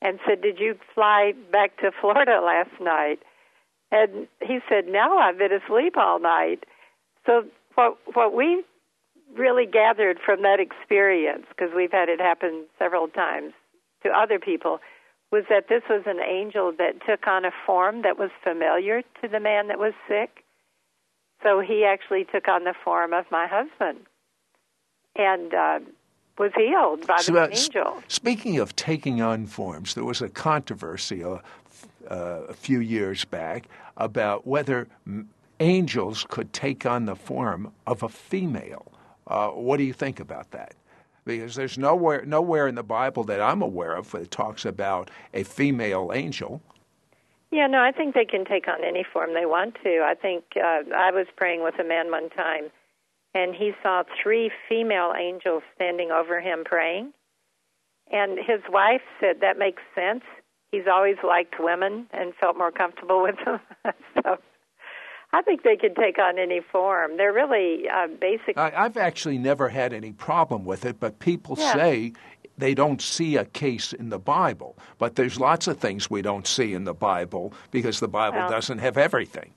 and 0.00 0.18
said, 0.26 0.40
"Did 0.40 0.58
you 0.58 0.78
fly 0.94 1.34
back 1.52 1.76
to 1.78 1.90
Florida 2.00 2.40
last 2.40 2.80
night?" 2.80 3.20
And 3.90 4.26
he 4.40 4.60
said, 4.68 4.86
"No, 4.88 5.18
I've 5.18 5.38
been 5.38 5.52
asleep 5.52 5.96
all 5.98 6.18
night." 6.18 6.64
So 7.26 7.44
what 7.74 7.98
what 8.14 8.34
we 8.34 8.64
really 9.36 9.66
gathered 9.66 10.18
from 10.24 10.42
that 10.42 10.60
experience, 10.60 11.46
because 11.48 11.74
we've 11.74 11.92
had 11.92 12.08
it 12.08 12.20
happen 12.20 12.66
several 12.78 13.08
times 13.08 13.52
to 14.02 14.10
other 14.10 14.38
people, 14.38 14.80
was 15.30 15.44
that 15.48 15.68
this 15.68 15.82
was 15.88 16.02
an 16.06 16.20
angel 16.20 16.72
that 16.78 17.04
took 17.06 17.26
on 17.26 17.44
a 17.44 17.50
form 17.66 18.02
that 18.02 18.18
was 18.18 18.30
familiar 18.42 19.02
to 19.22 19.28
the 19.28 19.40
man 19.40 19.68
that 19.68 19.78
was 19.78 19.94
sick. 20.06 20.44
So 21.42 21.60
he 21.60 21.84
actually 21.84 22.24
took 22.24 22.46
on 22.46 22.64
the 22.64 22.74
form 22.84 23.12
of 23.12 23.24
my 23.30 23.46
husband 23.46 24.06
and 25.16 25.54
uh, 25.54 25.80
was 26.38 26.52
healed 26.56 27.06
by 27.06 27.18
so, 27.18 27.32
the 27.32 27.42
uh, 27.42 27.48
angel. 27.48 28.02
Speaking 28.08 28.58
of 28.58 28.76
taking 28.76 29.20
on 29.22 29.46
forms, 29.46 29.94
there 29.94 30.04
was 30.04 30.22
a 30.22 30.28
controversy 30.28 31.24
uh, 31.24 31.38
uh, 32.08 32.42
a 32.48 32.54
few 32.54 32.80
years 32.80 33.24
back 33.24 33.66
about 33.96 34.46
whether 34.46 34.86
angels 35.60 36.26
could 36.28 36.52
take 36.52 36.86
on 36.86 37.06
the 37.06 37.16
form 37.16 37.72
of 37.86 38.02
a 38.02 38.08
female. 38.08 38.92
Uh, 39.26 39.48
what 39.48 39.76
do 39.76 39.84
you 39.84 39.92
think 39.92 40.20
about 40.20 40.50
that? 40.50 40.74
Because 41.24 41.54
there's 41.54 41.78
nowhere 41.78 42.24
nowhere 42.24 42.66
in 42.66 42.74
the 42.74 42.82
Bible 42.82 43.22
that 43.24 43.40
I'm 43.40 43.62
aware 43.62 43.94
of 43.94 44.10
that 44.10 44.30
talks 44.30 44.64
about 44.64 45.10
a 45.32 45.44
female 45.44 46.10
angel. 46.12 46.60
Yeah, 47.52 47.66
no, 47.66 47.80
I 47.80 47.92
think 47.92 48.14
they 48.14 48.24
can 48.24 48.44
take 48.44 48.66
on 48.66 48.82
any 48.82 49.04
form 49.04 49.34
they 49.34 49.46
want 49.46 49.76
to. 49.84 50.02
I 50.04 50.14
think 50.14 50.44
uh, 50.56 50.82
I 50.96 51.10
was 51.10 51.26
praying 51.36 51.62
with 51.62 51.78
a 51.78 51.84
man 51.84 52.10
one 52.10 52.30
time, 52.30 52.70
and 53.34 53.54
he 53.54 53.72
saw 53.82 54.04
three 54.22 54.50
female 54.68 55.12
angels 55.16 55.62
standing 55.76 56.10
over 56.10 56.40
him 56.40 56.64
praying. 56.64 57.12
And 58.10 58.38
his 58.38 58.60
wife 58.68 59.02
said 59.20 59.40
that 59.42 59.58
makes 59.58 59.82
sense. 59.94 60.24
He's 60.70 60.86
always 60.90 61.16
liked 61.22 61.56
women 61.60 62.06
and 62.12 62.34
felt 62.34 62.56
more 62.56 62.72
comfortable 62.72 63.22
with 63.22 63.36
them. 63.44 63.60
so 64.22 64.38
I 65.32 65.40
think 65.42 65.62
they 65.62 65.76
can 65.76 65.94
take 65.94 66.18
on 66.18 66.38
any 66.38 66.60
form. 66.60 67.16
They're 67.16 67.32
really 67.32 67.88
uh, 67.88 68.08
basic. 68.20 68.56
I, 68.58 68.70
have 68.70 68.96
actually 68.96 69.38
never 69.38 69.68
had 69.70 69.92
any 69.92 70.12
problem 70.12 70.64
with 70.64 70.84
it, 70.84 71.00
but 71.00 71.18
people 71.20 71.56
yeah. 71.58 71.72
say 71.72 72.12
they 72.58 72.74
don't 72.74 73.00
see 73.00 73.36
a 73.36 73.46
case 73.46 73.92
in 73.94 74.10
the 74.10 74.18
Bible. 74.18 74.76
But 74.98 75.16
there's 75.16 75.40
lots 75.40 75.66
of 75.68 75.78
things 75.78 76.10
we 76.10 76.20
don't 76.20 76.46
see 76.46 76.74
in 76.74 76.84
the 76.84 76.92
Bible 76.94 77.54
because 77.70 77.98
the 78.00 78.08
Bible 78.08 78.38
Well- 78.38 78.50
doesn't 78.50 78.78
have 78.78 78.98
everything. 78.98 79.52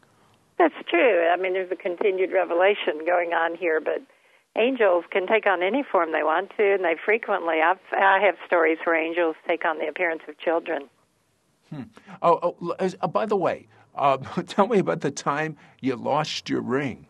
That's 0.57 0.75
true. 0.89 1.27
I 1.27 1.35
mean, 1.35 1.51
there's 1.51 1.71
a 1.71 1.75
continued 1.75 2.31
revelation 2.31 3.03
going 3.05 3.33
on 3.33 3.55
here, 3.55 3.81
but 3.81 4.01
angels 4.55 5.03
can 5.11 5.27
take 5.27 5.45
on 5.45 5.61
any 5.61 5.83
form 5.83 6.13
they 6.13 6.23
want 6.23 6.51
to, 6.55 6.75
and 6.75 6.85
they 6.85 6.95
frequently. 7.03 7.61
I've 7.61 7.79
I 7.91 8.19
have 8.21 8.35
stories 8.47 8.77
where 8.85 8.95
angels 8.95 9.35
take 9.45 9.65
on 9.65 9.79
the 9.79 9.87
appearance 9.87 10.21
of 10.29 10.37
children. 10.37 10.89
Oh, 12.21 12.55
oh 12.61 12.75
as- 12.79 12.95
uh, 13.01 13.07
by 13.07 13.25
the 13.25 13.35
way, 13.35 13.67
uh, 13.95 14.17
tell 14.47 14.67
me 14.67 14.79
about 14.79 15.01
the 15.01 15.11
time 15.11 15.57
you 15.81 15.95
lost 15.95 16.49
your 16.49 16.61
ring. 16.61 17.07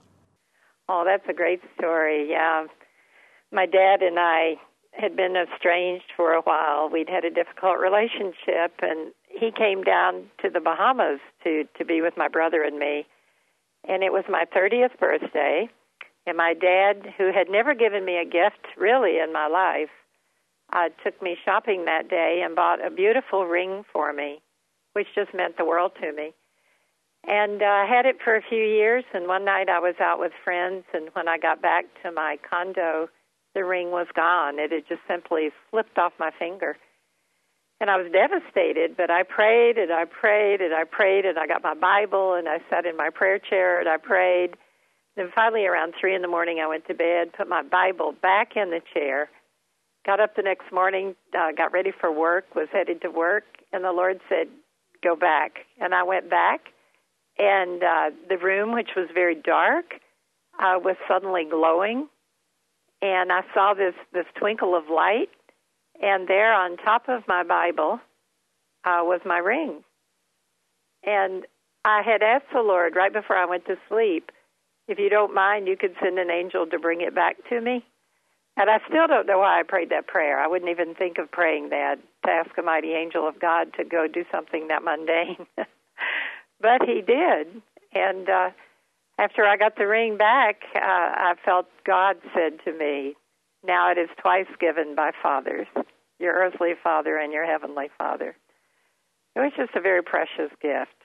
Oh, 0.87 1.03
that's 1.05 1.27
a 1.29 1.33
great 1.33 1.61
story. 1.77 2.29
Yeah. 2.29 2.65
My 3.51 3.65
dad 3.65 4.01
and 4.01 4.19
I 4.19 4.55
had 4.91 5.15
been 5.15 5.35
estranged 5.35 6.11
for 6.15 6.33
a 6.33 6.41
while. 6.41 6.89
We'd 6.89 7.09
had 7.09 7.25
a 7.25 7.29
difficult 7.29 7.79
relationship 7.79 8.79
and 8.81 9.11
he 9.27 9.51
came 9.51 9.83
down 9.83 10.25
to 10.41 10.49
the 10.49 10.59
Bahamas 10.59 11.19
to 11.43 11.65
to 11.77 11.85
be 11.85 12.01
with 12.01 12.15
my 12.17 12.27
brother 12.27 12.63
and 12.63 12.79
me. 12.79 13.05
And 13.87 14.03
it 14.03 14.11
was 14.11 14.23
my 14.27 14.45
30th 14.45 14.97
birthday, 14.99 15.69
and 16.25 16.37
my 16.37 16.55
dad, 16.55 17.13
who 17.17 17.31
had 17.31 17.49
never 17.49 17.75
given 17.75 18.03
me 18.03 18.17
a 18.17 18.25
gift 18.25 18.65
really 18.77 19.19
in 19.19 19.31
my 19.31 19.47
life, 19.47 19.91
uh, 20.73 20.89
took 21.03 21.21
me 21.21 21.37
shopping 21.45 21.85
that 21.85 22.09
day 22.09 22.41
and 22.43 22.55
bought 22.55 22.83
a 22.83 22.89
beautiful 22.89 23.45
ring 23.45 23.83
for 23.93 24.11
me, 24.11 24.41
which 24.93 25.05
just 25.13 25.35
meant 25.35 25.57
the 25.57 25.65
world 25.65 25.91
to 26.01 26.11
me. 26.13 26.33
And 27.27 27.61
uh, 27.61 27.65
I 27.65 27.85
had 27.85 28.05
it 28.05 28.17
for 28.23 28.35
a 28.35 28.41
few 28.41 28.63
years. 28.63 29.03
And 29.13 29.27
one 29.27 29.45
night 29.45 29.69
I 29.69 29.79
was 29.79 29.95
out 29.99 30.19
with 30.19 30.31
friends, 30.43 30.83
and 30.93 31.09
when 31.13 31.27
I 31.27 31.37
got 31.37 31.61
back 31.61 31.85
to 32.03 32.11
my 32.11 32.37
condo, 32.47 33.09
the 33.55 33.63
ring 33.63 33.91
was 33.91 34.07
gone. 34.15 34.59
It 34.59 34.71
had 34.71 34.87
just 34.87 35.01
simply 35.07 35.49
slipped 35.71 35.97
off 35.97 36.13
my 36.19 36.31
finger. 36.37 36.77
And 37.81 37.89
I 37.89 37.97
was 37.97 38.11
devastated, 38.11 38.95
but 38.95 39.11
I 39.11 39.23
prayed 39.23 39.77
and 39.77 39.91
I 39.91 40.05
prayed 40.05 40.61
and 40.61 40.73
I 40.73 40.85
prayed, 40.85 41.25
and 41.25 41.37
I 41.37 41.45
got 41.45 41.61
my 41.61 41.73
Bible 41.73 42.33
and 42.33 42.47
I 42.47 42.59
sat 42.69 42.85
in 42.85 42.95
my 42.95 43.09
prayer 43.09 43.39
chair 43.39 43.79
and 43.79 43.89
I 43.89 43.97
prayed. 43.97 44.55
Then 45.17 45.29
finally, 45.33 45.65
around 45.65 45.93
three 45.99 46.15
in 46.15 46.21
the 46.21 46.27
morning, 46.27 46.59
I 46.59 46.67
went 46.67 46.87
to 46.87 46.93
bed, 46.93 47.33
put 47.33 47.49
my 47.49 47.63
Bible 47.63 48.13
back 48.21 48.55
in 48.55 48.69
the 48.69 48.81
chair, 48.93 49.29
got 50.05 50.19
up 50.19 50.35
the 50.35 50.41
next 50.41 50.71
morning, 50.71 51.15
uh, 51.37 51.51
got 51.55 51.71
ready 51.73 51.91
for 51.91 52.11
work, 52.11 52.55
was 52.55 52.67
headed 52.71 53.01
to 53.01 53.09
work, 53.09 53.43
and 53.73 53.83
the 53.83 53.91
Lord 53.91 54.19
said, 54.29 54.47
Go 55.03 55.15
back. 55.15 55.59
And 55.79 55.93
I 55.93 56.03
went 56.03 56.29
back, 56.29 56.61
and 57.37 57.83
uh, 57.83 58.11
the 58.29 58.37
room, 58.37 58.73
which 58.73 58.91
was 58.95 59.09
very 59.13 59.35
dark, 59.35 59.95
uh, 60.59 60.79
was 60.79 60.95
suddenly 61.07 61.45
glowing. 61.49 62.07
And 63.01 63.31
I 63.31 63.41
saw 63.53 63.73
this, 63.73 63.93
this 64.13 64.25
twinkle 64.39 64.75
of 64.75 64.85
light, 64.89 65.29
and 66.01 66.27
there 66.27 66.53
on 66.53 66.77
top 66.77 67.09
of 67.09 67.27
my 67.27 67.43
Bible 67.43 67.99
uh, 68.85 69.01
was 69.03 69.21
my 69.25 69.37
ring. 69.37 69.83
And 71.03 71.45
I 71.83 72.01
had 72.01 72.23
asked 72.23 72.51
the 72.53 72.61
Lord 72.61 72.95
right 72.95 73.13
before 73.13 73.35
I 73.35 73.45
went 73.45 73.65
to 73.65 73.75
sleep, 73.89 74.31
if 74.87 74.99
you 74.99 75.09
don't 75.09 75.33
mind, 75.33 75.67
you 75.67 75.77
could 75.77 75.95
send 76.01 76.19
an 76.19 76.29
angel 76.29 76.65
to 76.67 76.79
bring 76.79 77.01
it 77.01 77.13
back 77.13 77.37
to 77.49 77.59
me. 77.59 77.83
And 78.57 78.69
I 78.69 78.79
still 78.87 79.07
don't 79.07 79.27
know 79.27 79.39
why 79.39 79.59
I 79.59 79.63
prayed 79.63 79.89
that 79.89 80.07
prayer. 80.07 80.39
I 80.39 80.47
wouldn't 80.47 80.71
even 80.71 80.95
think 80.95 81.17
of 81.17 81.31
praying 81.31 81.69
that 81.69 81.95
to 82.25 82.31
ask 82.31 82.51
a 82.57 82.61
mighty 82.61 82.93
angel 82.93 83.27
of 83.27 83.39
God 83.39 83.73
to 83.77 83.83
go 83.83 84.07
do 84.07 84.23
something 84.31 84.69
that 84.69 84.83
mundane. 84.83 85.45
but 86.59 86.81
he 86.85 87.01
did. 87.01 87.61
And 87.93 88.29
uh, 88.29 88.49
after 89.17 89.45
I 89.45 89.57
got 89.57 89.77
the 89.77 89.87
ring 89.87 90.17
back, 90.17 90.61
uh, 90.75 90.79
I 90.81 91.33
felt 91.43 91.67
God 91.85 92.17
said 92.33 92.59
to 92.65 92.77
me, 92.77 93.15
Now 93.65 93.91
it 93.91 93.97
is 93.97 94.09
twice 94.21 94.47
given 94.59 94.95
by 94.95 95.11
fathers, 95.21 95.67
your 96.19 96.33
earthly 96.33 96.73
father 96.81 97.17
and 97.17 97.31
your 97.31 97.45
heavenly 97.45 97.89
father. 97.97 98.35
It 99.35 99.39
was 99.39 99.51
just 99.57 99.75
a 99.75 99.81
very 99.81 100.01
precious 100.01 100.51
gift. 100.61 100.95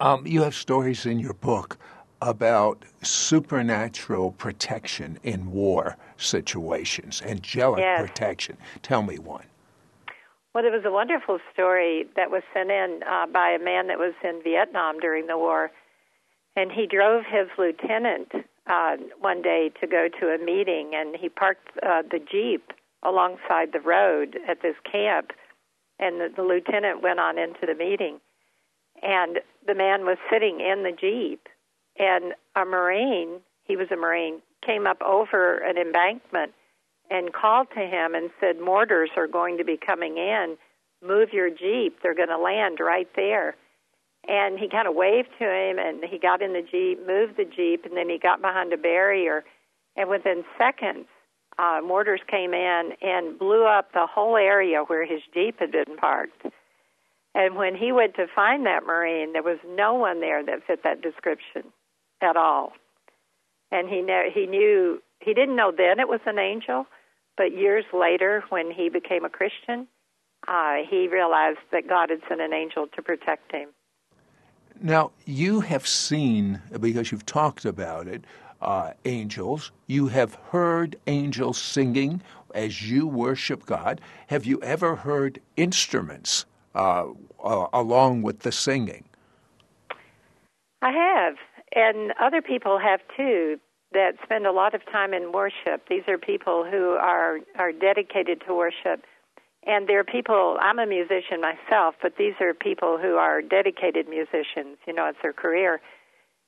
Um, 0.00 0.26
you 0.26 0.42
have 0.42 0.54
stories 0.54 1.06
in 1.06 1.20
your 1.20 1.34
book 1.34 1.78
about 2.20 2.84
supernatural 3.02 4.32
protection 4.32 5.18
in 5.22 5.50
war 5.50 5.96
situations, 6.16 7.20
angelic 7.22 7.80
Yes. 7.80 8.00
protection. 8.00 8.56
Tell 8.82 9.02
me 9.02 9.18
one. 9.18 9.44
Well, 10.54 10.66
it 10.66 10.72
was 10.72 10.84
a 10.84 10.92
wonderful 10.92 11.38
story 11.52 12.04
that 12.14 12.30
was 12.30 12.42
sent 12.52 12.70
in 12.70 13.00
uh, 13.08 13.26
by 13.26 13.50
a 13.50 13.58
man 13.58 13.86
that 13.86 13.98
was 13.98 14.12
in 14.22 14.42
Vietnam 14.44 15.00
during 15.00 15.26
the 15.26 15.38
war. 15.38 15.70
And 16.56 16.70
he 16.70 16.86
drove 16.86 17.24
his 17.24 17.48
lieutenant 17.56 18.28
uh, 18.66 18.96
one 19.18 19.40
day 19.40 19.70
to 19.80 19.86
go 19.86 20.08
to 20.20 20.26
a 20.26 20.38
meeting, 20.38 20.92
and 20.94 21.16
he 21.16 21.30
parked 21.30 21.68
uh, 21.82 22.02
the 22.02 22.18
Jeep 22.18 22.72
alongside 23.02 23.72
the 23.72 23.80
road 23.80 24.38
at 24.46 24.60
this 24.60 24.76
camp. 24.90 25.32
And 25.98 26.20
the, 26.20 26.28
the 26.36 26.42
lieutenant 26.42 27.02
went 27.02 27.18
on 27.18 27.38
into 27.38 27.64
the 27.66 27.74
meeting. 27.74 28.20
And 29.02 29.40
the 29.66 29.74
man 29.74 30.04
was 30.04 30.18
sitting 30.30 30.60
in 30.60 30.82
the 30.82 30.92
Jeep, 30.92 31.48
and 31.98 32.34
a 32.54 32.66
Marine, 32.66 33.40
he 33.64 33.76
was 33.76 33.88
a 33.90 33.96
Marine, 33.96 34.42
came 34.64 34.86
up 34.86 35.00
over 35.00 35.58
an 35.58 35.78
embankment 35.78 36.52
and 37.12 37.30
called 37.32 37.68
to 37.74 37.80
him 37.80 38.14
and 38.14 38.30
said, 38.40 38.58
Mortars 38.58 39.10
are 39.18 39.26
going 39.26 39.58
to 39.58 39.64
be 39.64 39.76
coming 39.76 40.16
in. 40.16 40.56
Move 41.06 41.28
your 41.32 41.50
Jeep. 41.50 41.98
They're 42.02 42.14
going 42.14 42.30
to 42.30 42.38
land 42.38 42.78
right 42.80 43.08
there. 43.14 43.54
And 44.26 44.58
he 44.58 44.68
kind 44.68 44.88
of 44.88 44.94
waved 44.94 45.28
to 45.38 45.44
him, 45.44 45.78
and 45.78 46.02
he 46.04 46.18
got 46.18 46.40
in 46.40 46.54
the 46.54 46.62
Jeep, 46.62 47.06
moved 47.06 47.36
the 47.36 47.44
Jeep, 47.44 47.84
and 47.84 47.96
then 47.96 48.08
he 48.08 48.18
got 48.18 48.40
behind 48.40 48.72
a 48.72 48.78
barrier. 48.78 49.44
And 49.94 50.08
within 50.08 50.44
seconds, 50.56 51.06
uh, 51.58 51.80
mortars 51.84 52.20
came 52.30 52.54
in 52.54 52.92
and 53.02 53.38
blew 53.38 53.66
up 53.66 53.92
the 53.92 54.06
whole 54.06 54.36
area 54.36 54.82
where 54.86 55.04
his 55.04 55.20
Jeep 55.34 55.58
had 55.58 55.72
been 55.72 55.96
parked. 55.98 56.46
And 57.34 57.56
when 57.56 57.74
he 57.74 57.92
went 57.92 58.14
to 58.14 58.26
find 58.34 58.64
that 58.64 58.86
Marine, 58.86 59.34
there 59.34 59.42
was 59.42 59.58
no 59.66 59.94
one 59.94 60.20
there 60.20 60.42
that 60.44 60.66
fit 60.66 60.82
that 60.84 61.02
description 61.02 61.64
at 62.22 62.36
all. 62.36 62.72
And 63.70 63.88
he 63.88 64.00
knew, 64.00 64.30
he 64.32 64.46
knew 64.46 65.02
he 65.20 65.34
didn't 65.34 65.56
know 65.56 65.72
then 65.76 65.98
it 65.98 66.08
was 66.08 66.20
an 66.26 66.38
angel, 66.38 66.86
but 67.36 67.52
years 67.52 67.84
later, 67.92 68.44
when 68.48 68.70
he 68.70 68.88
became 68.88 69.24
a 69.24 69.30
Christian, 69.30 69.88
uh, 70.48 70.76
he 70.88 71.08
realized 71.08 71.60
that 71.70 71.88
God 71.88 72.10
had 72.10 72.20
sent 72.28 72.40
an 72.40 72.52
angel 72.52 72.86
to 72.94 73.02
protect 73.02 73.52
him. 73.52 73.68
Now, 74.80 75.12
you 75.24 75.60
have 75.60 75.86
seen, 75.86 76.60
because 76.80 77.12
you've 77.12 77.26
talked 77.26 77.64
about 77.64 78.08
it, 78.08 78.24
uh, 78.62 78.92
angels. 79.04 79.72
You 79.86 80.06
have 80.08 80.34
heard 80.50 80.96
angels 81.06 81.58
singing 81.58 82.22
as 82.54 82.88
you 82.88 83.06
worship 83.06 83.66
God. 83.66 84.00
Have 84.28 84.44
you 84.46 84.60
ever 84.62 84.96
heard 84.96 85.40
instruments 85.56 86.46
uh, 86.74 87.06
uh, 87.42 87.66
along 87.72 88.22
with 88.22 88.40
the 88.40 88.52
singing? 88.52 89.04
I 90.80 90.90
have, 90.90 91.34
and 91.74 92.12
other 92.20 92.42
people 92.42 92.78
have 92.78 93.00
too. 93.16 93.58
That 93.92 94.12
spend 94.22 94.46
a 94.46 94.52
lot 94.52 94.74
of 94.74 94.84
time 94.86 95.12
in 95.12 95.32
worship. 95.32 95.88
These 95.88 96.04
are 96.08 96.16
people 96.16 96.64
who 96.64 96.92
are 96.92 97.38
are 97.58 97.72
dedicated 97.72 98.42
to 98.46 98.54
worship, 98.54 99.04
and 99.66 99.88
they're 99.88 100.04
people. 100.04 100.56
I'm 100.60 100.78
a 100.78 100.86
musician 100.86 101.40
myself, 101.40 101.96
but 102.00 102.16
these 102.16 102.34
are 102.40 102.54
people 102.54 102.98
who 102.98 103.16
are 103.16 103.42
dedicated 103.42 104.08
musicians. 104.08 104.78
You 104.86 104.94
know, 104.94 105.06
it's 105.08 105.18
their 105.22 105.34
career, 105.34 105.80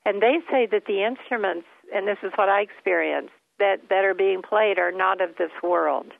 and 0.07 0.23
they 0.23 0.39
say 0.51 0.67
that 0.71 0.87
the 0.87 1.05
instruments, 1.05 1.67
and 1.95 2.09
this 2.09 2.19
is 2.23 2.33
what 2.37 2.49
I 2.49 2.63
experienced, 2.63 3.35
that 3.59 3.89
that 3.91 4.05
are 4.05 4.15
being 4.15 4.41
played 4.41 4.79
are 4.79 4.93
not 4.93 5.21
of 5.21 5.37
this 5.37 5.53
world. 5.63 6.13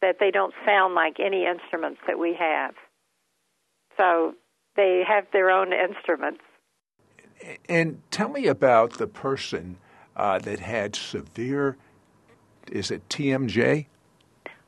That 0.00 0.16
they 0.20 0.30
don't 0.30 0.54
sound 0.64 0.94
like 0.94 1.20
any 1.20 1.44
instruments 1.44 2.00
that 2.06 2.18
we 2.18 2.34
have. 2.38 2.74
So 3.98 4.34
they 4.76 5.02
have 5.06 5.26
their 5.32 5.50
own 5.50 5.72
instruments. 5.74 6.40
And 7.68 8.00
tell 8.10 8.30
me 8.30 8.46
about 8.46 8.94
the 8.94 9.06
person 9.06 9.76
uh, 10.20 10.38
that 10.38 10.60
had 10.60 10.94
severe, 10.94 11.78
is 12.70 12.90
it 12.90 13.08
TMJ? 13.08 13.86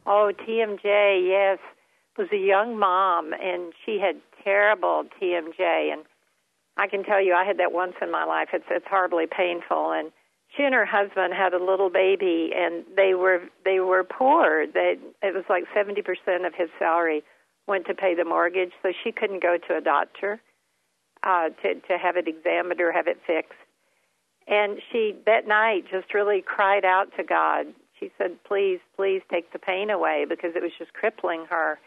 Oh, 0.06 0.32
TMJ, 0.48 1.28
yes, 1.28 1.58
was 2.16 2.28
a 2.32 2.38
young 2.38 2.78
mom, 2.78 3.34
and 3.34 3.74
she 3.84 4.00
had 4.00 4.16
terrible 4.42 5.04
TMJ. 5.20 5.92
And 5.92 6.04
I 6.78 6.88
can 6.88 7.04
tell 7.04 7.22
you, 7.22 7.34
I 7.34 7.44
had 7.44 7.58
that 7.58 7.70
once 7.70 7.92
in 8.00 8.10
my 8.10 8.24
life. 8.24 8.48
It's 8.54 8.64
it's 8.70 8.86
horribly 8.88 9.26
painful. 9.26 9.92
And 9.92 10.10
she 10.56 10.62
and 10.62 10.74
her 10.74 10.86
husband 10.86 11.34
had 11.34 11.52
a 11.52 11.62
little 11.62 11.90
baby, 11.90 12.52
and 12.56 12.84
they 12.96 13.12
were 13.12 13.42
they 13.62 13.80
were 13.80 14.04
poor. 14.04 14.66
They 14.66 14.96
it 15.22 15.34
was 15.34 15.44
like 15.50 15.64
seventy 15.74 16.00
percent 16.00 16.46
of 16.46 16.54
his 16.54 16.70
salary 16.78 17.22
went 17.68 17.86
to 17.86 17.94
pay 17.94 18.14
the 18.14 18.24
mortgage, 18.24 18.72
so 18.82 18.92
she 19.04 19.12
couldn't 19.12 19.42
go 19.42 19.58
to 19.68 19.76
a 19.76 19.82
doctor 19.82 20.40
uh, 21.22 21.50
to 21.62 21.74
to 21.74 21.98
have 21.98 22.16
it 22.16 22.26
examined 22.26 22.80
or 22.80 22.90
have 22.90 23.06
it 23.06 23.18
fixed. 23.26 23.61
And 24.46 24.80
she 24.90 25.16
that 25.26 25.46
night 25.46 25.84
just 25.90 26.14
really 26.14 26.42
cried 26.42 26.84
out 26.84 27.08
to 27.16 27.24
God. 27.24 27.66
She 27.98 28.10
said, 28.18 28.42
"Please, 28.44 28.80
please 28.96 29.22
take 29.30 29.52
the 29.52 29.58
pain 29.58 29.90
away 29.90 30.24
because 30.28 30.56
it 30.56 30.62
was 30.62 30.72
just 30.78 30.92
crippling 30.92 31.46
her." 31.46 31.78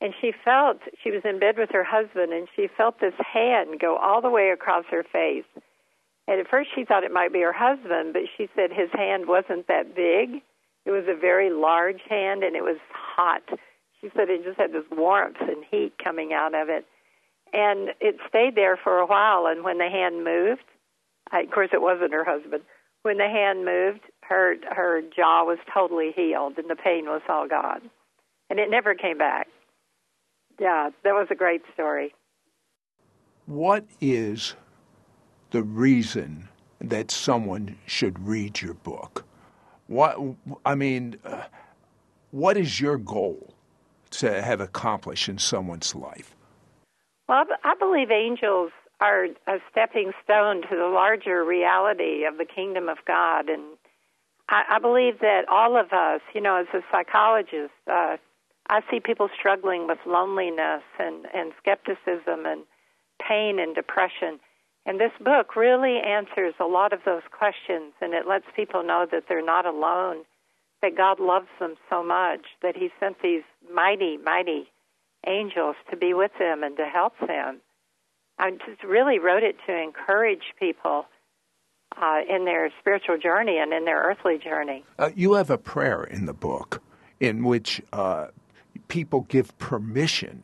And 0.00 0.14
she 0.20 0.32
felt 0.32 0.78
she 1.02 1.10
was 1.10 1.22
in 1.24 1.38
bed 1.38 1.56
with 1.56 1.70
her 1.70 1.84
husband, 1.84 2.32
and 2.32 2.48
she 2.54 2.66
felt 2.66 2.98
this 2.98 3.14
hand 3.18 3.78
go 3.78 3.96
all 3.96 4.20
the 4.20 4.30
way 4.30 4.50
across 4.50 4.84
her 4.86 5.04
face. 5.04 5.44
And 6.28 6.40
at 6.40 6.48
first, 6.48 6.70
she 6.74 6.84
thought 6.84 7.04
it 7.04 7.12
might 7.12 7.32
be 7.32 7.40
her 7.40 7.52
husband, 7.52 8.12
but 8.12 8.22
she 8.36 8.48
said 8.54 8.72
his 8.72 8.90
hand 8.92 9.26
wasn't 9.26 9.66
that 9.68 9.94
big. 9.94 10.42
It 10.84 10.90
was 10.90 11.04
a 11.08 11.14
very 11.14 11.50
large 11.50 12.00
hand 12.08 12.42
and 12.42 12.56
it 12.56 12.62
was 12.62 12.78
hot. 12.90 13.42
She 14.00 14.10
said 14.16 14.28
it 14.28 14.44
just 14.44 14.58
had 14.58 14.72
this 14.72 14.88
warmth 14.90 15.40
and 15.40 15.64
heat 15.70 15.92
coming 16.02 16.32
out 16.32 16.54
of 16.54 16.68
it. 16.68 16.84
And 17.52 17.90
it 18.00 18.16
stayed 18.28 18.54
there 18.54 18.76
for 18.76 18.98
a 18.98 19.06
while. 19.06 19.46
And 19.46 19.62
when 19.62 19.78
the 19.78 19.88
hand 19.88 20.24
moved, 20.24 20.64
of 21.32 21.50
course, 21.50 21.70
it 21.72 21.80
wasn't 21.80 22.12
her 22.12 22.24
husband. 22.24 22.62
When 23.02 23.18
the 23.18 23.28
hand 23.28 23.64
moved, 23.64 24.00
her 24.22 24.56
her 24.70 25.02
jaw 25.14 25.44
was 25.44 25.58
totally 25.72 26.12
healed 26.14 26.58
and 26.58 26.70
the 26.70 26.76
pain 26.76 27.06
was 27.06 27.22
all 27.28 27.48
gone, 27.48 27.90
and 28.48 28.58
it 28.58 28.70
never 28.70 28.94
came 28.94 29.18
back. 29.18 29.48
Yeah, 30.60 30.90
that 31.02 31.12
was 31.12 31.26
a 31.30 31.34
great 31.34 31.62
story. 31.74 32.14
What 33.46 33.84
is 34.00 34.54
the 35.50 35.62
reason 35.62 36.48
that 36.80 37.10
someone 37.10 37.76
should 37.86 38.18
read 38.26 38.60
your 38.60 38.74
book? 38.74 39.24
What 39.88 40.16
I 40.64 40.74
mean, 40.74 41.16
uh, 41.24 41.42
what 42.30 42.56
is 42.56 42.80
your 42.80 42.98
goal 42.98 43.52
to 44.10 44.42
have 44.42 44.60
accomplished 44.60 45.28
in 45.28 45.38
someone's 45.38 45.94
life? 45.94 46.36
Well, 47.28 47.44
I 47.64 47.74
believe 47.78 48.10
angels 48.10 48.70
are 49.02 49.24
a 49.48 49.58
stepping 49.70 50.12
stone 50.22 50.62
to 50.62 50.76
the 50.76 50.86
larger 50.86 51.44
reality 51.44 52.24
of 52.24 52.38
the 52.38 52.44
kingdom 52.44 52.88
of 52.88 52.98
God, 53.04 53.48
and 53.48 53.62
I, 54.48 54.76
I 54.76 54.78
believe 54.78 55.18
that 55.20 55.48
all 55.50 55.76
of 55.76 55.92
us, 55.92 56.20
you 56.34 56.40
know, 56.40 56.56
as 56.56 56.66
a 56.72 56.84
psychologist, 56.92 57.74
uh, 57.90 58.16
I 58.68 58.80
see 58.90 59.00
people 59.00 59.28
struggling 59.36 59.88
with 59.88 59.98
loneliness 60.06 60.84
and 61.00 61.26
and 61.34 61.52
skepticism 61.58 62.46
and 62.46 62.62
pain 63.20 63.58
and 63.58 63.74
depression. 63.74 64.38
And 64.86 65.00
this 65.00 65.12
book 65.20 65.56
really 65.56 65.98
answers 65.98 66.54
a 66.60 66.64
lot 66.64 66.92
of 66.92 67.00
those 67.04 67.22
questions, 67.30 67.92
and 68.00 68.14
it 68.14 68.26
lets 68.28 68.46
people 68.54 68.84
know 68.84 69.06
that 69.10 69.24
they're 69.28 69.44
not 69.44 69.66
alone, 69.66 70.24
that 70.80 70.96
God 70.96 71.18
loves 71.18 71.48
them 71.58 71.74
so 71.90 72.04
much 72.04 72.46
that 72.62 72.76
He 72.76 72.90
sent 73.00 73.20
these 73.20 73.42
mighty, 73.72 74.16
mighty 74.16 74.70
angels 75.26 75.76
to 75.90 75.96
be 75.96 76.14
with 76.14 76.32
them 76.38 76.62
and 76.62 76.76
to 76.76 76.84
help 76.84 77.14
them. 77.26 77.60
I 78.38 78.50
just 78.66 78.82
really 78.82 79.18
wrote 79.18 79.42
it 79.42 79.56
to 79.66 79.76
encourage 79.76 80.42
people 80.58 81.06
uh, 82.00 82.20
in 82.28 82.44
their 82.44 82.70
spiritual 82.80 83.18
journey 83.18 83.58
and 83.58 83.72
in 83.72 83.84
their 83.84 84.02
earthly 84.02 84.38
journey. 84.38 84.84
Uh, 84.98 85.10
you 85.14 85.34
have 85.34 85.50
a 85.50 85.58
prayer 85.58 86.04
in 86.04 86.26
the 86.26 86.32
book 86.32 86.82
in 87.20 87.44
which 87.44 87.80
uh, 87.92 88.28
people 88.88 89.22
give 89.22 89.56
permission 89.58 90.42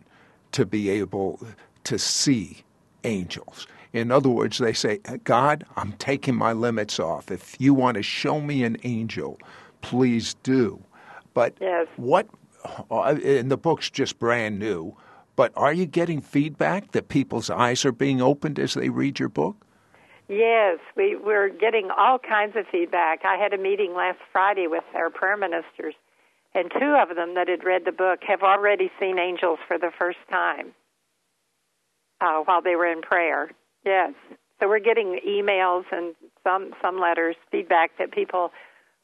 to 0.52 0.64
be 0.64 0.90
able 0.90 1.40
to 1.84 1.98
see 1.98 2.62
angels. 3.04 3.66
In 3.92 4.10
other 4.10 4.28
words, 4.28 4.58
they 4.58 4.74
say, 4.74 4.98
God, 5.24 5.64
I'm 5.76 5.92
taking 5.92 6.34
my 6.34 6.52
limits 6.52 7.00
off. 7.00 7.30
If 7.30 7.56
you 7.58 7.72
want 7.72 7.96
to 7.96 8.02
show 8.02 8.40
me 8.40 8.62
an 8.62 8.76
angel, 8.84 9.38
please 9.80 10.34
do. 10.42 10.82
But 11.34 11.56
yes. 11.60 11.86
what, 11.96 12.28
uh, 12.90 13.16
and 13.24 13.50
the 13.50 13.56
book's 13.56 13.90
just 13.90 14.18
brand 14.18 14.58
new, 14.58 14.94
but 15.38 15.52
are 15.54 15.72
you 15.72 15.86
getting 15.86 16.20
feedback 16.20 16.90
that 16.90 17.08
people's 17.08 17.48
eyes 17.48 17.84
are 17.84 17.92
being 17.92 18.20
opened 18.20 18.58
as 18.58 18.74
they 18.74 18.88
read 18.88 19.20
your 19.20 19.28
book? 19.28 19.64
Yes, 20.28 20.80
we, 20.96 21.14
we're 21.14 21.48
getting 21.48 21.90
all 21.96 22.18
kinds 22.18 22.56
of 22.56 22.64
feedback. 22.72 23.20
I 23.24 23.36
had 23.36 23.52
a 23.52 23.56
meeting 23.56 23.94
last 23.94 24.18
Friday 24.32 24.66
with 24.66 24.82
our 24.96 25.10
prayer 25.10 25.36
ministers, 25.36 25.94
and 26.56 26.72
two 26.72 26.96
of 27.00 27.14
them 27.14 27.36
that 27.36 27.46
had 27.46 27.62
read 27.62 27.82
the 27.84 27.92
book 27.92 28.18
have 28.26 28.42
already 28.42 28.90
seen 28.98 29.20
angels 29.20 29.60
for 29.68 29.78
the 29.78 29.92
first 29.96 30.18
time 30.28 30.74
uh, 32.20 32.40
while 32.40 32.60
they 32.60 32.74
were 32.74 32.90
in 32.90 33.00
prayer. 33.00 33.52
Yes. 33.84 34.14
So 34.58 34.66
we're 34.66 34.80
getting 34.80 35.20
emails 35.24 35.84
and 35.92 36.16
some 36.42 36.72
some 36.82 36.98
letters, 36.98 37.36
feedback 37.52 37.92
that 38.00 38.10
people 38.10 38.50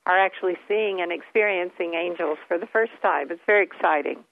are 0.05 0.19
actually 0.19 0.57
seeing 0.67 1.01
and 1.01 1.13
experiencing 1.13 1.95
angels 1.95 2.39
for 2.49 2.59
the 2.59 2.67
first 2.67 2.93
time. 3.03 3.31
It's 3.31 3.41
very 3.47 3.63
exciting. 3.63 4.25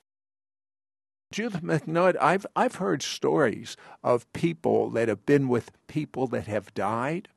Judith 1.32 1.62
MacNutt, 1.62 2.16
I've 2.20 2.46
I've 2.54 2.76
heard 2.76 3.02
stories 3.02 3.76
of 4.04 4.30
people 4.32 4.90
that 4.90 5.08
have 5.08 5.26
been 5.26 5.48
with 5.48 5.70
people 5.88 6.26
that 6.28 6.46
have 6.46 6.72
died, 6.74 7.28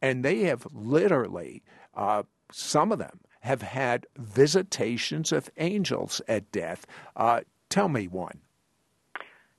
and 0.00 0.24
they 0.24 0.40
have 0.44 0.66
literally 0.72 1.62
uh, 1.94 2.22
some 2.52 2.92
of 2.92 2.98
them 2.98 3.20
have 3.40 3.62
had 3.62 4.06
visitations 4.16 5.32
of 5.32 5.50
angels 5.56 6.20
at 6.28 6.50
death. 6.52 6.86
Uh, 7.16 7.40
tell 7.70 7.88
me 7.88 8.06
one. 8.06 8.40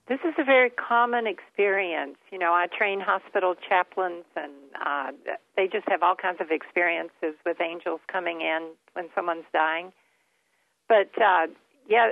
This 0.08 0.20
is 0.26 0.34
a 0.40 0.44
very 0.44 0.72
common 0.72 1.28
experience. 1.28 2.18
You 2.32 2.40
know, 2.40 2.52
I 2.52 2.68
train 2.68 3.00
hospital 3.00 3.56
chaplains, 3.56 4.26
and 4.36 4.54
uh, 4.84 5.12
they 5.56 5.68
just 5.68 5.88
have 5.88 6.02
all 6.02 6.16
kinds 6.16 6.42
of 6.42 6.50
experiences 6.50 7.36
with 7.46 7.62
angels 7.62 8.02
coming 8.12 8.42
in 8.42 8.72
when 8.94 9.10
someone's 9.14 9.46
dying. 9.54 9.92
But 10.88 11.12
uh, 11.22 11.48
yeah, 11.90 12.12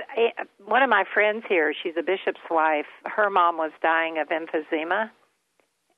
one 0.64 0.82
of 0.82 0.90
my 0.90 1.04
friends 1.12 1.44
here, 1.48 1.72
she's 1.82 1.94
a 1.98 2.02
bishop's 2.02 2.40
wife. 2.50 2.86
Her 3.04 3.30
mom 3.30 3.56
was 3.56 3.70
dying 3.82 4.18
of 4.18 4.28
emphysema, 4.28 5.10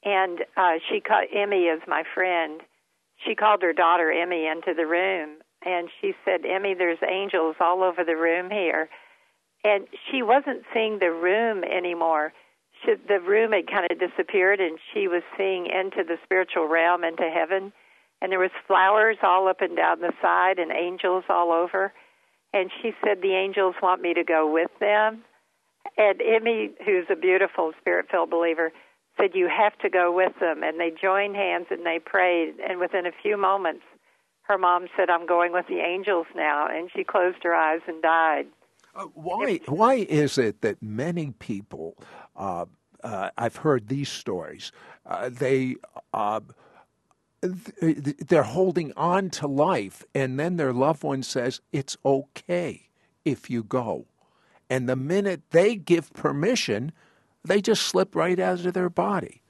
and 0.05 0.41
uh, 0.57 0.75
she 0.89 1.01
called 1.01 1.27
Emmy 1.35 1.69
as 1.69 1.81
my 1.89 2.05
friend. 2.15 2.61
She 3.27 3.35
called 3.35 3.63
her 3.63 3.73
daughter 3.73 4.13
Emmy 4.13 4.47
into 4.47 4.75
the 4.77 4.87
room, 4.87 5.39
and 5.65 5.89
she 6.01 6.13
said, 6.25 6.45
"Emmy, 6.45 6.75
there's 6.75 6.99
angels 7.09 7.57
all 7.61 7.83
over 7.83 8.05
the 8.05 8.17
room 8.17 8.51
here." 8.51 8.89
and 9.65 9.87
she 10.11 10.23
wasn't 10.23 10.63
seeing 10.73 10.99
the 10.99 11.11
room 11.11 11.65
anymore. 11.65 12.33
She, 12.85 12.95
the 13.09 13.21
room 13.21 13.53
had 13.53 13.67
kind 13.67 13.87
of 13.91 13.99
disappeared, 13.99 14.61
and 14.61 14.79
she 14.93 15.07
was 15.09 15.23
seeing 15.37 15.67
into 15.67 16.03
the 16.05 16.17
spiritual 16.25 16.67
realm, 16.67 17.05
into 17.05 17.29
heaven. 17.31 17.73
And 18.23 18.33
there 18.33 18.39
was 18.39 18.51
flowers 18.67 19.17
all 19.23 19.49
up 19.49 19.61
and 19.61 19.77
down 19.77 20.01
the 20.01 20.13
side, 20.23 20.59
and 20.59 20.73
angels 20.73 21.25
all 21.29 21.53
over. 21.53 21.93
And 22.53 22.71
she 22.83 22.93
said, 23.05 23.23
"The 23.23 23.35
angels 23.35 23.77
want 23.83 24.03
me 24.03 24.15
to 24.15 24.25
go 24.25 24.51
with 24.51 24.71
them." 24.81 25.25
And 25.97 26.21
Emmy, 26.21 26.71
who's 26.85 27.07
a 27.11 27.17
beautiful 27.17 27.73
spirit-filled 27.81 28.31
believer, 28.31 28.73
said, 29.17 29.35
"You 29.35 29.49
have 29.49 29.77
to 29.79 29.89
go 29.89 30.13
with 30.13 30.39
them." 30.41 30.63
And 30.63 30.81
they 30.81 30.91
joined 30.91 31.37
hands 31.37 31.67
and 31.71 31.87
they 31.87 31.99
prayed. 31.99 32.55
And 32.61 32.81
within 32.81 33.07
a 33.07 33.13
few 33.13 33.37
moments, 33.37 33.85
her 34.43 34.59
mom 34.59 34.89
said, 34.97 35.11
"I'm 35.11 35.27
going 35.27 35.53
with 35.53 35.67
the 35.69 35.81
angels 35.81 36.27
now." 36.35 36.67
And 36.67 36.91
she 36.95 37.05
closed 37.05 37.43
her 37.45 37.55
eyes 37.55 37.81
and 37.87 38.03
died. 38.03 38.47
Uh, 38.95 39.05
why 39.15 39.61
why 39.67 39.95
is 39.95 40.37
it 40.39 40.61
that 40.63 40.83
many 40.83 41.31
people 41.39 41.97
uh, 42.37 42.65
uh, 43.05 43.31
I've 43.39 43.57
heard 43.57 43.89
these 43.89 44.09
stories 44.09 44.73
uh, 45.07 45.29
they 45.29 45.77
uh, 46.13 46.41
they're 47.43 48.43
holding 48.43 48.93
on 48.97 49.31
to 49.31 49.47
life 49.47 50.05
and 50.15 50.39
then 50.39 50.57
their 50.57 50.73
loved 50.73 51.03
one 51.03 51.23
says 51.23 51.61
it's 51.73 51.97
okay 52.05 52.89
if 53.25 53.49
you 53.49 53.63
go. 53.63 54.07
And 54.69 54.89
the 54.89 54.97
minute 54.97 55.43
they 55.51 55.77
give 55.77 56.13
permission 56.13 56.93
they 57.43 57.63
just 57.63 57.83
slip 57.83 58.15
right 58.15 58.39
out 58.39 58.65
of 58.67 58.75
their 58.75 58.91
body. 58.91 59.43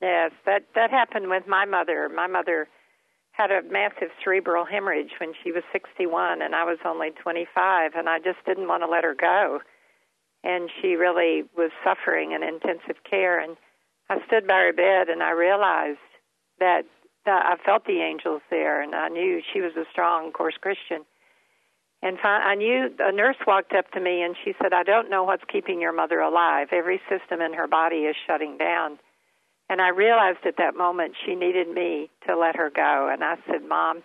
Yes 0.00 0.32
that 0.44 0.66
that 0.74 0.90
happened 0.90 1.28
with 1.28 1.46
my 1.48 1.64
mother. 1.64 2.08
My 2.08 2.26
mother 2.26 2.68
had 3.32 3.50
a 3.50 3.60
massive 3.62 4.08
cerebral 4.22 4.64
hemorrhage 4.64 5.10
when 5.20 5.32
she 5.42 5.52
was 5.52 5.62
61 5.72 6.40
and 6.40 6.54
I 6.54 6.64
was 6.64 6.78
only 6.84 7.10
25 7.10 7.92
and 7.94 8.08
I 8.08 8.18
just 8.18 8.38
didn't 8.46 8.68
want 8.68 8.82
to 8.82 8.88
let 8.88 9.04
her 9.04 9.14
go. 9.14 9.60
And 10.44 10.70
she 10.80 10.94
really 10.94 11.42
was 11.56 11.70
suffering 11.82 12.32
in 12.32 12.44
intensive 12.44 13.02
care 13.08 13.40
and 13.40 13.56
I 14.08 14.18
stood 14.26 14.46
by 14.46 14.60
her 14.60 14.72
bed 14.72 15.08
and 15.08 15.22
I 15.22 15.32
realized 15.32 15.98
that 16.60 16.82
I 17.26 17.56
felt 17.64 17.84
the 17.84 18.00
angels 18.00 18.42
there 18.50 18.80
and 18.82 18.94
I 18.94 19.08
knew 19.08 19.42
she 19.52 19.60
was 19.60 19.72
a 19.76 19.84
strong 19.90 20.32
course 20.32 20.56
Christian. 20.60 21.04
And 22.02 22.18
I 22.22 22.54
knew 22.54 22.90
a 23.00 23.10
nurse 23.10 23.36
walked 23.46 23.72
up 23.72 23.90
to 23.92 24.00
me 24.00 24.22
and 24.22 24.36
she 24.44 24.54
said, 24.60 24.72
"I 24.72 24.82
don't 24.82 25.10
know 25.10 25.24
what's 25.24 25.44
keeping 25.44 25.80
your 25.80 25.92
mother 25.92 26.20
alive. 26.20 26.68
Every 26.70 27.00
system 27.08 27.40
in 27.40 27.54
her 27.54 27.66
body 27.66 28.04
is 28.04 28.16
shutting 28.26 28.58
down." 28.58 28.98
And 29.68 29.80
I 29.80 29.88
realized 29.88 30.46
at 30.46 30.58
that 30.58 30.76
moment 30.76 31.14
she 31.24 31.34
needed 31.34 31.68
me 31.68 32.10
to 32.26 32.36
let 32.36 32.56
her 32.56 32.70
go. 32.70 33.08
And 33.12 33.24
I 33.24 33.36
said, 33.46 33.64
Mom, 33.68 34.02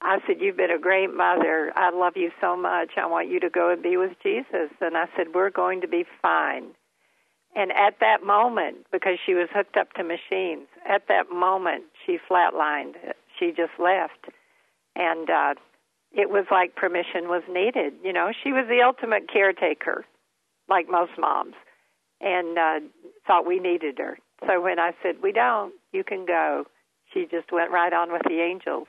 I 0.00 0.18
said, 0.26 0.36
You've 0.40 0.56
been 0.56 0.70
a 0.70 0.78
great 0.78 1.12
mother. 1.12 1.72
I 1.74 1.90
love 1.90 2.16
you 2.16 2.30
so 2.40 2.56
much. 2.56 2.90
I 2.96 3.06
want 3.06 3.28
you 3.28 3.40
to 3.40 3.50
go 3.50 3.70
and 3.70 3.82
be 3.82 3.96
with 3.96 4.12
Jesus. 4.22 4.70
And 4.80 4.96
I 4.96 5.06
said, 5.16 5.28
We're 5.34 5.50
going 5.50 5.80
to 5.80 5.88
be 5.88 6.04
fine. 6.20 6.70
And 7.54 7.70
at 7.72 7.98
that 8.00 8.24
moment, 8.24 8.86
because 8.90 9.18
she 9.24 9.34
was 9.34 9.48
hooked 9.52 9.76
up 9.76 9.92
to 9.94 10.04
machines, 10.04 10.68
at 10.88 11.08
that 11.08 11.30
moment 11.30 11.84
she 12.04 12.18
flatlined. 12.30 12.94
She 13.38 13.48
just 13.48 13.72
left. 13.78 14.26
And 14.94 15.28
uh, 15.30 15.54
it 16.12 16.30
was 16.30 16.46
like 16.50 16.76
permission 16.76 17.28
was 17.28 17.42
needed. 17.48 17.94
You 18.04 18.12
know, 18.12 18.30
she 18.42 18.52
was 18.52 18.66
the 18.68 18.82
ultimate 18.84 19.30
caretaker, 19.32 20.04
like 20.68 20.86
most 20.90 21.12
moms, 21.18 21.54
and 22.20 22.58
uh, 22.58 22.80
thought 23.26 23.46
we 23.46 23.58
needed 23.58 23.98
her. 23.98 24.18
So 24.46 24.60
when 24.60 24.78
I 24.78 24.92
said, 25.02 25.16
We 25.22 25.32
don't, 25.32 25.72
you 25.92 26.04
can 26.04 26.26
go, 26.26 26.64
she 27.12 27.26
just 27.30 27.52
went 27.52 27.70
right 27.70 27.92
on 27.92 28.12
with 28.12 28.22
the 28.24 28.40
angels. 28.40 28.88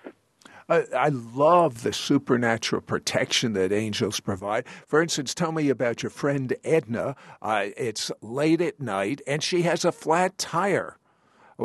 I, 0.70 0.86
I 0.96 1.10
love 1.10 1.84
the 1.84 1.94
supernatural 1.94 2.82
protection 2.82 3.54
that 3.54 3.72
angels 3.72 4.20
provide. 4.20 4.66
For 4.88 5.02
instance, 5.02 5.34
tell 5.34 5.52
me 5.52 5.70
about 5.70 6.04
your 6.04 6.10
friend 6.10 6.54
Edna. 6.64 7.16
Uh, 7.42 7.68
it's 7.76 8.12
late 8.22 8.62
at 8.62 8.80
night, 8.80 9.22
and 9.28 9.44
she 9.44 9.64
has 9.64 9.84
a 9.84 9.92
flat 9.92 10.38
tire. 10.38 10.98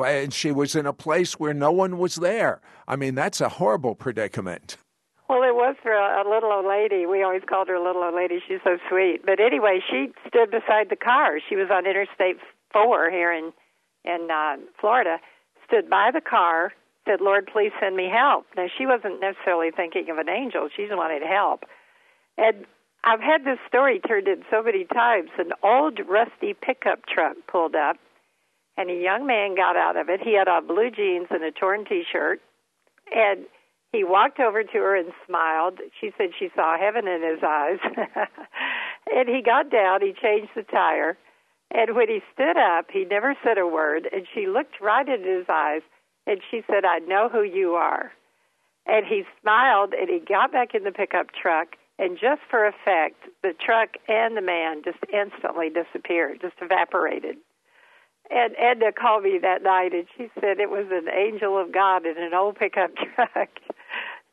And 0.05 0.33
she 0.33 0.53
was 0.53 0.75
in 0.77 0.87
a 0.87 0.93
place 0.93 1.35
where 1.35 1.55
no 1.55 1.73
one 1.73 1.99
was 1.99 2.17
there. 2.17 2.61
I 2.87 2.97
mean, 2.97 3.15
that's 3.15 3.41
a 3.41 3.49
horrible 3.49 3.95
predicament. 3.95 4.77
Well, 5.29 5.43
it 5.43 5.55
was 5.55 5.77
for 5.83 5.93
a, 5.93 6.23
a 6.23 6.25
little 6.29 6.51
old 6.51 6.67
lady. 6.67 7.05
We 7.05 7.23
always 7.23 7.43
called 7.47 7.69
her 7.69 7.75
a 7.75 7.85
little 7.85 8.03
old 8.03 8.15
lady. 8.15 8.41
She's 8.47 8.61
so 8.65 8.79
sweet. 8.89 9.21
But 9.25 9.41
anyway, 9.41 9.81
she 9.89 10.09
stood 10.27 10.51
beside 10.51 10.89
the 10.89 10.97
car. 10.97 11.39
She 11.47 11.55
was 11.55 11.69
on 11.71 11.87
Interstate 11.87 12.39
4 12.73 13.11
here 13.11 13.33
in 13.33 13.53
in 14.05 14.29
uh, 14.31 14.57
Florida. 14.81 15.19
Stood 15.67 15.91
by 15.91 16.11
the 16.13 16.23
car, 16.23 16.73
said, 17.05 17.21
"Lord, 17.21 17.47
please 17.53 17.73
send 17.79 17.95
me 17.95 18.09
help." 18.09 18.47
Now 18.57 18.69
she 18.77 18.87
wasn't 18.87 19.21
necessarily 19.21 19.71
thinking 19.71 20.09
of 20.09 20.17
an 20.17 20.31
angel. 20.31 20.69
She 20.75 20.85
just 20.87 20.97
wanted 20.97 21.23
help. 21.23 21.65
And 22.39 22.65
I've 23.05 23.21
had 23.21 23.45
this 23.45 23.59
story 23.69 24.01
turned 24.01 24.29
in 24.29 24.45
so 24.51 24.63
many 24.63 24.85
times. 24.85 25.31
An 25.39 25.53
old 25.63 26.01
rusty 26.09 26.55
pickup 26.55 27.05
truck 27.07 27.37
pulled 27.47 27.75
up, 27.75 27.97
and 28.79 28.91
a 28.91 28.95
young 28.95 29.27
man 29.27 29.57
got 29.57 29.77
out 29.77 29.97
of 29.97 30.09
it. 30.09 30.21
He 30.23 30.35
had 30.35 30.47
on 30.47 30.69
blue 30.69 30.91
jeans 30.91 31.27
and 31.31 31.43
a 31.43 31.51
torn 31.51 31.85
T-shirt, 31.85 32.41
and 33.13 33.45
he 33.91 34.05
walked 34.05 34.39
over 34.39 34.63
to 34.63 34.79
her 34.79 34.97
and 34.97 35.13
smiled. 35.27 35.81
She 36.01 36.13
said 36.17 36.31
she 36.39 36.49
saw 36.55 36.79
heaven 36.79 37.09
in 37.09 37.21
his 37.21 37.43
eyes. 37.43 37.79
and 39.13 39.29
he 39.29 39.43
got 39.43 39.71
down, 39.71 40.01
he 40.01 40.13
changed 40.13 40.53
the 40.55 40.63
tire, 40.63 41.19
and 41.73 41.97
when 41.97 42.09
he 42.09 42.21
stood 42.33 42.57
up, 42.57 42.87
he 42.93 43.05
never 43.05 43.35
said 43.45 43.59
a 43.59 43.67
word, 43.67 44.09
and 44.13 44.27
she 44.33 44.47
looked 44.47 44.81
right 44.81 45.07
into 45.07 45.39
his 45.39 45.47
eyes, 45.51 45.83
and 46.27 46.41
she 46.49 46.63
said, 46.71 46.85
I 46.85 47.01
know 47.01 47.29
who 47.29 47.43
you 47.43 47.73
are. 47.73 48.13
And 48.87 49.05
he 49.05 49.25
smiled, 49.43 49.93
and 49.93 50.09
he 50.09 50.21
got 50.21 50.53
back 50.53 50.75
in 50.75 50.85
the 50.85 50.93
pickup 50.93 51.27
truck, 51.33 51.75
and 51.99 52.17
just 52.17 52.43
for 52.49 52.65
effect, 52.65 53.17
the 53.43 53.55
truck 53.59 53.97
and 54.07 54.37
the 54.37 54.41
man 54.41 54.83
just 54.85 54.99
instantly 55.13 55.69
disappeared, 55.69 56.39
just 56.41 56.55
evaporated. 56.63 57.37
And 58.31 58.55
Edna 58.59 58.93
called 58.93 59.25
me 59.25 59.39
that 59.41 59.63
night, 59.63 59.93
and 59.95 60.07
she 60.17 60.29
said 60.41 60.61
it 60.61 60.71
was 60.71 60.87
an 60.91 61.09
angel 61.09 61.59
of 61.59 61.73
God 61.73 62.05
in 62.05 62.17
an 62.19 62.35
old 62.35 62.57
pickup 62.57 62.91
truck. 63.15 63.49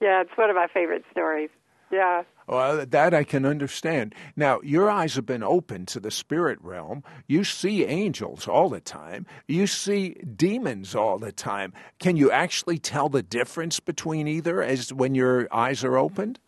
yeah, 0.02 0.22
it's 0.22 0.36
one 0.36 0.50
of 0.50 0.56
my 0.56 0.68
favorite 0.68 1.06
stories. 1.12 1.50
Yeah. 1.92 2.24
Well, 2.48 2.86
that 2.86 3.14
I 3.14 3.24
can 3.24 3.46
understand. 3.46 4.14
Now, 4.36 4.60
your 4.62 4.90
eyes 4.90 5.16
have 5.16 5.26
been 5.26 5.44
open 5.44 5.86
to 5.88 6.00
the 6.00 6.12
spirit 6.12 6.60
realm. 6.62 7.04
You 7.28 7.44
see 7.44 7.86
angels 7.86 8.48
all 8.48 8.70
the 8.70 8.82
time. 8.82 9.26
You 9.48 9.66
see 9.66 10.16
demons 10.36 10.94
all 10.94 11.18
the 11.18 11.32
time. 11.32 11.74
Can 12.00 12.18
you 12.18 12.32
actually 12.32 12.78
tell 12.78 13.10
the 13.10 13.24
difference 13.24 13.80
between 13.80 14.28
either 14.28 14.62
as 14.62 14.94
when 14.94 15.16
your 15.16 15.48
eyes 15.52 15.84
are 15.84 15.98
opened? 15.98 16.40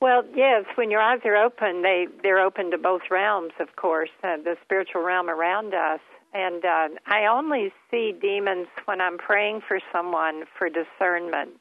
Well, 0.00 0.22
yes. 0.34 0.64
When 0.74 0.90
your 0.90 1.00
eyes 1.00 1.20
are 1.24 1.36
open, 1.36 1.82
they 1.82 2.06
they're 2.22 2.40
open 2.40 2.70
to 2.72 2.78
both 2.78 3.02
realms, 3.10 3.52
of 3.58 3.76
course, 3.76 4.10
uh, 4.22 4.36
the 4.36 4.56
spiritual 4.62 5.02
realm 5.02 5.30
around 5.30 5.72
us. 5.72 6.00
And 6.36 6.66
uh, 6.66 6.88
I 7.06 7.24
only 7.24 7.72
see 7.90 8.12
demons 8.12 8.66
when 8.84 9.00
I'm 9.00 9.16
praying 9.16 9.62
for 9.66 9.80
someone 9.90 10.44
for 10.58 10.68
discernment. 10.68 11.52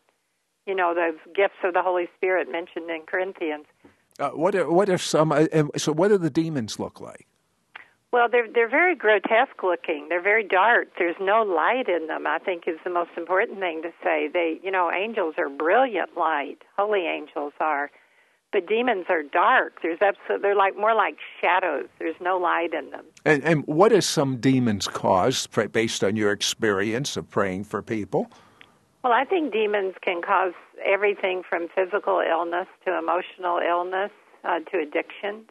You 0.67 0.75
know, 0.75 0.93
those 0.93 1.17
gifts 1.33 1.63
of 1.63 1.73
the 1.73 1.81
Holy 1.81 2.09
Spirit 2.17 2.51
mentioned 2.51 2.89
in 2.89 3.03
Corinthians. 3.07 3.67
Uh, 4.19 4.31
what 4.31 4.53
are 4.53 4.69
what 4.69 4.89
are 4.89 4.97
some? 4.97 5.31
Uh, 5.31 5.45
so, 5.77 5.93
what 5.93 6.09
do 6.09 6.17
the 6.17 6.29
demons 6.29 6.77
look 6.77 6.99
like? 6.99 7.25
Well, 8.11 8.27
they're 8.29 8.51
they're 8.51 8.69
very 8.69 8.95
grotesque 8.95 9.63
looking. 9.63 10.07
They're 10.09 10.21
very 10.21 10.43
dark. 10.43 10.87
There's 10.97 11.15
no 11.21 11.43
light 11.43 11.87
in 11.87 12.07
them. 12.07 12.27
I 12.27 12.39
think 12.39 12.63
is 12.67 12.79
the 12.83 12.89
most 12.89 13.11
important 13.15 13.59
thing 13.59 13.81
to 13.83 13.93
say. 14.03 14.27
They, 14.27 14.59
you 14.61 14.71
know, 14.71 14.91
angels 14.91 15.35
are 15.37 15.47
brilliant 15.47 16.17
light. 16.17 16.57
Holy 16.77 17.07
angels 17.07 17.53
are 17.61 17.91
but 18.55 18.69
demons 18.69 19.07
are 19.09 19.21
dark. 19.21 19.81
There's 19.83 20.01
absolutely 20.01 20.41
they're 20.41 20.55
like 20.55 20.77
more 20.77 20.95
like 20.95 21.17
shadows. 21.41 21.87
There's 21.99 22.15
no 22.21 22.37
light 22.37 22.73
in 22.73 22.89
them. 22.89 23.03
And, 23.25 23.43
and 23.43 23.67
what 23.67 23.89
does 23.89 24.05
some 24.05 24.37
demons 24.37 24.87
cause, 24.87 25.45
based 25.73 26.05
on 26.05 26.15
your 26.15 26.31
experience 26.31 27.17
of 27.17 27.29
praying 27.29 27.65
for 27.65 27.81
people? 27.81 28.31
Well, 29.03 29.11
I 29.11 29.25
think 29.25 29.51
demons 29.51 29.95
can 30.01 30.21
cause 30.21 30.53
everything 30.81 31.43
from 31.47 31.67
physical 31.75 32.21
illness 32.25 32.67
to 32.85 32.97
emotional 32.97 33.57
illness 33.57 34.11
uh, 34.45 34.59
to 34.71 34.79
addictions, 34.79 35.49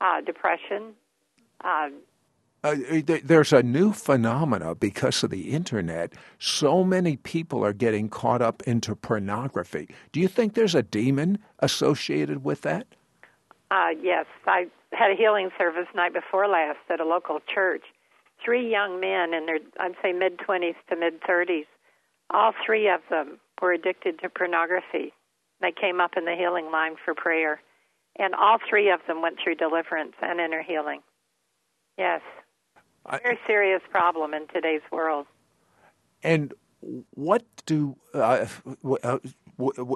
uh, 0.00 0.20
depression, 0.20 0.94
uh, 1.62 1.90
uh, 2.64 2.74
there's 3.22 3.52
a 3.52 3.62
new 3.62 3.92
phenomena 3.92 4.74
because 4.74 5.22
of 5.22 5.28
the 5.28 5.50
internet. 5.50 6.14
So 6.38 6.82
many 6.82 7.16
people 7.18 7.62
are 7.62 7.74
getting 7.74 8.08
caught 8.08 8.40
up 8.40 8.62
into 8.62 8.96
pornography. 8.96 9.88
Do 10.12 10.20
you 10.20 10.28
think 10.28 10.54
there's 10.54 10.74
a 10.74 10.82
demon 10.82 11.38
associated 11.58 12.42
with 12.42 12.62
that? 12.62 12.86
Uh, 13.70 13.90
yes, 14.00 14.24
I 14.46 14.68
had 14.92 15.10
a 15.10 15.14
healing 15.14 15.50
service 15.58 15.88
night 15.94 16.14
before 16.14 16.48
last 16.48 16.78
at 16.88 17.00
a 17.00 17.04
local 17.04 17.40
church. 17.52 17.82
Three 18.42 18.70
young 18.70 18.98
men 18.98 19.34
in 19.34 19.44
their, 19.44 19.58
I'd 19.78 19.96
say, 20.02 20.12
mid 20.12 20.38
20s 20.38 20.76
to 20.88 20.96
mid 20.96 21.20
30s. 21.20 21.66
All 22.30 22.52
three 22.64 22.88
of 22.88 23.00
them 23.10 23.38
were 23.60 23.72
addicted 23.72 24.20
to 24.20 24.30
pornography. 24.30 25.12
They 25.60 25.72
came 25.72 26.00
up 26.00 26.12
in 26.16 26.24
the 26.24 26.34
healing 26.34 26.70
line 26.72 26.96
for 27.04 27.14
prayer, 27.14 27.60
and 28.18 28.34
all 28.34 28.56
three 28.68 28.90
of 28.90 29.00
them 29.06 29.20
went 29.20 29.36
through 29.42 29.56
deliverance 29.56 30.14
and 30.22 30.40
inner 30.40 30.62
healing. 30.62 31.00
Yes. 31.98 32.22
Very 33.10 33.38
serious 33.46 33.82
problem 33.90 34.34
in 34.34 34.46
today's 34.52 34.82
world. 34.90 35.26
And 36.22 36.54
what 37.10 37.44
do 37.66 37.96
uh, 38.14 38.46
uh, 39.02 39.18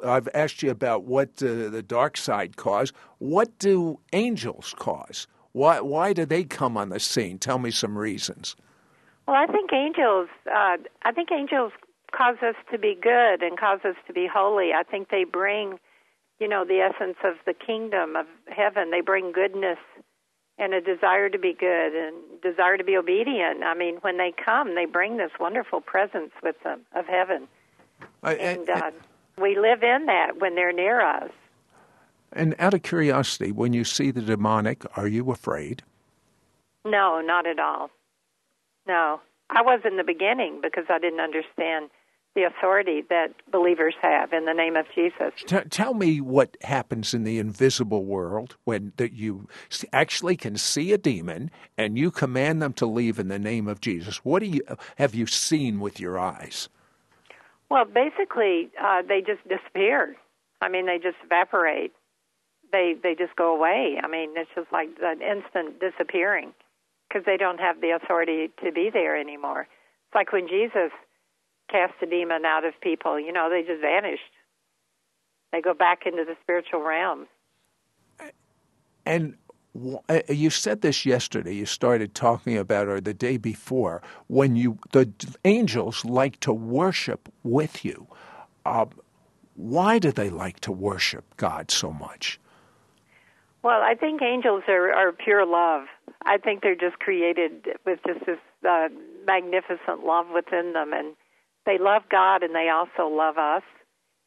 I've 0.04 0.28
asked 0.34 0.62
you 0.62 0.70
about 0.70 1.04
what 1.04 1.42
uh, 1.42 1.68
the 1.68 1.82
dark 1.82 2.16
side 2.16 2.56
cause? 2.56 2.92
What 3.18 3.58
do 3.58 4.00
angels 4.12 4.74
cause? 4.78 5.26
Why 5.52 5.80
why 5.80 6.12
do 6.12 6.24
they 6.24 6.44
come 6.44 6.76
on 6.76 6.90
the 6.90 7.00
scene? 7.00 7.38
Tell 7.38 7.58
me 7.58 7.70
some 7.70 7.96
reasons. 7.96 8.56
Well, 9.26 9.36
I 9.36 9.46
think 9.46 9.72
angels. 9.72 10.28
Uh, 10.46 10.76
I 11.02 11.12
think 11.12 11.30
angels 11.32 11.72
cause 12.16 12.36
us 12.42 12.54
to 12.72 12.78
be 12.78 12.96
good 13.00 13.42
and 13.42 13.58
cause 13.58 13.80
us 13.84 13.96
to 14.06 14.12
be 14.12 14.26
holy. 14.32 14.70
I 14.74 14.82
think 14.82 15.10
they 15.10 15.24
bring, 15.24 15.78
you 16.40 16.48
know, 16.48 16.64
the 16.64 16.80
essence 16.80 17.18
of 17.24 17.34
the 17.44 17.54
kingdom 17.54 18.16
of 18.16 18.26
heaven. 18.46 18.90
They 18.90 19.00
bring 19.00 19.32
goodness 19.32 19.78
and 20.58 20.74
a 20.74 20.80
desire 20.80 21.28
to 21.28 21.38
be 21.38 21.52
good 21.52 21.94
and 21.94 22.16
desire 22.42 22.76
to 22.76 22.84
be 22.84 22.96
obedient. 22.96 23.62
I 23.62 23.74
mean, 23.74 23.96
when 24.00 24.16
they 24.16 24.32
come, 24.32 24.74
they 24.74 24.86
bring 24.86 25.16
this 25.16 25.30
wonderful 25.38 25.80
presence 25.80 26.32
with 26.42 26.56
them 26.62 26.80
of 26.94 27.06
heaven, 27.06 27.48
I, 28.22 28.34
and 28.34 28.68
uh, 28.68 28.90
we 29.40 29.58
live 29.58 29.82
in 29.82 30.06
that 30.06 30.40
when 30.40 30.54
they're 30.54 30.72
near 30.72 31.00
us. 31.00 31.30
And 32.32 32.54
out 32.58 32.74
of 32.74 32.82
curiosity, 32.82 33.52
when 33.52 33.72
you 33.72 33.84
see 33.84 34.10
the 34.10 34.20
demonic, 34.20 34.84
are 34.98 35.08
you 35.08 35.30
afraid? 35.30 35.82
No, 36.84 37.20
not 37.20 37.46
at 37.46 37.58
all. 37.58 37.90
No, 38.86 39.20
I 39.50 39.62
was 39.62 39.80
in 39.84 39.96
the 39.96 40.04
beginning 40.04 40.60
because 40.62 40.84
I 40.90 40.98
didn't 40.98 41.20
understand 41.20 41.90
the 42.38 42.44
authority 42.44 43.02
that 43.10 43.34
believers 43.50 43.94
have 44.00 44.32
in 44.32 44.44
the 44.44 44.52
name 44.52 44.76
of 44.76 44.86
Jesus. 44.94 45.32
T- 45.44 45.68
tell 45.70 45.92
me 45.92 46.20
what 46.20 46.56
happens 46.62 47.12
in 47.12 47.24
the 47.24 47.38
invisible 47.38 48.04
world 48.04 48.56
when 48.64 48.92
that 48.96 49.12
you 49.12 49.48
actually 49.92 50.36
can 50.36 50.56
see 50.56 50.92
a 50.92 50.98
demon 50.98 51.50
and 51.76 51.98
you 51.98 52.12
command 52.12 52.62
them 52.62 52.72
to 52.74 52.86
leave 52.86 53.18
in 53.18 53.26
the 53.26 53.40
name 53.40 53.66
of 53.66 53.80
Jesus. 53.80 54.18
What 54.18 54.38
do 54.40 54.46
you 54.46 54.60
have 54.96 55.16
you 55.16 55.26
seen 55.26 55.80
with 55.80 55.98
your 55.98 56.16
eyes? 56.16 56.68
Well, 57.70 57.84
basically, 57.84 58.70
uh, 58.80 59.02
they 59.02 59.20
just 59.20 59.46
disappear. 59.48 60.14
I 60.60 60.68
mean, 60.68 60.86
they 60.86 60.98
just 60.98 61.18
evaporate. 61.24 61.92
They 62.70 62.94
they 63.02 63.16
just 63.16 63.34
go 63.34 63.56
away. 63.56 63.98
I 64.00 64.06
mean, 64.06 64.34
it's 64.36 64.50
just 64.54 64.70
like 64.72 64.90
an 65.02 65.20
instant 65.22 65.80
disappearing 65.80 66.52
because 67.08 67.24
they 67.26 67.36
don't 67.36 67.58
have 67.58 67.80
the 67.80 67.90
authority 67.90 68.50
to 68.64 68.70
be 68.70 68.90
there 68.92 69.18
anymore. 69.18 69.62
It's 70.06 70.14
like 70.14 70.32
when 70.32 70.46
Jesus 70.46 70.92
cast 71.68 71.94
the 72.00 72.06
demon 72.06 72.44
out 72.44 72.64
of 72.64 72.74
people. 72.80 73.18
You 73.18 73.32
know, 73.32 73.48
they 73.50 73.62
just 73.62 73.80
vanished. 73.80 74.22
They 75.52 75.60
go 75.60 75.74
back 75.74 76.06
into 76.06 76.24
the 76.24 76.36
spiritual 76.42 76.82
realm. 76.82 77.26
And 79.06 79.36
uh, 80.08 80.20
you 80.28 80.50
said 80.50 80.82
this 80.82 81.06
yesterday. 81.06 81.54
You 81.54 81.66
started 81.66 82.14
talking 82.14 82.58
about, 82.58 82.88
or 82.88 83.00
the 83.00 83.14
day 83.14 83.36
before, 83.36 84.02
when 84.26 84.56
you 84.56 84.78
the 84.92 85.10
angels 85.44 86.04
like 86.04 86.40
to 86.40 86.52
worship 86.52 87.32
with 87.42 87.84
you. 87.84 88.06
Uh, 88.66 88.86
why 89.54 89.98
do 89.98 90.12
they 90.12 90.30
like 90.30 90.60
to 90.60 90.70
worship 90.70 91.24
God 91.36 91.70
so 91.70 91.92
much? 91.92 92.38
Well, 93.62 93.82
I 93.82 93.94
think 93.94 94.22
angels 94.22 94.62
are, 94.68 94.92
are 94.92 95.12
pure 95.12 95.44
love. 95.44 95.86
I 96.24 96.38
think 96.38 96.62
they're 96.62 96.76
just 96.76 97.00
created 97.00 97.66
with 97.84 97.98
just 98.06 98.24
this 98.24 98.38
uh, 98.68 98.88
magnificent 99.26 100.04
love 100.04 100.26
within 100.32 100.74
them, 100.74 100.92
and 100.92 101.16
they 101.68 101.78
love 101.78 102.02
God 102.10 102.42
and 102.42 102.54
they 102.54 102.70
also 102.70 103.14
love 103.14 103.36
us. 103.36 103.62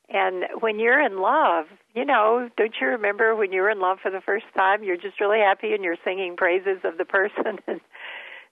And 0.10 0.46
when 0.60 0.80
you're 0.80 1.04
in 1.04 1.20
love, 1.20 1.66
you 1.96 2.06
know, 2.06 2.50
don't 2.56 2.76
you 2.80 2.88
remember 2.88 3.36
when 3.36 3.52
you 3.52 3.62
were 3.62 3.70
in 3.72 3.80
love 3.80 3.98
for 4.02 4.12
the 4.12 4.22
first 4.22 4.46
time? 4.56 4.84
You're 4.84 4.98
just 4.98 5.20
really 5.20 5.40
happy 5.40 5.74
and 5.74 5.84
you're 5.84 5.98
singing 6.06 6.36
praises 6.38 6.78
of 6.84 6.98
the 6.98 7.06
person. 7.06 7.60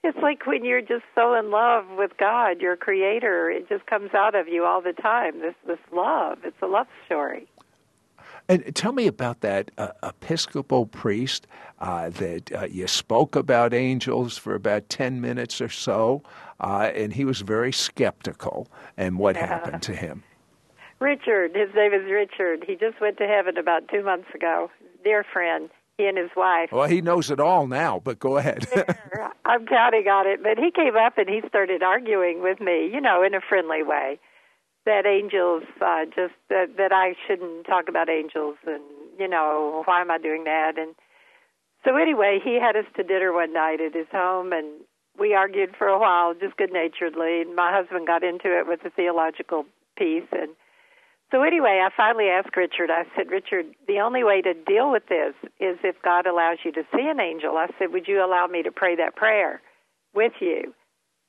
And 0.01 0.11
it's 0.13 0.17
like 0.23 0.47
when 0.47 0.63
you're 0.63 0.81
just 0.81 1.03
so 1.13 1.33
in 1.37 1.51
love 1.51 1.83
with 1.97 2.11
God, 2.17 2.61
your 2.61 2.77
Creator, 2.77 3.51
it 3.51 3.67
just 3.67 3.85
comes 3.85 4.11
out 4.13 4.33
of 4.33 4.47
you 4.47 4.63
all 4.63 4.81
the 4.81 4.93
time. 4.93 5.41
This 5.41 5.55
this 5.67 5.79
love. 5.91 6.37
It's 6.45 6.55
a 6.61 6.67
love 6.67 6.87
story. 7.05 7.49
And 8.49 8.75
tell 8.75 8.93
me 8.93 9.05
about 9.05 9.41
that 9.41 9.69
uh, 9.77 9.89
Episcopal 10.01 10.87
priest 10.87 11.45
uh, 11.77 12.09
that 12.09 12.51
uh, 12.51 12.65
you 12.65 12.87
spoke 12.87 13.35
about 13.35 13.75
angels 13.75 14.39
for 14.39 14.55
about 14.55 14.89
10 14.89 15.21
minutes 15.21 15.61
or 15.61 15.69
so, 15.69 16.23
uh, 16.59 16.89
and 16.95 17.13
he 17.13 17.25
was 17.25 17.41
very 17.41 17.71
skeptical. 17.71 18.67
And 18.97 19.19
what 19.19 19.35
happened 19.35 19.83
to 19.83 19.95
him? 19.95 20.23
Richard. 20.99 21.55
His 21.55 21.69
name 21.75 21.93
is 21.93 22.09
Richard. 22.11 22.65
He 22.67 22.75
just 22.75 22.99
went 22.99 23.17
to 23.19 23.27
heaven 23.27 23.55
about 23.55 23.87
two 23.87 24.03
months 24.03 24.27
ago. 24.33 24.71
Dear 25.03 25.23
friend, 25.31 25.69
he 25.99 26.07
and 26.07 26.17
his 26.17 26.31
wife. 26.35 26.71
Well, 26.71 26.87
he 26.87 27.01
knows 27.01 27.29
it 27.29 27.39
all 27.39 27.67
now, 27.67 28.01
but 28.03 28.17
go 28.17 28.37
ahead. 28.37 28.65
I'm 29.45 29.65
counting 29.67 30.07
on 30.07 30.27
it. 30.27 30.41
But 30.41 30.57
he 30.57 30.71
came 30.71 30.97
up 30.97 31.17
and 31.17 31.29
he 31.29 31.41
started 31.47 31.83
arguing 31.83 32.41
with 32.41 32.59
me, 32.59 32.89
you 32.91 32.99
know, 32.99 33.21
in 33.21 33.35
a 33.35 33.41
friendly 33.41 33.83
way, 33.83 34.19
that 34.85 35.05
angels 35.05 35.63
uh, 35.81 36.05
just 36.05 36.33
that 36.49 36.77
that 36.77 36.91
I 36.91 37.15
shouldn't 37.27 37.65
talk 37.65 37.89
about 37.89 38.09
angels, 38.09 38.57
and 38.65 38.83
you 39.17 39.27
know, 39.27 39.83
why 39.85 40.01
am 40.01 40.11
I 40.11 40.17
doing 40.17 40.45
that? 40.45 40.77
And 40.77 40.95
so 41.85 41.95
anyway, 41.95 42.39
he 42.43 42.59
had 42.59 42.75
us 42.75 42.85
to 42.95 43.03
dinner 43.03 43.33
one 43.33 43.53
night 43.53 43.81
at 43.81 43.93
his 43.93 44.07
home, 44.11 44.53
and 44.53 44.81
we 45.17 45.33
argued 45.33 45.75
for 45.77 45.87
a 45.87 45.99
while, 45.99 46.33
just 46.33 46.57
good 46.57 46.71
naturedly. 46.71 47.41
And 47.41 47.55
my 47.55 47.71
husband 47.73 48.07
got 48.07 48.23
into 48.23 48.57
it 48.57 48.67
with 48.67 48.81
the 48.83 48.89
theological 48.89 49.65
piece, 49.97 50.27
and 50.31 50.55
so 51.31 51.43
anyway, 51.43 51.81
I 51.85 51.89
finally 51.95 52.27
asked 52.29 52.57
Richard. 52.57 52.89
I 52.89 53.03
said, 53.15 53.29
Richard, 53.29 53.67
the 53.87 53.99
only 53.99 54.23
way 54.23 54.41
to 54.41 54.53
deal 54.53 54.91
with 54.91 55.03
this 55.09 55.35
is 55.59 55.77
if 55.83 55.95
God 56.01 56.25
allows 56.25 56.57
you 56.65 56.71
to 56.71 56.81
see 56.91 57.07
an 57.07 57.19
angel. 57.19 57.55
I 57.55 57.67
said, 57.77 57.93
Would 57.93 58.07
you 58.07 58.23
allow 58.23 58.47
me 58.47 58.63
to 58.63 58.71
pray 58.71 58.95
that 58.95 59.15
prayer 59.15 59.61
with 60.15 60.33
you? 60.39 60.73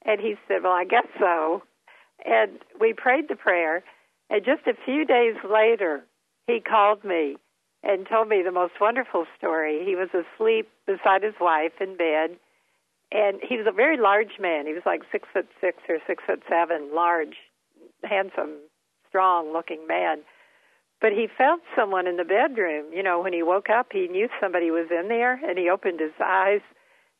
And 0.06 0.20
he 0.20 0.36
said, 0.48 0.62
Well, 0.62 0.72
I 0.72 0.84
guess 0.84 1.06
so. 1.18 1.62
And 2.24 2.58
we 2.80 2.92
prayed 2.92 3.28
the 3.28 3.36
prayer. 3.36 3.82
And 4.28 4.44
just 4.44 4.66
a 4.66 4.74
few 4.84 5.04
days 5.04 5.34
later, 5.48 6.04
he 6.46 6.60
called 6.60 7.04
me 7.04 7.36
and 7.82 8.06
told 8.08 8.28
me 8.28 8.42
the 8.42 8.52
most 8.52 8.74
wonderful 8.80 9.26
story. 9.36 9.84
He 9.84 9.96
was 9.96 10.08
asleep 10.12 10.68
beside 10.86 11.22
his 11.22 11.34
wife 11.40 11.72
in 11.80 11.96
bed, 11.96 12.36
and 13.10 13.40
he 13.42 13.56
was 13.56 13.66
a 13.66 13.72
very 13.72 13.96
large 13.96 14.38
man. 14.38 14.66
He 14.66 14.72
was 14.72 14.82
like 14.84 15.02
six 15.10 15.28
foot 15.32 15.48
six 15.60 15.78
or 15.88 15.98
six 16.06 16.22
foot 16.26 16.42
seven, 16.48 16.90
large, 16.94 17.36
handsome, 18.04 18.56
strong 19.08 19.52
looking 19.52 19.86
man. 19.86 20.18
But 21.00 21.12
he 21.12 21.26
felt 21.26 21.60
someone 21.74 22.06
in 22.06 22.18
the 22.18 22.24
bedroom. 22.24 22.92
You 22.92 23.02
know, 23.02 23.20
when 23.20 23.32
he 23.32 23.42
woke 23.42 23.70
up, 23.70 23.88
he 23.90 24.06
knew 24.06 24.28
somebody 24.40 24.70
was 24.70 24.88
in 24.90 25.08
there, 25.08 25.40
and 25.44 25.58
he 25.58 25.70
opened 25.70 26.00
his 26.00 26.12
eyes, 26.22 26.60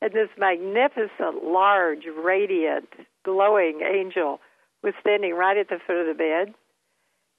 and 0.03 0.13
this 0.13 0.29
magnificent, 0.39 1.43
large, 1.43 2.05
radiant, 2.23 2.91
glowing 3.25 3.81
angel 3.81 4.41
was 4.83 4.95
standing 5.01 5.35
right 5.35 5.57
at 5.57 5.69
the 5.69 5.79
foot 5.87 5.97
of 5.97 6.07
the 6.07 6.15
bed. 6.15 6.55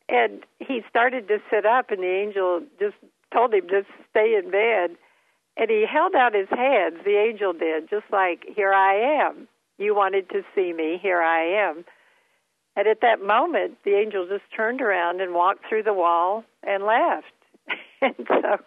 And 0.09 0.43
he 0.59 0.81
started 0.89 1.27
to 1.27 1.37
sit 1.49 1.65
up, 1.65 1.89
and 1.89 1.99
the 1.99 2.07
angel 2.07 2.61
just 2.79 2.95
told 3.33 3.53
him 3.53 3.67
to 3.69 3.83
stay 4.09 4.35
in 4.35 4.51
bed. 4.51 4.97
And 5.57 5.69
he 5.69 5.85
held 5.91 6.15
out 6.15 6.33
his 6.33 6.49
hands, 6.49 6.97
the 7.03 7.17
angel 7.17 7.53
did, 7.53 7.89
just 7.89 8.05
like, 8.11 8.45
Here 8.55 8.73
I 8.73 9.25
am. 9.25 9.47
You 9.77 9.95
wanted 9.95 10.29
to 10.29 10.43
see 10.55 10.73
me, 10.73 10.99
here 11.01 11.21
I 11.21 11.69
am. 11.69 11.85
And 12.75 12.87
at 12.87 13.01
that 13.01 13.21
moment, 13.21 13.77
the 13.83 13.95
angel 13.95 14.27
just 14.27 14.43
turned 14.55 14.81
around 14.81 15.21
and 15.21 15.33
walked 15.33 15.67
through 15.67 15.83
the 15.83 15.93
wall 15.93 16.43
and 16.63 16.83
left. 16.83 17.33
and 18.01 18.15
so 18.27 18.57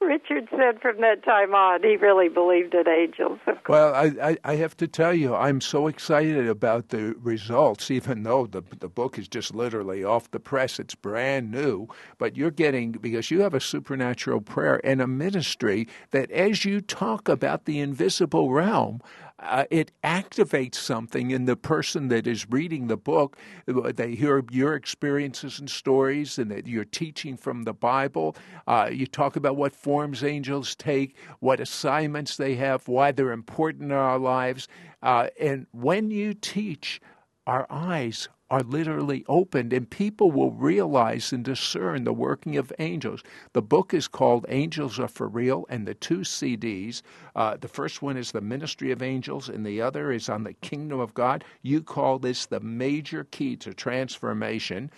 Richard 0.10 0.48
said 0.50 0.80
from 0.80 1.00
that 1.02 1.22
time 1.24 1.54
on, 1.54 1.82
he 1.82 1.96
really 1.96 2.30
believed 2.30 2.74
in 2.74 2.88
angels. 2.88 3.38
Well, 3.68 3.94
I, 3.94 4.12
I, 4.22 4.38
I, 4.44 4.54
have 4.56 4.74
to 4.78 4.88
tell 4.88 5.12
you, 5.12 5.34
I'm 5.34 5.60
so 5.60 5.88
excited 5.88 6.48
about 6.48 6.88
the 6.88 7.14
results, 7.20 7.90
even 7.90 8.22
though 8.22 8.46
the, 8.46 8.62
the 8.78 8.88
book 8.88 9.18
is 9.18 9.28
just 9.28 9.54
literally 9.54 10.02
off 10.02 10.30
the 10.30 10.40
press. 10.40 10.78
It's 10.78 10.94
brand 10.94 11.50
new. 11.50 11.86
But 12.16 12.34
you're 12.34 12.50
getting, 12.50 12.92
because 12.92 13.30
you 13.30 13.42
have 13.42 13.52
a 13.52 13.60
supernatural 13.60 14.40
prayer 14.40 14.80
and 14.84 15.02
a 15.02 15.06
ministry 15.06 15.86
that 16.12 16.30
as 16.30 16.64
you 16.64 16.80
talk 16.80 17.28
about 17.28 17.66
the 17.66 17.78
invisible 17.78 18.50
realm, 18.50 19.02
uh, 19.40 19.64
it 19.70 19.92
activates 20.04 20.76
something 20.76 21.30
in 21.30 21.46
the 21.46 21.56
person 21.56 22.08
that 22.08 22.26
is 22.26 22.48
reading 22.50 22.86
the 22.86 22.96
book. 22.96 23.36
They 23.66 24.14
hear 24.14 24.44
your 24.50 24.74
experiences 24.74 25.58
and 25.58 25.70
stories, 25.70 26.38
and 26.38 26.50
that 26.50 26.66
you're 26.66 26.84
teaching 26.84 27.36
from 27.36 27.62
the 27.62 27.72
Bible. 27.72 28.36
Uh, 28.66 28.90
you 28.92 29.06
talk 29.06 29.36
about 29.36 29.56
what 29.56 29.74
forms 29.74 30.22
angels 30.22 30.74
take, 30.74 31.16
what 31.40 31.60
assignments 31.60 32.36
they 32.36 32.54
have, 32.56 32.86
why 32.88 33.12
they're 33.12 33.32
important 33.32 33.84
in 33.84 33.92
our 33.92 34.18
lives. 34.18 34.68
Uh, 35.02 35.28
and 35.40 35.66
when 35.72 36.10
you 36.10 36.34
teach, 36.34 37.00
our 37.46 37.66
eyes 37.70 38.28
are 38.50 38.62
literally 38.62 39.24
opened, 39.28 39.72
and 39.72 39.88
people 39.88 40.30
will 40.32 40.50
realize 40.50 41.32
and 41.32 41.44
discern 41.44 42.04
the 42.04 42.12
working 42.12 42.56
of 42.56 42.72
angels. 42.78 43.22
The 43.52 43.62
book 43.62 43.94
is 43.94 44.08
called 44.08 44.44
Angels 44.48 44.98
Are 44.98 45.08
For 45.08 45.28
Real, 45.28 45.66
and 45.68 45.86
the 45.86 45.94
two 45.94 46.20
CDs 46.20 47.02
uh, 47.34 47.56
the 47.56 47.68
first 47.68 48.02
one 48.02 48.16
is 48.16 48.32
The 48.32 48.40
Ministry 48.40 48.90
of 48.90 49.02
Angels, 49.02 49.48
and 49.48 49.64
the 49.64 49.80
other 49.80 50.10
is 50.10 50.28
on 50.28 50.44
the 50.44 50.54
Kingdom 50.54 51.00
of 51.00 51.14
God. 51.14 51.44
You 51.62 51.82
call 51.82 52.18
this 52.18 52.46
the 52.46 52.60
major 52.60 53.24
key 53.24 53.56
to 53.56 53.72
transformation. 53.72 54.90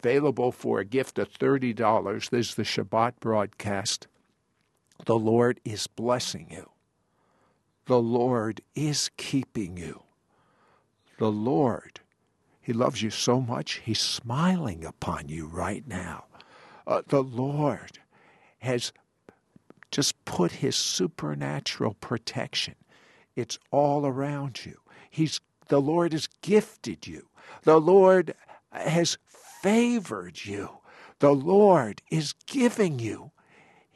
Available 0.00 0.50
for 0.50 0.80
a 0.80 0.84
gift 0.84 1.18
of 1.18 1.32
$30. 1.32 2.30
There's 2.30 2.54
the 2.54 2.62
Shabbat 2.62 3.14
broadcast. 3.20 4.08
The 5.04 5.18
Lord 5.18 5.60
is 5.64 5.86
blessing 5.86 6.48
you. 6.50 6.70
The 7.86 8.00
Lord 8.00 8.60
is 8.74 9.10
keeping 9.16 9.76
you. 9.76 10.02
The 11.18 11.30
Lord 11.30 12.00
he 12.60 12.72
loves 12.72 13.02
you 13.02 13.10
so 13.10 13.40
much, 13.40 13.80
He's 13.84 14.00
smiling 14.00 14.84
upon 14.84 15.28
you 15.28 15.46
right 15.46 15.86
now. 15.86 16.24
Uh, 16.86 17.02
the 17.06 17.22
Lord 17.22 17.98
has 18.58 18.92
just 19.90 20.24
put 20.24 20.52
His 20.52 20.76
supernatural 20.76 21.94
protection. 21.94 22.74
It's 23.34 23.58
all 23.70 24.06
around 24.06 24.64
you. 24.66 24.78
He's 25.10 25.40
the 25.68 25.80
Lord 25.80 26.12
has 26.12 26.28
gifted 26.42 27.06
you. 27.06 27.28
The 27.62 27.80
Lord 27.80 28.34
has 28.72 29.16
favored 29.62 30.44
you. 30.44 30.68
The 31.20 31.32
Lord 31.32 32.02
is 32.10 32.34
giving 32.46 32.98
you 32.98 33.30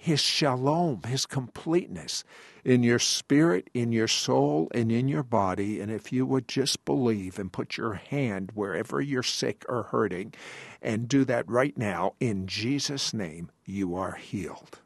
His 0.04 0.20
shalom, 0.20 1.00
His 1.04 1.24
completeness 1.24 2.24
in 2.62 2.82
your 2.82 2.98
spirit, 2.98 3.70
in 3.72 3.90
your 3.90 4.06
soul, 4.06 4.68
and 4.74 4.92
in 4.92 5.08
your 5.08 5.22
body. 5.22 5.80
And 5.80 5.90
if 5.90 6.12
you 6.12 6.26
would 6.26 6.46
just 6.46 6.84
believe 6.84 7.38
and 7.38 7.50
put 7.50 7.78
your 7.78 7.94
hand 7.94 8.52
wherever 8.52 9.00
you're 9.00 9.22
sick 9.22 9.64
or 9.66 9.84
hurting, 9.84 10.34
and 10.82 11.08
do 11.08 11.24
that 11.24 11.48
right 11.48 11.78
now, 11.78 12.12
in 12.20 12.46
Jesus' 12.46 13.14
name, 13.14 13.50
you 13.64 13.96
are 13.96 14.16
healed. 14.16 14.80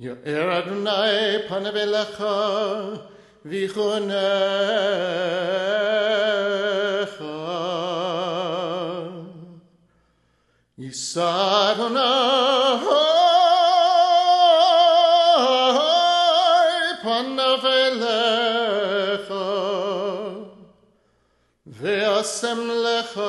יאר 0.00 0.58
אדוני 0.58 1.48
פניו 1.48 1.76
אליך 1.76 2.24
ויחונך 3.44 4.12
יישא 10.78 11.72
אדוני 11.72 12.00
פניו 17.02 17.66
אליך 17.66 19.34
ועשם 21.66 22.70
לך 22.70 23.20